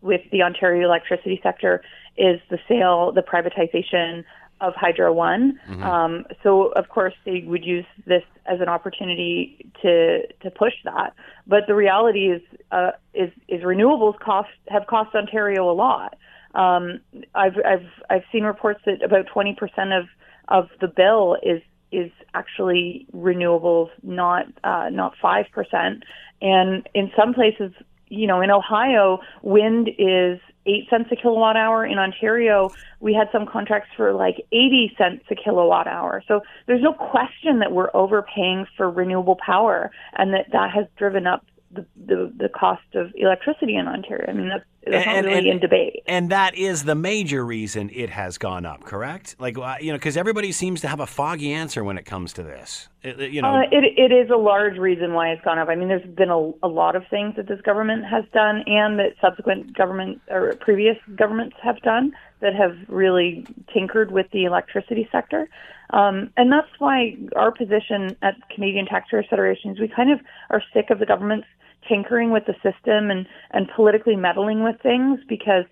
with 0.00 0.22
the 0.32 0.42
Ontario 0.42 0.86
electricity 0.88 1.38
sector 1.42 1.82
is 2.16 2.40
the 2.50 2.58
sale, 2.68 3.12
the 3.12 3.22
privatization 3.22 4.24
of 4.60 4.74
Hydro 4.76 5.12
One. 5.12 5.58
Um, 5.82 6.24
so, 6.42 6.68
of 6.72 6.88
course, 6.88 7.14
they 7.24 7.42
would 7.46 7.64
use 7.64 7.84
this 8.06 8.22
as 8.46 8.60
an 8.60 8.68
opportunity 8.68 9.70
to 9.82 10.26
to 10.42 10.50
push 10.50 10.74
that. 10.84 11.14
But 11.46 11.66
the 11.66 11.74
reality 11.74 12.30
is, 12.30 12.42
uh, 12.70 12.92
is 13.12 13.30
is 13.48 13.62
renewables 13.62 14.18
cost 14.20 14.50
have 14.68 14.86
cost 14.86 15.14
Ontario 15.14 15.70
a 15.70 15.74
lot. 15.74 16.16
Um, 16.54 17.00
I've 17.34 17.56
I've 17.64 17.88
I've 18.08 18.24
seen 18.30 18.44
reports 18.44 18.80
that 18.86 19.02
about 19.02 19.26
twenty 19.26 19.54
percent 19.54 19.92
of 19.92 20.06
of 20.48 20.68
the 20.80 20.88
bill 20.88 21.36
is 21.42 21.60
is 21.90 22.10
actually 22.34 23.06
renewables, 23.14 23.90
not 24.02 24.46
uh, 24.62 24.88
not 24.90 25.14
five 25.20 25.46
percent. 25.52 26.04
And 26.40 26.88
in 26.94 27.10
some 27.16 27.34
places, 27.34 27.72
you 28.08 28.26
know, 28.26 28.40
in 28.40 28.50
Ohio, 28.50 29.20
wind 29.42 29.88
is 29.98 30.38
eight 30.66 30.88
cents 30.90 31.08
a 31.10 31.16
kilowatt 31.16 31.56
hour. 31.56 31.84
In 31.84 31.98
Ontario, 31.98 32.70
we 33.00 33.14
had 33.14 33.28
some 33.32 33.46
contracts 33.46 33.90
for 33.96 34.12
like 34.12 34.46
eighty 34.52 34.94
cents 34.96 35.24
a 35.30 35.34
kilowatt 35.34 35.86
hour. 35.86 36.22
So 36.28 36.42
there's 36.66 36.82
no 36.82 36.92
question 36.92 37.58
that 37.60 37.72
we're 37.72 37.90
overpaying 37.94 38.66
for 38.76 38.90
renewable 38.90 39.36
power, 39.36 39.90
and 40.14 40.32
that 40.34 40.46
that 40.52 40.70
has 40.70 40.86
driven 40.96 41.26
up 41.26 41.44
the 41.70 41.86
the, 41.96 42.32
the 42.36 42.48
cost 42.48 42.82
of 42.94 43.12
electricity 43.16 43.76
in 43.76 43.88
Ontario. 43.88 44.26
I 44.28 44.32
mean, 44.32 44.48
that's, 44.48 44.64
not 44.86 45.24
really 45.24 45.48
in 45.50 45.58
debate. 45.60 46.02
And 46.06 46.30
that 46.30 46.54
is 46.56 46.84
the 46.84 46.94
major 46.94 47.44
reason 47.44 47.90
it 47.92 48.10
has 48.10 48.38
gone 48.38 48.66
up, 48.66 48.84
correct? 48.84 49.36
Like, 49.38 49.56
uh, 49.58 49.76
you 49.80 49.92
know, 49.92 49.98
because 49.98 50.16
everybody 50.16 50.52
seems 50.52 50.80
to 50.82 50.88
have 50.88 51.00
a 51.00 51.06
foggy 51.06 51.52
answer 51.52 51.84
when 51.84 51.98
it 51.98 52.04
comes 52.04 52.32
to 52.34 52.42
this. 52.42 52.88
It- 53.02 53.20
it- 53.20 53.30
you 53.32 53.42
know, 53.42 53.48
Uh, 53.54 53.62
it, 53.70 53.84
it 53.96 54.12
is 54.12 54.30
a 54.30 54.36
large 54.36 54.78
reason 54.78 55.12
why 55.14 55.30
it's 55.30 55.42
gone 55.42 55.58
up. 55.58 55.68
I 55.68 55.74
mean, 55.74 55.88
there's 55.88 56.06
been 56.06 56.30
a, 56.30 56.52
a 56.62 56.68
lot 56.68 56.96
of 56.96 57.06
things 57.08 57.36
that 57.36 57.46
this 57.48 57.60
government 57.60 58.04
has 58.06 58.24
done 58.32 58.64
and 58.66 58.98
that 58.98 59.14
subsequent 59.20 59.76
government 59.76 60.20
or 60.30 60.54
previous 60.60 60.96
governments 61.16 61.56
have 61.62 61.80
done 61.82 62.12
that 62.40 62.54
have 62.54 62.76
really 62.88 63.46
tinkered 63.72 64.10
with 64.10 64.26
the 64.32 64.44
electricity 64.44 65.08
sector. 65.12 65.48
Um, 65.90 66.30
and 66.36 66.50
that's 66.50 66.68
why 66.78 67.16
our 67.36 67.52
position 67.52 68.16
at 68.22 68.34
Canadian 68.48 68.86
Taxpayers 68.86 69.26
Federation 69.28 69.70
is 69.72 69.78
we 69.78 69.88
kind 69.88 70.10
of 70.10 70.20
are 70.50 70.62
sick 70.72 70.90
of 70.90 70.98
the 70.98 71.06
government's 71.06 71.46
tinkering 71.88 72.30
with 72.30 72.44
the 72.46 72.54
system 72.54 73.10
and, 73.10 73.26
and 73.50 73.68
politically 73.74 74.16
meddling 74.16 74.62
with 74.62 74.80
things 74.82 75.20
because 75.28 75.64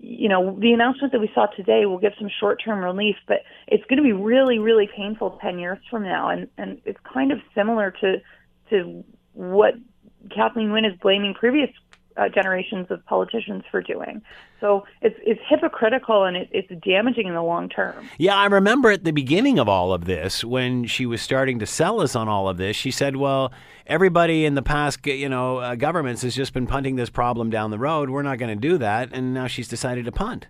you 0.00 0.28
know, 0.28 0.56
the 0.60 0.72
announcement 0.72 1.12
that 1.12 1.20
we 1.20 1.30
saw 1.34 1.46
today 1.46 1.84
will 1.84 1.98
give 1.98 2.12
some 2.18 2.30
short-term 2.38 2.78
relief, 2.78 3.16
but 3.26 3.38
it's 3.66 3.84
going 3.86 3.96
to 3.96 4.02
be 4.02 4.12
really, 4.12 4.58
really 4.58 4.88
painful 4.96 5.38
10 5.42 5.58
years 5.58 5.78
from 5.90 6.04
now. 6.04 6.28
And, 6.28 6.48
and 6.56 6.80
it's 6.84 7.00
kind 7.12 7.32
of 7.32 7.38
similar 7.54 7.92
to, 8.00 8.18
to 8.70 9.04
what 9.32 9.74
Kathleen 10.34 10.70
Wynne 10.70 10.84
is 10.84 10.96
blaming 11.00 11.34
previous 11.34 11.70
uh, 12.18 12.28
generations 12.28 12.86
of 12.90 13.04
politicians 13.06 13.62
for 13.70 13.80
doing. 13.80 14.20
So 14.60 14.84
it's, 15.00 15.16
it's 15.24 15.40
hypocritical 15.48 16.24
and 16.24 16.36
it, 16.36 16.48
it's 16.50 16.68
damaging 16.84 17.28
in 17.28 17.34
the 17.34 17.42
long 17.42 17.68
term. 17.68 18.08
Yeah, 18.18 18.36
I 18.36 18.46
remember 18.46 18.90
at 18.90 19.04
the 19.04 19.12
beginning 19.12 19.58
of 19.58 19.68
all 19.68 19.92
of 19.92 20.04
this 20.04 20.42
when 20.42 20.84
she 20.86 21.06
was 21.06 21.22
starting 21.22 21.58
to 21.60 21.66
sell 21.66 22.00
us 22.00 22.16
on 22.16 22.28
all 22.28 22.48
of 22.48 22.56
this. 22.56 22.76
She 22.76 22.90
said, 22.90 23.16
"Well, 23.16 23.52
everybody 23.86 24.44
in 24.44 24.54
the 24.54 24.62
past, 24.62 25.06
you 25.06 25.28
know, 25.28 25.58
uh, 25.58 25.74
governments 25.76 26.22
has 26.22 26.34
just 26.34 26.52
been 26.52 26.66
punting 26.66 26.96
this 26.96 27.10
problem 27.10 27.50
down 27.50 27.70
the 27.70 27.78
road. 27.78 28.10
We're 28.10 28.22
not 28.22 28.38
going 28.38 28.54
to 28.54 28.68
do 28.68 28.78
that." 28.78 29.10
And 29.12 29.32
now 29.32 29.46
she's 29.46 29.68
decided 29.68 30.04
to 30.06 30.12
punt. 30.12 30.48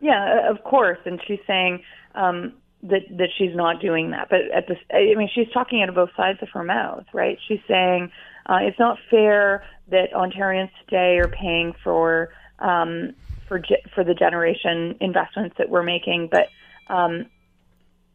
Yeah, 0.00 0.50
of 0.50 0.64
course. 0.64 0.98
And 1.04 1.20
she's 1.26 1.40
saying 1.46 1.82
um, 2.14 2.54
that 2.82 3.02
that 3.10 3.28
she's 3.36 3.54
not 3.54 3.80
doing 3.80 4.10
that. 4.12 4.28
But 4.30 4.40
at 4.54 4.68
this, 4.68 4.78
I 4.90 5.14
mean, 5.16 5.28
she's 5.34 5.48
talking 5.52 5.82
out 5.82 5.90
of 5.90 5.94
both 5.94 6.10
sides 6.16 6.38
of 6.40 6.48
her 6.54 6.64
mouth, 6.64 7.04
right? 7.12 7.38
She's 7.46 7.60
saying 7.68 8.10
uh, 8.46 8.58
it's 8.62 8.78
not 8.78 8.98
fair 9.10 9.64
that 9.88 10.12
Ontarians 10.12 10.70
today 10.84 11.18
are 11.18 11.28
paying 11.28 11.74
for 11.82 12.30
um, 12.58 13.14
for 13.48 13.58
ge- 13.58 13.84
for 13.94 14.04
the 14.04 14.14
generation 14.14 14.96
investments 15.00 15.56
that 15.58 15.68
we're 15.68 15.82
making, 15.82 16.30
but 16.30 16.48
um, 16.92 17.26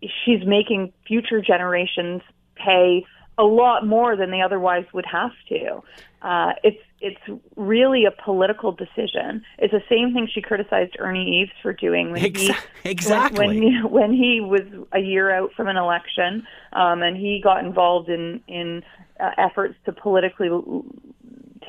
she's 0.02 0.46
making 0.46 0.94
future 1.08 1.42
generations 1.42 2.22
pay 2.56 3.06
a 3.38 3.44
lot 3.44 3.88
more 3.88 4.18
than 4.18 4.32
they 4.32 4.42
otherwise 4.42 4.86
would 4.94 5.06
have 5.06 5.32
to. 5.48 5.82
Uh, 6.22 6.52
it's 6.64 6.82
it's 7.02 7.42
really 7.56 8.04
a 8.04 8.12
political 8.12 8.74
decision. 8.74 9.42
It's 9.58 9.72
the 9.72 9.84
same 9.90 10.14
thing 10.14 10.28
she 10.30 10.42
criticized 10.42 10.98
Ernie 11.00 11.42
Eves 11.42 11.52
for 11.62 11.72
doing 11.72 12.12
when 12.12 12.36
he 12.36 12.54
exactly. 12.84 13.48
when, 13.48 13.48
when 13.48 13.62
he, 13.62 13.82
when 13.84 14.14
he 14.14 14.42
was 14.42 14.86
a 14.92 15.00
year 15.00 15.32
out 15.32 15.54
from 15.56 15.70
an 15.70 15.78
election 15.78 16.46
um, 16.74 17.02
and 17.02 17.16
he 17.16 17.40
got 17.42 17.64
involved 17.64 18.10
in 18.10 18.42
in 18.48 18.84
uh, 19.20 19.32
efforts 19.38 19.76
to 19.86 19.94
politically 19.94 20.50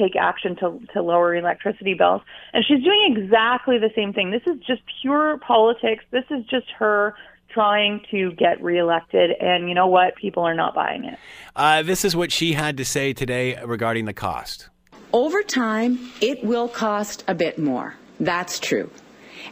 take 0.00 0.16
action 0.16 0.56
to 0.56 0.80
to 0.94 1.02
lower 1.02 1.34
electricity 1.34 1.94
bills. 1.94 2.22
And 2.52 2.64
she's 2.66 2.82
doing 2.82 3.16
exactly 3.16 3.78
the 3.78 3.90
same 3.94 4.12
thing. 4.12 4.30
This 4.30 4.42
is 4.46 4.60
just 4.66 4.82
pure 5.02 5.38
politics. 5.38 6.04
This 6.10 6.24
is 6.30 6.44
just 6.46 6.66
her 6.78 7.14
trying 7.52 8.00
to 8.10 8.32
get 8.32 8.62
reelected. 8.62 9.30
And 9.40 9.68
you 9.68 9.74
know 9.74 9.88
what? 9.88 10.16
People 10.16 10.44
are 10.44 10.54
not 10.54 10.74
buying 10.74 11.04
it. 11.04 11.18
Uh, 11.54 11.82
this 11.82 12.04
is 12.04 12.14
what 12.14 12.32
she 12.32 12.52
had 12.52 12.76
to 12.76 12.84
say 12.84 13.12
today 13.12 13.60
regarding 13.64 14.04
the 14.04 14.14
cost. 14.14 14.68
Over 15.12 15.42
time, 15.42 15.98
it 16.20 16.44
will 16.44 16.68
cost 16.68 17.24
a 17.26 17.34
bit 17.34 17.59
more. 17.59 17.96
That's 18.20 18.61
true. 18.61 18.90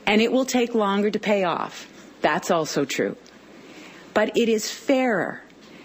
And 0.07 0.23
it 0.23 0.31
will 0.31 0.45
take 0.45 0.75
longer 0.75 1.11
to 1.11 1.19
pay 1.19 1.45
off. 1.45 1.89
That's 2.21 2.51
also 2.51 2.85
true. 2.85 3.17
But 4.15 4.37
it 4.37 4.49
is 4.49 4.71
fairer 4.71 5.43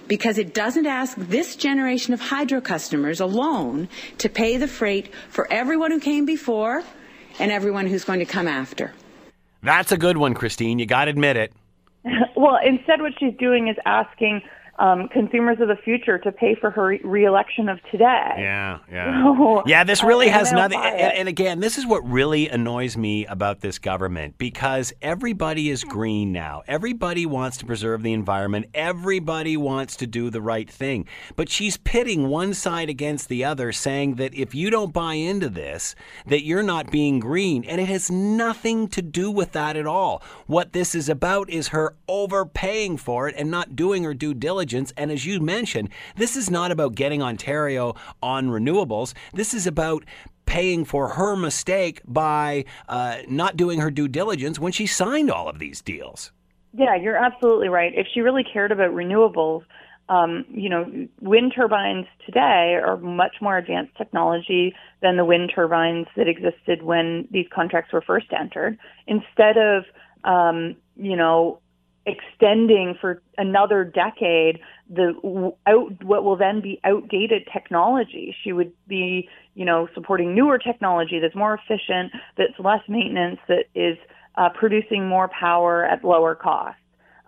because 0.07 0.37
it 0.37 0.53
doesn't 0.53 0.85
ask 0.85 1.17
this 1.17 1.55
generation 1.55 2.13
of 2.13 2.19
hydro 2.19 2.61
customers 2.61 3.19
alone 3.19 3.87
to 4.19 4.29
pay 4.29 4.57
the 4.57 4.67
freight 4.67 5.11
for 5.29 5.51
everyone 5.51 5.91
who 5.91 5.99
came 5.99 6.25
before 6.25 6.83
and 7.39 7.51
everyone 7.51 7.87
who's 7.87 8.03
going 8.03 8.19
to 8.19 8.25
come 8.25 8.47
after. 8.47 8.93
That's 9.61 9.91
a 9.91 9.97
good 9.97 10.17
one, 10.17 10.33
Christine. 10.33 10.79
You 10.79 10.85
got 10.85 11.05
to 11.05 11.11
admit 11.11 11.37
it. 11.37 11.53
well, 12.35 12.59
instead, 12.63 13.01
what 13.01 13.13
she's 13.19 13.33
doing 13.39 13.69
is 13.69 13.77
asking 13.85 14.41
um, 14.83 15.07
consumers 15.07 15.61
of 15.61 15.69
the 15.69 15.77
future 15.77 16.17
to 16.17 16.29
pay 16.29 16.55
for 16.59 16.69
her 16.69 16.97
reelection 17.05 17.69
of 17.69 17.79
today. 17.89 18.33
Yeah, 18.37 18.79
yeah, 18.91 19.23
so, 19.37 19.63
yeah. 19.65 19.85
This 19.85 20.03
really 20.03 20.27
has 20.27 20.51
nothing. 20.51 20.77
And, 20.77 21.13
and, 21.13 21.29
again, 21.29 21.61
this 21.61 21.77
is 21.77 21.85
what 21.85 22.05
really 22.05 22.49
annoys 22.49 22.97
me 22.97 23.25
about 23.27 23.61
this 23.61 23.79
government 23.79 24.37
because 24.37 24.91
everybody 25.01 25.69
is 25.69 25.85
green 25.85 26.33
now. 26.33 26.63
Everybody 26.67 27.25
wants 27.25 27.55
to 27.57 27.65
preserve 27.65 28.03
the 28.03 28.11
environment. 28.11 28.65
Everybody 28.73 29.55
wants 29.55 29.95
to 29.97 30.07
do 30.07 30.29
the 30.29 30.41
right 30.41 30.69
thing. 30.69 31.07
But 31.37 31.47
she's 31.47 31.77
pitting 31.77 32.27
one 32.27 32.53
side 32.53 32.89
against 32.89 33.29
the 33.29 33.45
other, 33.45 33.71
saying 33.71 34.15
that 34.15 34.33
if 34.33 34.53
you 34.53 34.69
don't 34.69 34.91
buy 34.91 35.13
into 35.13 35.47
this, 35.47 35.95
that 36.25 36.43
you're 36.43 36.61
not 36.61 36.91
being 36.91 37.21
green, 37.21 37.63
and 37.63 37.79
it 37.79 37.87
has 37.87 38.11
nothing 38.11 38.89
to 38.89 39.01
do 39.01 39.31
with 39.31 39.53
that 39.53 39.77
at 39.77 39.87
all. 39.87 40.21
What 40.45 40.73
this 40.73 40.93
is 40.93 41.07
about 41.07 41.49
is 41.49 41.69
her 41.69 41.95
overpaying 42.09 42.97
for 42.97 43.29
it 43.29 43.35
and 43.37 43.49
not 43.49 43.77
doing 43.77 44.03
her 44.03 44.13
due 44.13 44.33
diligence 44.33 44.72
intelligence. 44.73 44.93
And 44.97 45.11
as 45.11 45.25
you 45.25 45.39
mentioned, 45.39 45.89
this 46.15 46.35
is 46.35 46.49
not 46.49 46.71
about 46.71 46.95
getting 46.95 47.21
Ontario 47.21 47.95
on 48.21 48.49
renewables. 48.49 49.13
This 49.33 49.53
is 49.53 49.67
about 49.67 50.03
paying 50.45 50.85
for 50.85 51.09
her 51.09 51.35
mistake 51.35 52.01
by 52.05 52.65
uh, 52.89 53.17
not 53.27 53.55
doing 53.55 53.79
her 53.79 53.91
due 53.91 54.07
diligence 54.07 54.59
when 54.59 54.71
she 54.71 54.85
signed 54.85 55.31
all 55.31 55.47
of 55.47 55.59
these 55.59 55.81
deals. 55.81 56.31
Yeah, 56.73 56.95
you're 56.95 57.17
absolutely 57.17 57.69
right. 57.69 57.93
If 57.95 58.07
she 58.13 58.21
really 58.21 58.43
cared 58.43 58.71
about 58.71 58.91
renewables, 58.91 59.63
um, 60.09 60.43
you 60.49 60.69
know, 60.69 61.07
wind 61.21 61.53
turbines 61.55 62.07
today 62.25 62.77
are 62.83 62.97
much 62.97 63.35
more 63.41 63.57
advanced 63.57 63.95
technology 63.95 64.75
than 65.01 65.15
the 65.15 65.23
wind 65.23 65.51
turbines 65.55 66.07
that 66.17 66.27
existed 66.27 66.83
when 66.83 67.27
these 67.31 67.45
contracts 67.53 67.93
were 67.93 68.01
first 68.01 68.27
entered. 68.37 68.77
Instead 69.07 69.57
of, 69.57 69.85
um, 70.25 70.75
you 70.97 71.15
know, 71.15 71.59
extending 72.05 72.95
for 72.99 73.21
another 73.37 73.83
decade 73.83 74.59
the 74.89 75.13
out 75.67 76.03
what 76.03 76.23
will 76.23 76.35
then 76.35 76.61
be 76.61 76.79
outdated 76.83 77.47
technology. 77.51 78.35
She 78.43 78.51
would 78.51 78.73
be, 78.87 79.29
you 79.55 79.65
know, 79.65 79.87
supporting 79.93 80.35
newer 80.35 80.57
technology 80.57 81.19
that's 81.19 81.35
more 81.35 81.53
efficient, 81.53 82.11
that's 82.37 82.59
less 82.59 82.81
maintenance, 82.87 83.39
that 83.47 83.65
is 83.73 83.97
uh, 84.35 84.49
producing 84.49 85.07
more 85.07 85.29
power 85.29 85.85
at 85.85 86.03
lower 86.03 86.35
cost. 86.35 86.77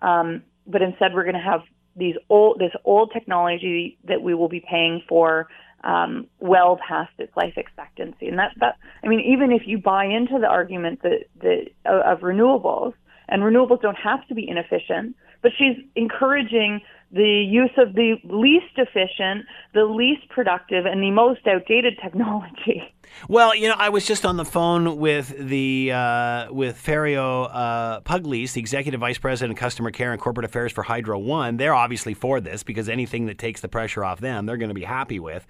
Um, 0.02 0.42
but 0.66 0.82
instead, 0.82 1.14
we're 1.14 1.24
going 1.24 1.34
to 1.34 1.40
have 1.40 1.62
these 1.96 2.16
old 2.28 2.58
this 2.58 2.72
old 2.84 3.10
technology 3.12 3.96
that 4.04 4.20
we 4.20 4.34
will 4.34 4.48
be 4.48 4.62
paying 4.68 5.02
for 5.08 5.48
um, 5.84 6.26
well 6.40 6.78
past 6.86 7.12
its 7.18 7.34
life 7.36 7.54
expectancy. 7.56 8.28
And 8.28 8.38
that 8.38 8.52
that 8.60 8.76
I 9.02 9.08
mean, 9.08 9.20
even 9.20 9.52
if 9.52 9.62
you 9.66 9.78
buy 9.78 10.04
into 10.04 10.38
the 10.38 10.46
argument 10.46 11.00
that 11.02 11.24
that 11.40 11.70
of 11.86 12.20
renewables 12.20 12.92
and 13.28 13.42
renewables 13.42 13.80
don't 13.80 13.98
have 13.98 14.26
to 14.28 14.34
be 14.34 14.48
inefficient, 14.48 15.16
but 15.42 15.52
she's 15.56 15.76
encouraging 15.94 16.80
the 17.16 17.44
use 17.48 17.70
of 17.78 17.94
the 17.94 18.16
least 18.24 18.76
efficient, 18.76 19.46
the 19.74 19.84
least 19.84 20.28
productive, 20.28 20.86
and 20.86 21.02
the 21.02 21.10
most 21.10 21.46
outdated 21.46 21.98
technology. 22.02 22.92
Well, 23.28 23.54
you 23.54 23.68
know, 23.68 23.74
I 23.78 23.88
was 23.88 24.06
just 24.06 24.26
on 24.26 24.36
the 24.36 24.44
phone 24.44 24.98
with 24.98 25.34
the 25.36 25.92
uh, 25.92 26.52
with 26.52 26.80
Ferio 26.82 27.48
uh, 27.50 28.00
Pugliese, 28.00 28.52
the 28.52 28.60
executive 28.60 29.00
vice 29.00 29.18
president 29.18 29.56
of 29.56 29.60
customer 29.60 29.90
care 29.90 30.12
and 30.12 30.20
corporate 30.20 30.44
affairs 30.44 30.72
for 30.72 30.82
Hydro 30.82 31.18
One. 31.18 31.56
They're 31.56 31.74
obviously 31.74 32.14
for 32.14 32.40
this 32.40 32.62
because 32.62 32.88
anything 32.88 33.26
that 33.26 33.38
takes 33.38 33.60
the 33.60 33.68
pressure 33.68 34.04
off 34.04 34.20
them, 34.20 34.46
they're 34.46 34.56
going 34.56 34.68
to 34.68 34.74
be 34.74 34.84
happy 34.84 35.18
with. 35.18 35.46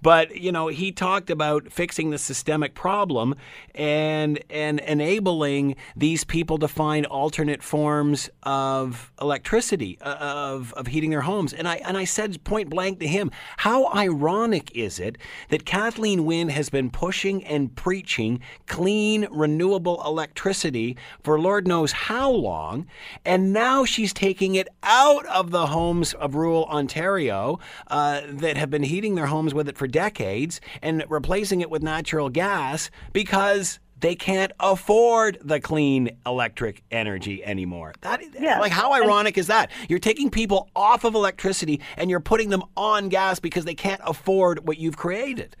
But 0.00 0.36
you 0.36 0.52
know, 0.52 0.68
he 0.68 0.92
talked 0.92 1.28
about 1.28 1.72
fixing 1.72 2.10
the 2.10 2.18
systemic 2.18 2.74
problem 2.74 3.34
and 3.74 4.38
and 4.48 4.80
enabling 4.80 5.76
these 5.96 6.24
people 6.24 6.58
to 6.58 6.68
find 6.68 7.04
alternate 7.06 7.62
forms 7.62 8.30
of 8.42 9.12
electricity, 9.20 9.98
uh, 10.00 10.16
of 10.20 10.72
of 10.74 10.86
heating 10.86 11.07
their 11.10 11.22
homes. 11.22 11.52
And 11.52 11.68
I 11.68 11.76
and 11.76 11.96
I 11.96 12.04
said 12.04 12.42
point 12.44 12.70
blank 12.70 13.00
to 13.00 13.06
him, 13.06 13.30
how 13.58 13.92
ironic 13.92 14.70
is 14.74 14.98
it 14.98 15.18
that 15.48 15.64
Kathleen 15.64 16.24
Wynne 16.24 16.48
has 16.48 16.70
been 16.70 16.90
pushing 16.90 17.44
and 17.44 17.74
preaching 17.74 18.40
clean, 18.66 19.26
renewable 19.30 20.02
electricity 20.04 20.96
for 21.22 21.38
Lord 21.38 21.66
knows 21.66 21.92
how 21.92 22.30
long. 22.30 22.86
And 23.24 23.52
now 23.52 23.84
she's 23.84 24.12
taking 24.12 24.54
it 24.54 24.68
out 24.82 25.26
of 25.26 25.50
the 25.50 25.66
homes 25.66 26.14
of 26.14 26.34
rural 26.34 26.64
Ontario 26.66 27.58
uh, 27.88 28.22
that 28.28 28.56
have 28.56 28.70
been 28.70 28.82
heating 28.82 29.14
their 29.14 29.26
homes 29.26 29.54
with 29.54 29.68
it 29.68 29.78
for 29.78 29.86
decades 29.86 30.60
and 30.82 31.04
replacing 31.08 31.60
it 31.60 31.70
with 31.70 31.82
natural 31.82 32.28
gas 32.28 32.90
because 33.12 33.78
they 34.00 34.14
can't 34.14 34.52
afford 34.60 35.38
the 35.42 35.60
clean 35.60 36.10
electric 36.26 36.82
energy 36.90 37.44
anymore. 37.44 37.94
That 38.02 38.22
yeah. 38.38 38.60
like 38.60 38.72
how 38.72 38.92
ironic 38.92 39.38
is 39.38 39.48
that? 39.48 39.70
You're 39.88 39.98
taking 39.98 40.30
people 40.30 40.68
off 40.76 41.04
of 41.04 41.14
electricity 41.14 41.80
and 41.96 42.10
you're 42.10 42.20
putting 42.20 42.50
them 42.50 42.62
on 42.76 43.08
gas 43.08 43.40
because 43.40 43.64
they 43.64 43.74
can't 43.74 44.00
afford 44.04 44.66
what 44.66 44.78
you've 44.78 44.96
created. 44.96 45.56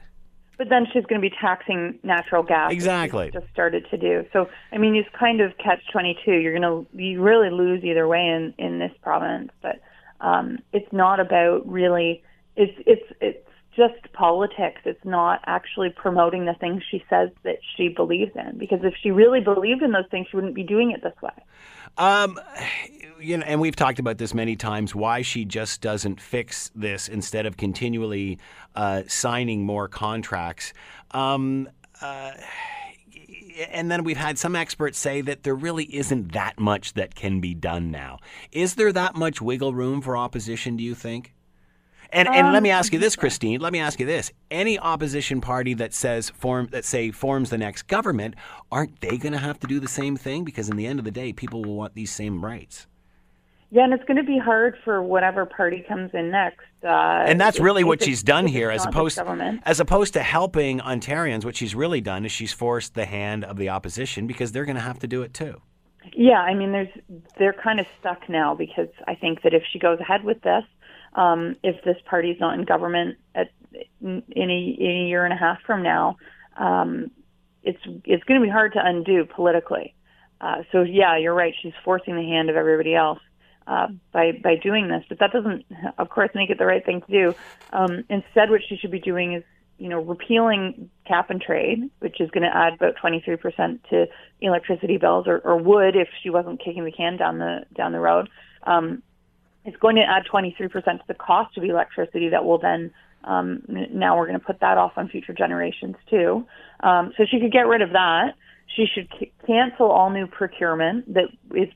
But 0.56 0.68
then 0.70 0.86
she's 0.92 1.04
going 1.04 1.20
to 1.20 1.28
be 1.28 1.34
taxing 1.40 2.00
natural 2.02 2.42
gas. 2.42 2.72
Exactly. 2.72 3.30
Just 3.30 3.46
started 3.52 3.86
to 3.90 3.96
do. 3.96 4.24
So 4.32 4.48
I 4.72 4.78
mean, 4.78 4.96
it's 4.96 5.08
kind 5.18 5.40
of 5.40 5.56
catch 5.58 5.80
twenty 5.92 6.18
two. 6.24 6.32
You're 6.32 6.58
going 6.58 6.86
to 6.86 7.00
you 7.00 7.22
really 7.22 7.50
lose 7.50 7.84
either 7.84 8.06
way 8.06 8.26
in 8.26 8.54
in 8.58 8.78
this 8.78 8.92
province. 9.02 9.50
But 9.62 9.80
um, 10.20 10.58
it's 10.72 10.92
not 10.92 11.20
about 11.20 11.68
really. 11.68 12.22
It's 12.56 12.72
it's 12.86 13.12
it's 13.20 13.47
just 13.78 14.12
politics. 14.12 14.80
It's 14.84 15.04
not 15.04 15.40
actually 15.46 15.90
promoting 15.90 16.44
the 16.44 16.54
things 16.54 16.82
she 16.90 17.04
says 17.08 17.30
that 17.44 17.58
she 17.76 17.88
believes 17.88 18.32
in. 18.34 18.58
Because 18.58 18.80
if 18.82 18.94
she 19.00 19.12
really 19.12 19.40
believed 19.40 19.82
in 19.82 19.92
those 19.92 20.08
things, 20.10 20.26
she 20.30 20.36
wouldn't 20.36 20.54
be 20.54 20.64
doing 20.64 20.90
it 20.90 21.02
this 21.02 21.14
way. 21.22 21.30
Um, 21.96 22.38
you 23.20 23.38
know, 23.38 23.44
and 23.44 23.60
we've 23.60 23.76
talked 23.76 24.00
about 24.00 24.18
this 24.18 24.34
many 24.34 24.56
times. 24.56 24.94
Why 24.94 25.22
she 25.22 25.44
just 25.44 25.80
doesn't 25.80 26.20
fix 26.20 26.70
this 26.74 27.08
instead 27.08 27.46
of 27.46 27.56
continually 27.56 28.38
uh, 28.74 29.04
signing 29.06 29.64
more 29.64 29.86
contracts. 29.88 30.72
Um, 31.12 31.68
uh, 32.02 32.32
and 33.70 33.90
then 33.90 34.04
we've 34.04 34.16
had 34.16 34.38
some 34.38 34.54
experts 34.54 34.98
say 34.98 35.20
that 35.22 35.42
there 35.42 35.54
really 35.54 35.84
isn't 35.84 36.32
that 36.32 36.58
much 36.58 36.94
that 36.94 37.14
can 37.14 37.40
be 37.40 37.54
done 37.54 37.90
now. 37.90 38.18
Is 38.52 38.74
there 38.74 38.92
that 38.92 39.14
much 39.16 39.40
wiggle 39.40 39.74
room 39.74 40.00
for 40.00 40.16
opposition? 40.16 40.76
Do 40.76 40.84
you 40.84 40.94
think? 40.94 41.34
And 42.10 42.28
and 42.28 42.46
um, 42.46 42.52
let 42.52 42.62
me 42.62 42.70
ask 42.70 42.92
you 42.92 42.98
this, 42.98 43.16
Christine. 43.16 43.60
Let 43.60 43.72
me 43.72 43.80
ask 43.80 44.00
you 44.00 44.06
this: 44.06 44.32
Any 44.50 44.78
opposition 44.78 45.40
party 45.40 45.74
that 45.74 45.92
says 45.92 46.30
form 46.30 46.68
that 46.72 46.84
say 46.84 47.10
forms 47.10 47.50
the 47.50 47.58
next 47.58 47.82
government, 47.82 48.34
aren't 48.72 49.00
they 49.00 49.18
going 49.18 49.32
to 49.32 49.38
have 49.38 49.60
to 49.60 49.66
do 49.66 49.78
the 49.78 49.88
same 49.88 50.16
thing? 50.16 50.44
Because 50.44 50.68
in 50.68 50.76
the 50.76 50.86
end 50.86 50.98
of 50.98 51.04
the 51.04 51.10
day, 51.10 51.32
people 51.32 51.62
will 51.62 51.76
want 51.76 51.94
these 51.94 52.10
same 52.10 52.44
rights. 52.44 52.86
Yeah, 53.70 53.84
and 53.84 53.92
it's 53.92 54.04
going 54.04 54.16
to 54.16 54.22
be 54.22 54.38
hard 54.38 54.76
for 54.82 55.02
whatever 55.02 55.44
party 55.44 55.84
comes 55.86 56.10
in 56.14 56.30
next. 56.30 56.64
Uh, 56.82 56.88
and 57.26 57.38
that's 57.38 57.60
really 57.60 57.84
what 57.84 58.02
she's 58.02 58.22
done 58.22 58.46
here, 58.46 58.70
as 58.70 58.86
opposed 58.86 59.18
as 59.64 59.78
opposed 59.78 60.14
to 60.14 60.22
helping 60.22 60.80
Ontarians. 60.80 61.44
What 61.44 61.56
she's 61.56 61.74
really 61.74 62.00
done 62.00 62.24
is 62.24 62.32
she's 62.32 62.52
forced 62.52 62.94
the 62.94 63.04
hand 63.04 63.44
of 63.44 63.58
the 63.58 63.68
opposition 63.68 64.26
because 64.26 64.52
they're 64.52 64.64
going 64.64 64.76
to 64.76 64.82
have 64.82 64.98
to 65.00 65.06
do 65.06 65.20
it 65.20 65.34
too. 65.34 65.60
Yeah, 66.14 66.40
I 66.40 66.54
mean, 66.54 66.72
there's 66.72 66.88
they're 67.38 67.52
kind 67.52 67.78
of 67.78 67.86
stuck 68.00 68.26
now 68.30 68.54
because 68.54 68.88
I 69.06 69.14
think 69.14 69.42
that 69.42 69.52
if 69.52 69.62
she 69.70 69.78
goes 69.78 70.00
ahead 70.00 70.24
with 70.24 70.40
this, 70.40 70.64
um, 71.14 71.56
if 71.62 71.82
this 71.84 71.96
party 72.06 72.30
is 72.30 72.40
not 72.40 72.58
in 72.58 72.64
government 72.64 73.18
at, 73.34 73.50
in, 74.00 74.22
a, 74.28 74.40
in 74.40 74.50
a 74.50 75.08
year 75.08 75.24
and 75.24 75.32
a 75.32 75.36
half 75.36 75.58
from 75.66 75.82
now, 75.82 76.16
um, 76.56 77.10
it's 77.62 77.80
it's 78.04 78.24
going 78.24 78.40
to 78.40 78.44
be 78.44 78.50
hard 78.50 78.72
to 78.72 78.80
undo 78.82 79.24
politically. 79.24 79.94
Uh, 80.40 80.62
so 80.72 80.82
yeah, 80.82 81.16
you're 81.16 81.34
right. 81.34 81.54
She's 81.60 81.72
forcing 81.84 82.16
the 82.16 82.22
hand 82.22 82.50
of 82.50 82.56
everybody 82.56 82.94
else 82.94 83.18
uh, 83.66 83.88
by 84.12 84.32
by 84.32 84.56
doing 84.56 84.88
this, 84.88 85.04
but 85.08 85.18
that 85.18 85.32
doesn't, 85.32 85.64
of 85.98 86.08
course, 86.08 86.30
make 86.34 86.50
it 86.50 86.58
the 86.58 86.66
right 86.66 86.84
thing 86.84 87.02
to 87.02 87.12
do. 87.12 87.34
Um, 87.72 88.04
instead, 88.08 88.50
what 88.50 88.62
she 88.66 88.76
should 88.76 88.90
be 88.90 89.00
doing 89.00 89.34
is 89.34 89.44
you 89.78 89.88
know, 89.88 90.00
repealing 90.00 90.90
cap 91.06 91.30
and 91.30 91.40
trade, 91.40 91.88
which 92.00 92.20
is 92.20 92.30
going 92.30 92.42
to 92.42 92.54
add 92.54 92.74
about 92.74 92.96
23% 93.02 93.78
to 93.90 94.06
electricity 94.40 94.98
bills, 94.98 95.26
or, 95.28 95.38
or 95.38 95.56
would 95.56 95.94
if 95.94 96.08
she 96.22 96.30
wasn't 96.30 96.62
kicking 96.62 96.84
the 96.84 96.92
can 96.92 97.16
down 97.16 97.38
the 97.38 97.60
down 97.74 97.92
the 97.92 98.00
road. 98.00 98.28
Um, 98.64 99.02
it's 99.64 99.76
going 99.76 99.96
to 99.96 100.02
add 100.02 100.24
23% 100.32 100.70
to 100.72 100.98
the 101.06 101.14
cost 101.14 101.56
of 101.56 101.64
electricity 101.64 102.28
that 102.30 102.44
will 102.44 102.58
then 102.58 102.92
um, 103.24 103.62
now 103.68 104.16
we're 104.16 104.26
going 104.26 104.38
to 104.38 104.44
put 104.44 104.60
that 104.60 104.78
off 104.78 104.92
on 104.96 105.08
future 105.08 105.34
generations 105.34 105.96
too. 106.08 106.46
Um, 106.80 107.12
so 107.16 107.24
she 107.30 107.40
could 107.40 107.52
get 107.52 107.66
rid 107.66 107.82
of 107.82 107.90
that. 107.90 108.34
She 108.76 108.86
should 108.86 109.08
c- 109.18 109.32
cancel 109.46 109.90
all 109.90 110.10
new 110.10 110.26
procurement 110.26 111.12
that 111.14 111.24
is 111.54 111.68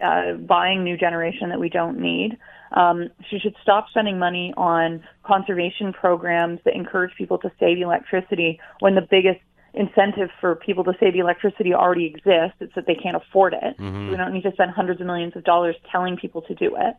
uh, 0.00 0.34
buying 0.34 0.82
new 0.82 0.96
generation 0.96 1.50
that 1.50 1.60
we 1.60 1.68
don't 1.68 2.00
need. 2.00 2.38
Um, 2.72 3.08
she 3.28 3.38
should 3.38 3.54
stop 3.62 3.88
spending 3.90 4.18
money 4.18 4.54
on 4.56 5.02
conservation 5.24 5.92
programs 5.92 6.60
that 6.64 6.74
encourage 6.74 7.14
people 7.16 7.38
to 7.38 7.50
save 7.58 7.78
electricity 7.78 8.60
when 8.80 8.94
the 8.94 9.06
biggest 9.08 9.40
incentive 9.74 10.30
for 10.40 10.56
people 10.56 10.84
to 10.84 10.92
save 10.98 11.14
electricity 11.14 11.72
already 11.74 12.06
exists. 12.06 12.56
It's 12.60 12.74
that 12.74 12.86
they 12.86 12.94
can't 12.94 13.16
afford 13.16 13.54
it. 13.54 13.78
Mm-hmm. 13.78 14.10
We 14.10 14.16
don't 14.16 14.32
need 14.32 14.42
to 14.42 14.52
spend 14.52 14.70
hundreds 14.72 15.00
of 15.00 15.06
millions 15.06 15.36
of 15.36 15.44
dollars 15.44 15.76
telling 15.90 16.16
people 16.16 16.42
to 16.42 16.54
do 16.54 16.76
it. 16.76 16.94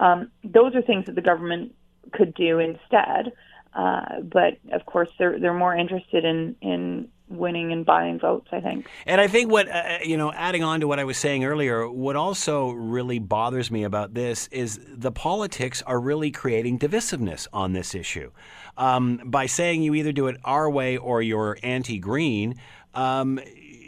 Um, 0.00 0.30
those 0.44 0.74
are 0.74 0.82
things 0.82 1.06
that 1.06 1.14
the 1.14 1.22
government 1.22 1.74
could 2.12 2.34
do 2.34 2.58
instead. 2.58 3.32
Uh, 3.74 4.20
but 4.22 4.58
of 4.72 4.86
course, 4.86 5.10
they're 5.18 5.38
they're 5.38 5.54
more 5.54 5.76
interested 5.76 6.24
in 6.24 6.56
in 6.62 7.08
winning 7.28 7.72
and 7.72 7.84
buying 7.84 8.18
votes. 8.18 8.48
I 8.52 8.60
think. 8.60 8.86
And 9.06 9.20
I 9.20 9.26
think 9.26 9.50
what 9.50 9.68
uh, 9.68 9.72
uh, 9.72 9.98
you 10.04 10.16
know, 10.16 10.32
adding 10.32 10.62
on 10.62 10.80
to 10.80 10.88
what 10.88 10.98
I 10.98 11.04
was 11.04 11.16
saying 11.16 11.44
earlier, 11.44 11.88
what 11.88 12.16
also 12.16 12.70
really 12.70 13.18
bothers 13.18 13.70
me 13.70 13.84
about 13.84 14.14
this 14.14 14.48
is 14.48 14.80
the 14.86 15.12
politics 15.12 15.82
are 15.82 16.00
really 16.00 16.30
creating 16.30 16.78
divisiveness 16.78 17.46
on 17.52 17.72
this 17.72 17.94
issue. 17.94 18.30
Um, 18.76 19.20
by 19.24 19.46
saying 19.46 19.82
you 19.82 19.94
either 19.94 20.12
do 20.12 20.26
it 20.26 20.36
our 20.44 20.68
way 20.70 20.96
or 20.96 21.22
you're 21.22 21.58
anti-green. 21.62 22.56
Um, 22.94 23.40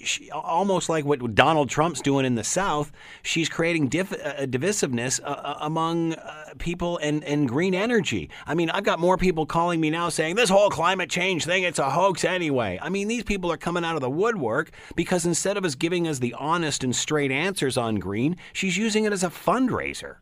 she, 0.05 0.30
almost 0.30 0.88
like 0.88 1.05
what 1.05 1.34
Donald 1.34 1.68
Trump's 1.68 2.01
doing 2.01 2.24
in 2.24 2.34
the 2.34 2.44
South, 2.44 2.92
she's 3.22 3.49
creating 3.49 3.88
div, 3.88 4.12
uh, 4.12 4.46
divisiveness 4.46 5.20
uh, 5.22 5.26
uh, 5.26 5.59
among 5.61 6.14
uh, 6.14 6.55
people 6.59 6.99
and, 6.99 7.24
and 7.24 7.49
green 7.49 7.74
energy. 7.74 8.30
I 8.46 8.55
mean, 8.55 8.70
I've 8.70 8.84
got 8.84 8.99
more 8.99 9.16
people 9.16 9.46
calling 9.46 9.80
me 9.80 9.90
now 9.90 10.09
saying 10.09 10.36
this 10.36 10.51
whole 10.51 10.70
climate 10.70 11.11
change 11.11 11.44
thing, 11.44 11.62
it's 11.62 11.78
a 11.78 11.90
hoax 11.90 12.24
anyway. 12.24 12.78
I 12.80 12.88
mean, 12.88 13.09
these 13.09 13.24
people 13.24 13.53
are 13.53 13.57
coming 13.57 13.84
out 13.84 13.94
of 13.94 14.01
the 14.01 14.11
woodwork 14.11 14.70
because 14.96 15.26
instead 15.26 15.57
of 15.57 15.64
us 15.64 15.74
giving 15.74 16.07
us 16.09 16.18
the 16.18 16.34
honest 16.34 16.84
and 16.84 16.94
straight 16.94 17.30
answers 17.30 17.76
on 17.76 17.96
green, 17.96 18.36
she's 18.53 18.76
using 18.76 19.05
it 19.05 19.12
as 19.12 19.22
a 19.22 19.28
fundraiser. 19.30 20.16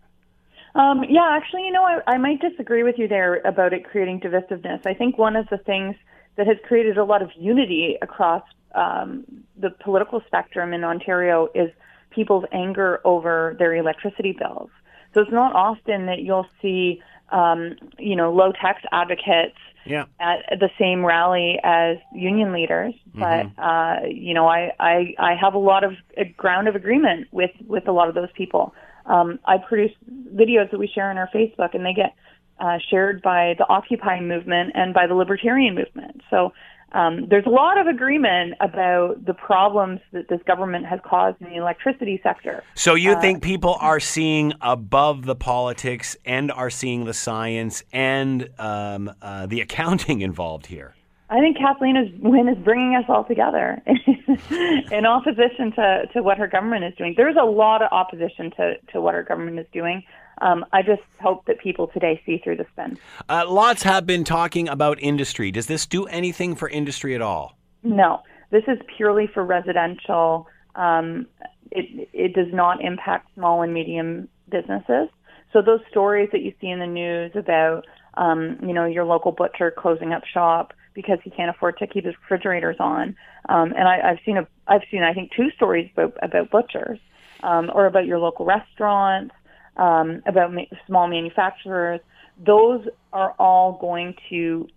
Um, 0.75 1.05
yeah, 1.09 1.27
actually, 1.31 1.65
you 1.65 1.73
know, 1.73 1.85
I, 1.85 2.01
I 2.07 2.19
might 2.19 2.41
disagree 2.41 2.83
with 2.83 2.99
you 2.99 3.09
there 3.09 3.41
about 3.47 3.73
it 3.73 3.85
creating 3.85 4.21
divisiveness. 4.21 4.87
I 4.87 4.93
think 4.93 5.17
one 5.17 5.35
of 5.35 5.49
the 5.49 5.57
things 5.57 5.97
that 6.37 6.47
has 6.47 6.59
created 6.69 6.99
a 6.99 7.05
lot 7.05 7.23
of 7.23 7.31
unity 7.35 7.97
across 8.03 8.43
um, 8.77 9.25
the 9.59 9.71
political 9.71 10.23
spectrum 10.27 10.73
in 10.73 10.85
Ontario 10.85 11.49
is 11.55 11.71
people's 12.11 12.45
anger 12.53 13.01
over 13.05 13.57
their 13.59 13.75
electricity 13.75 14.37
bills. 14.39 14.71
So 15.15 15.21
it's 15.21 15.33
not 15.33 15.55
often 15.55 16.07
that 16.07 16.21
you'll 16.21 16.47
see, 16.61 17.03
um, 17.31 17.77
you 17.99 18.17
know, 18.17 18.33
low 18.33 18.53
tax 18.53 18.83
advocates 18.93 19.57
yeah. 19.87 20.05
at 20.21 20.59
the 20.61 20.69
same 20.79 21.05
rally 21.05 21.59
as 21.63 21.97
union 22.13 22.53
leaders. 22.53 22.95
Mm-hmm. 23.15 23.21
But 23.21 23.63
uh, 23.63 24.07
you 24.09 24.35
know, 24.35 24.47
I, 24.47 24.73
I 24.79 25.15
I 25.19 25.35
have 25.41 25.55
a 25.55 25.59
lot 25.59 25.85
of 25.85 25.93
a 26.17 26.25
ground 26.25 26.69
of 26.69 26.75
agreement 26.75 27.29
with 27.33 27.53
with 27.67 27.89
a 27.89 27.93
lot 27.93 28.09
of 28.09 28.15
those 28.15 28.31
people. 28.37 28.75
Um, 29.07 29.39
I 29.45 29.59
produce 29.59 29.93
videos 30.35 30.71
that 30.71 30.79
we 30.79 30.89
share 30.89 31.11
on 31.11 31.17
our 31.17 31.31
Facebook, 31.35 31.75
and 31.75 31.87
they 31.87 31.95
get 31.95 32.15
uh, 32.59 32.79
shared 32.91 33.23
by 33.23 33.55
the 33.59 33.67
Occupy 33.69 34.21
movement 34.21 34.73
and 34.75 34.93
by 34.93 35.07
the 35.07 35.15
Libertarian 35.15 35.75
movement. 35.75 36.23
So 36.31 36.53
um, 36.97 37.27
there's 37.29 37.45
a 37.45 37.51
lot 37.51 37.79
of 37.79 37.87
agreement 37.87 38.55
about 38.61 39.25
the 39.27 39.35
problems 39.35 40.01
that 40.13 40.29
this 40.29 40.41
government 40.47 40.87
has 40.87 40.99
caused 41.05 41.41
in 41.43 41.51
the 41.51 41.57
electricity 41.57 42.19
sector. 42.23 42.65
So 42.75 42.95
you 42.95 43.13
uh, 43.13 43.21
think 43.21 43.43
people 43.43 43.77
are 43.81 44.01
seeing 44.01 44.55
above 44.63 45.27
the 45.27 45.37
politics 45.37 46.17
and 46.25 46.51
are 46.51 46.71
seeing 46.71 47.05
the 47.05 47.13
science 47.13 47.85
and 47.93 48.49
um, 48.59 49.13
uh, 49.21 49.45
the 49.45 49.61
accounting 49.61 50.23
involved 50.23 50.67
here? 50.67 50.95
I 51.29 51.41
think 51.41 51.59
Kathleen 51.59 51.97
is, 51.97 52.09
Wynne 52.21 52.49
is 52.49 52.57
bringing 52.65 52.95
us 52.95 53.05
all 53.09 53.25
together 53.25 53.83
in 54.91 55.05
opposition 55.05 55.73
to, 55.73 56.07
to 56.15 56.23
what 56.23 56.39
her 56.39 56.47
government 56.47 56.85
is 56.85 56.95
doing. 56.97 57.15
There's 57.17 57.37
a 57.37 57.45
lot 57.45 57.83
of 57.83 57.89
opposition 57.91 58.53
to, 58.57 58.75
to 58.93 59.03
what 59.03 59.15
her 59.15 59.25
government 59.25 59.59
is 59.59 59.67
doing. 59.73 60.03
Um, 60.43 60.65
I 60.73 60.83
just 60.83 61.03
hope 61.21 61.47
that 61.47 61.59
people 61.59 61.89
today 61.89 62.21
see 62.27 62.39
through 62.39 62.57
the 62.57 62.67
spin. 62.73 62.99
Uh, 63.29 63.45
lots 63.49 63.83
have 63.83 64.07
been 64.07 64.25
talking 64.25 64.69
about 64.69 65.01
industry. 65.01 65.51
Does 65.51 65.67
this 65.67 65.87
do 65.87 66.05
anything 66.07 66.55
for 66.55 66.69
industry 66.69 67.15
at 67.15 67.23
all? 67.23 67.57
No, 67.83 68.23
this 68.51 68.65
is 68.69 68.79
purely 68.97 69.29
for 69.33 69.45
residential. 69.45 70.47
Um, 70.75 71.27
it, 71.71 72.09
it 72.13 72.35
does 72.35 72.53
not 72.53 72.85
impact 72.85 73.29
small 73.35 73.63
and 73.63 73.73
medium 73.73 74.29
businesses. 74.51 75.09
So 75.53 75.63
those 75.63 75.81
stories 75.91 76.29
that 76.33 76.43
you 76.43 76.53
see 76.61 76.69
in 76.69 76.81
the 76.81 76.87
news 76.87 77.33
about, 77.35 77.87
um, 78.15 78.59
you 78.61 78.73
know, 78.75 78.85
your 78.85 79.05
local 79.05 79.33
butcher 79.33 79.73
closing 79.77 80.13
up 80.13 80.25
shop 80.25 80.75
because 80.95 81.19
he 81.25 81.31
can't 81.31 81.51
afford 81.51 81.79
to 81.79 81.87
keep 81.87 82.05
his 82.05 82.15
refrigerators 82.23 82.77
on, 82.79 83.17
um, 83.49 83.73
and 83.77 83.87
I, 83.87 84.01
I've 84.11 84.19
seen 84.25 84.39
a, 84.39 84.47
I've 84.67 84.83
seen 84.91 85.03
I 85.03 85.13
think 85.13 85.31
two 85.37 85.51
stories 85.55 85.91
about, 85.93 86.17
about 86.23 86.51
butchers, 86.51 86.99
um, 87.43 87.71
or 87.75 87.87
about 87.87 88.07
your 88.07 88.19
local 88.19 88.47
restaurants 88.47 89.35
um, 89.77 90.23
about 90.27 90.53
ma- 90.53 90.63
small 90.87 91.09
manufacturers, 91.09 92.01
those 92.45 92.87
are 93.13 93.33
all 93.39 93.79
going 93.81 94.15
to 94.31 94.69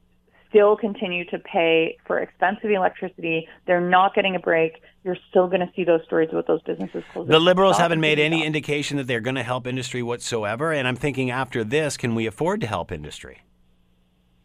still 0.50 0.76
continue 0.76 1.26
to 1.26 1.40
pay 1.40 1.98
for 2.06 2.20
expensive 2.20 2.72
electricity. 2.72 3.48
They're 3.68 3.88
not 3.88 4.16
getting 4.16 4.36
a 4.36 4.40
break. 4.40 4.82
You're 5.04 5.18
still 5.30 5.48
going 5.48 5.62
to 5.62 5.72
see 5.76 5.84
those 5.84 6.02
stories 6.06 6.30
about 6.32 6.48
those 6.48 6.62
businesses 6.64 7.04
closing. 7.14 7.32
The 7.32 7.40
Liberals 7.40 7.78
haven't 7.78 8.02
made 8.02 8.20
any 8.20 8.44
indication 8.44 8.98
that 8.98 9.08
they're 9.08 9.22
going 9.22 9.36
to 9.36 9.44
help 9.44 9.68
industry 9.68 10.02
whatsoever. 10.02 10.72
And 10.74 10.88
I'm 10.88 10.96
thinking 10.96 11.30
after 11.30 11.64
this, 11.64 11.98
can 11.98 12.16
we 12.16 12.26
afford 12.26 12.62
to 12.62 12.68
help 12.68 12.92
industry? 12.92 13.44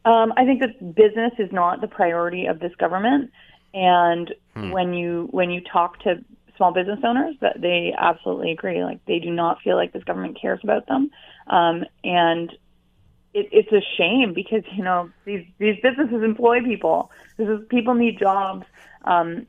Um, 0.05 0.35
I 0.37 0.45
think 0.45 0.61
that 0.61 0.95
business 0.95 1.33
is 1.39 1.51
not 1.51 1.81
the 1.81 1.89
priority 1.89 2.47
of 2.47 2.61
this 2.61 2.75
government. 2.77 3.31
And 3.73 4.33
hmm. 4.55 4.71
when 4.71 4.93
you 4.93 5.29
when 5.31 5.51
you 5.51 5.61
talk 5.73 5.99
to 6.01 6.23
small 6.57 6.73
business 6.73 7.01
owners 7.05 7.37
that 7.41 7.61
they 7.61 7.95
absolutely 7.97 8.53
agree. 8.53 8.85
Like 8.85 9.05
they 9.07 9.19
do 9.19 9.31
not 9.31 9.61
feel 9.63 9.77
like 9.77 9.93
this 9.93 10.05
government 10.05 10.39
cares 10.41 10.61
about 10.63 10.87
them, 10.87 11.11
um, 11.49 11.85
and 12.03 12.51
it, 13.33 13.49
it's 13.53 13.73
a 13.73 13.83
shame 13.97 14.33
because 14.35 14.63
you 14.73 14.85
know 14.85 15.11
these 15.25 15.45
these 15.59 15.77
businesses 15.83 16.23
employ 16.23 16.63
people. 16.63 17.11
This 17.37 17.49
is 17.49 17.61
people 17.69 17.95
need 17.95 18.19
jobs. 18.19 18.67
Um, 19.05 19.47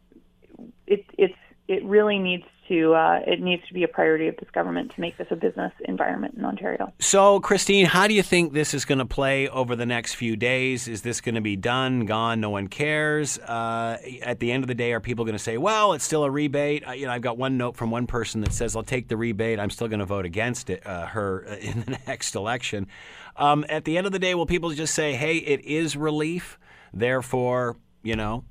it, 0.87 1.05
it's 1.17 1.35
it 1.67 1.83
really 1.83 2.19
needs 2.19 2.45
to 2.67 2.93
uh, 2.93 3.19
it 3.25 3.41
needs 3.41 3.65
to 3.67 3.73
be 3.73 3.83
a 3.83 3.87
priority 3.87 4.27
of 4.27 4.35
this 4.37 4.49
government 4.51 4.93
to 4.95 5.01
make 5.01 5.17
this 5.17 5.27
a 5.31 5.35
business 5.35 5.71
environment 5.85 6.35
in 6.37 6.45
Ontario. 6.45 6.91
So, 6.99 7.39
Christine, 7.39 7.85
how 7.85 8.07
do 8.07 8.13
you 8.13 8.23
think 8.23 8.53
this 8.53 8.73
is 8.73 8.85
going 8.85 8.99
to 8.99 9.05
play 9.05 9.47
over 9.47 9.75
the 9.75 9.85
next 9.85 10.15
few 10.15 10.35
days? 10.35 10.87
Is 10.87 11.01
this 11.01 11.21
going 11.21 11.35
to 11.35 11.41
be 11.41 11.55
done, 11.55 12.05
gone, 12.05 12.39
no 12.39 12.49
one 12.49 12.67
cares? 12.67 13.37
Uh, 13.39 13.97
at 14.21 14.39
the 14.39 14.51
end 14.51 14.63
of 14.63 14.67
the 14.67 14.75
day, 14.75 14.93
are 14.93 14.99
people 14.99 15.25
going 15.25 15.37
to 15.37 15.43
say, 15.43 15.57
"Well, 15.57 15.93
it's 15.93 16.03
still 16.03 16.23
a 16.23 16.31
rebate"? 16.31 16.87
Uh, 16.87 16.91
you 16.91 17.05
know, 17.05 17.11
I've 17.11 17.21
got 17.21 17.37
one 17.37 17.57
note 17.57 17.75
from 17.75 17.91
one 17.91 18.07
person 18.07 18.41
that 18.41 18.53
says, 18.53 18.75
"I'll 18.75 18.83
take 18.83 19.07
the 19.07 19.17
rebate. 19.17 19.59
I'm 19.59 19.69
still 19.69 19.87
going 19.87 19.99
to 19.99 20.05
vote 20.05 20.25
against 20.25 20.69
it, 20.69 20.85
uh, 20.85 21.07
her 21.07 21.45
uh, 21.47 21.55
in 21.59 21.81
the 21.81 21.99
next 22.07 22.35
election." 22.35 22.87
Um, 23.37 23.65
at 23.69 23.85
the 23.85 23.97
end 23.97 24.07
of 24.07 24.13
the 24.13 24.19
day, 24.19 24.33
will 24.35 24.45
people 24.45 24.71
just 24.71 24.93
say, 24.93 25.13
"Hey, 25.13 25.37
it 25.37 25.63
is 25.65 25.95
relief, 25.95 26.57
therefore, 26.93 27.77
you 28.03 28.15
know, 28.15 28.43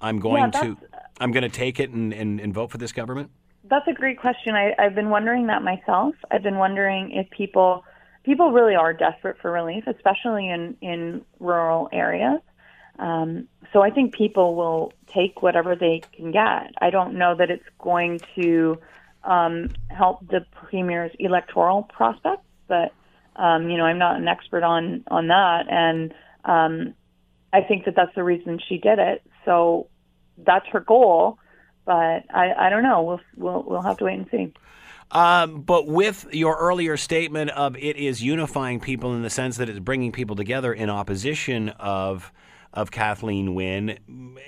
I'm 0.00 0.18
going 0.18 0.50
yeah, 0.54 0.60
to." 0.62 0.76
I'm 1.20 1.30
going 1.30 1.42
to 1.42 1.48
take 1.48 1.78
it 1.78 1.90
and, 1.90 2.12
and, 2.12 2.40
and 2.40 2.52
vote 2.52 2.70
for 2.70 2.78
this 2.78 2.90
government? 2.90 3.30
That's 3.72 3.88
a 3.88 3.94
great 3.94 4.20
question. 4.20 4.54
I, 4.54 4.74
I've 4.78 4.94
been 4.94 5.08
wondering 5.08 5.46
that 5.46 5.62
myself. 5.62 6.14
I've 6.30 6.42
been 6.42 6.58
wondering 6.58 7.12
if 7.12 7.30
people 7.30 7.86
people 8.22 8.52
really 8.52 8.74
are 8.74 8.92
desperate 8.92 9.38
for 9.40 9.50
relief, 9.50 9.84
especially 9.86 10.50
in 10.50 10.76
in 10.82 11.24
rural 11.40 11.88
areas. 11.90 12.42
Um, 12.98 13.48
so 13.72 13.80
I 13.80 13.88
think 13.88 14.14
people 14.14 14.56
will 14.56 14.92
take 15.06 15.40
whatever 15.40 15.74
they 15.74 16.02
can 16.14 16.32
get. 16.32 16.74
I 16.82 16.90
don't 16.90 17.14
know 17.14 17.34
that 17.34 17.50
it's 17.50 17.64
going 17.78 18.20
to 18.34 18.78
um, 19.24 19.70
help 19.88 20.28
the 20.28 20.44
premier's 20.52 21.12
electoral 21.18 21.84
prospects, 21.84 22.44
but 22.68 22.92
um, 23.36 23.70
you 23.70 23.78
know 23.78 23.86
I'm 23.86 23.98
not 23.98 24.16
an 24.16 24.28
expert 24.28 24.64
on 24.64 25.02
on 25.06 25.28
that, 25.28 25.64
and 25.70 26.12
um, 26.44 26.92
I 27.54 27.62
think 27.62 27.86
that 27.86 27.96
that's 27.96 28.14
the 28.14 28.22
reason 28.22 28.60
she 28.68 28.76
did 28.76 28.98
it. 28.98 29.22
So 29.46 29.88
that's 30.36 30.66
her 30.72 30.80
goal. 30.80 31.38
But 31.84 32.24
I, 32.34 32.52
I 32.58 32.70
don't 32.70 32.82
know. 32.82 33.02
We'll, 33.02 33.20
we'll 33.36 33.62
we'll 33.66 33.82
have 33.82 33.98
to 33.98 34.04
wait 34.04 34.18
and 34.18 34.28
see. 34.30 34.52
Um, 35.10 35.60
but 35.60 35.86
with 35.86 36.26
your 36.32 36.56
earlier 36.56 36.96
statement 36.96 37.50
of 37.50 37.76
it 37.76 37.96
is 37.96 38.22
unifying 38.22 38.80
people 38.80 39.14
in 39.14 39.22
the 39.22 39.30
sense 39.30 39.58
that 39.58 39.68
it's 39.68 39.78
bringing 39.78 40.10
people 40.10 40.36
together 40.36 40.72
in 40.72 40.88
opposition 40.88 41.68
of 41.70 42.32
of 42.74 42.90
Kathleen 42.90 43.54
Wynne, 43.54 43.98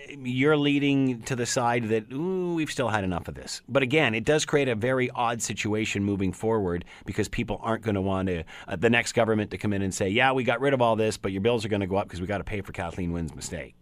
you're 0.09 0.57
leading 0.57 1.20
to 1.22 1.37
the 1.37 1.45
side 1.45 1.91
that 1.91 2.11
ooh, 2.11 2.55
we've 2.55 2.70
still 2.70 2.89
had 2.89 3.05
enough 3.05 3.28
of 3.28 3.35
this. 3.35 3.61
But 3.68 3.82
again, 3.82 4.14
it 4.14 4.24
does 4.24 4.47
create 4.47 4.68
a 4.68 4.74
very 4.74 5.11
odd 5.11 5.43
situation 5.43 6.03
moving 6.03 6.32
forward 6.32 6.87
because 7.05 7.28
people 7.28 7.61
aren't 7.62 7.82
going 7.82 7.97
to 7.97 8.01
want 8.01 8.28
to 8.28 8.45
uh, 8.66 8.76
the 8.76 8.89
next 8.89 9.12
government 9.12 9.51
to 9.51 9.59
come 9.59 9.74
in 9.74 9.82
and 9.82 9.93
say, 9.93 10.09
"Yeah, 10.09 10.32
we 10.32 10.45
got 10.45 10.61
rid 10.61 10.72
of 10.72 10.80
all 10.80 10.97
this, 10.97 11.18
but 11.18 11.32
your 11.32 11.43
bills 11.43 11.64
are 11.64 11.68
going 11.68 11.80
to 11.80 11.87
go 11.87 11.97
up 11.97 12.07
because 12.07 12.20
we 12.20 12.26
got 12.26 12.39
to 12.39 12.45
pay 12.45 12.62
for 12.62 12.72
Kathleen 12.72 13.12
Wynne's 13.12 13.35
mistake." 13.35 13.74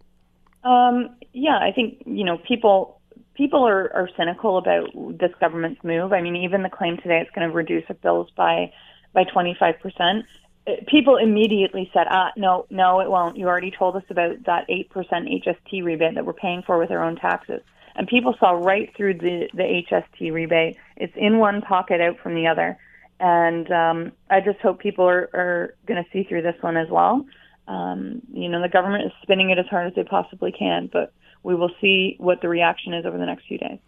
Um, 0.65 1.17
yeah, 1.33 1.59
I 1.59 1.71
think 1.73 2.03
you 2.05 2.25
know 2.25 2.39
people 2.39 3.01
people 3.35 3.67
are, 3.67 3.93
are 3.95 4.09
cynical 4.17 4.59
about 4.59 4.91
this 5.19 5.33
government's 5.41 5.83
move. 5.85 6.13
I 6.13 6.21
mean, 6.21 6.37
even 6.37 6.63
the 6.63 6.71
claim 6.71 6.97
today 6.97 7.21
it's 7.21 7.31
going 7.35 7.49
to 7.49 7.55
reduce 7.55 7.87
the 7.89 7.95
bills 7.95 8.29
by 8.37 8.73
by 9.13 9.25
25 9.25 9.81
percent. 9.81 10.25
Uh, 10.67 10.73
people 10.87 11.17
immediately 11.17 11.91
said, 11.93 12.07
"Ah, 12.11 12.31
no, 12.37 12.67
no, 12.71 13.01
it 13.01 13.11
won't. 13.11 13.37
You 13.37 13.49
already 13.49 13.71
told 13.71 13.97
us 13.97 14.05
about 14.11 14.45
that 14.47 14.67
eight 14.69 14.91
percent 14.91 15.29
HST 15.29 15.85
rebate 15.85 16.15
that 16.15 16.25
we're 16.25 16.33
paying 16.33 16.63
for 16.63 16.79
with 16.79 16.91
our 16.91 17.03
own 17.03 17.17
taxes." 17.17 17.63
And 17.95 18.09
people 18.09 18.35
saw 18.39 18.53
right 18.53 18.95
through 18.97 19.15
the 19.15 19.49
the 19.55 19.85
HST 19.91 20.33
rebate. 20.33 20.77
It's 20.97 21.13
in 21.17 21.39
one 21.39 21.63
pocket, 21.63 22.01
out 22.01 22.19
from 22.23 22.35
the 22.35 22.47
other. 22.47 22.79
And 23.21 23.71
um, 23.71 24.13
I 24.31 24.41
just 24.41 24.59
hope 24.59 24.81
people 24.81 25.09
are, 25.09 25.31
are 25.33 25.75
going 25.87 26.03
to 26.03 26.11
see 26.11 26.25
through 26.25 26.43
this 26.43 26.61
one 26.61 26.77
as 26.77 26.89
well. 26.91 27.25
Um, 27.69 28.21
you 28.33 28.49
know, 28.49 28.61
the 28.61 28.69
government 28.69 29.05
is 29.05 29.13
spinning 29.23 29.51
it 29.51 29.59
as 29.59 29.67
hard 29.67 29.87
as 29.87 29.95
they 29.95 30.03
possibly 30.03 30.51
can, 30.51 30.91
but 30.93 31.13
we 31.43 31.55
will 31.55 31.71
see 31.81 32.17
what 32.19 32.41
the 32.41 32.49
reaction 32.49 32.95
is 32.95 33.05
over 33.05 33.19
the 33.19 33.27
next 33.27 33.47
few 33.47 33.59
days. 33.59 33.79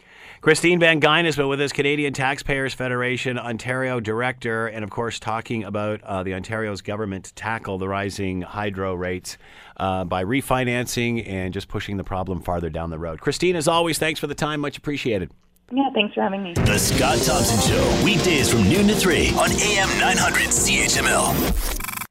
Christine 0.40 0.78
Van 0.78 1.00
Geyn 1.00 1.24
has 1.24 1.36
been 1.36 1.48
with 1.48 1.61
us, 1.61 1.72
Canadian 1.72 2.12
Taxpayers 2.12 2.74
Federation 2.74 3.38
Ontario 3.38 4.00
Director, 4.00 4.66
and 4.66 4.84
of 4.84 4.90
course 4.90 5.18
talking 5.18 5.64
about 5.64 6.02
uh, 6.02 6.22
the 6.22 6.34
Ontario's 6.34 6.82
government 6.82 7.26
to 7.26 7.34
tackle 7.34 7.78
the 7.78 7.88
rising 7.88 8.42
hydro 8.42 8.94
rates 8.94 9.38
uh, 9.78 10.05
by 10.05 10.24
refinancing 10.24 11.26
and 11.28 11.55
just 11.55 11.68
pushing 11.68 11.96
the 11.96 12.05
problem 12.05 12.42
farther 12.42 12.68
down 12.68 12.90
the 12.90 12.98
road. 12.98 13.20
Christine, 13.20 13.57
as 13.57 13.68
always, 13.68 13.98
thanks 13.98 14.20
for 14.20 14.26
the 14.26 14.34
time. 14.34 14.61
Much 14.61 14.76
appreciated. 14.76 15.30
Yeah, 15.72 15.88
thanks 15.94 16.14
for 16.14 16.22
having 16.22 16.42
me. 16.42 16.52
The 16.55 16.78
Scott 16.78 17.18
Thompson 17.22 17.59
Show, 17.61 18.05
weekdays 18.05 18.50
from 18.50 18.68
noon 18.68 18.86
to 18.88 18.94
3 18.94 19.30
on 19.30 19.50
AM 19.50 19.88
900 19.98 20.48
CHML. 20.48 21.84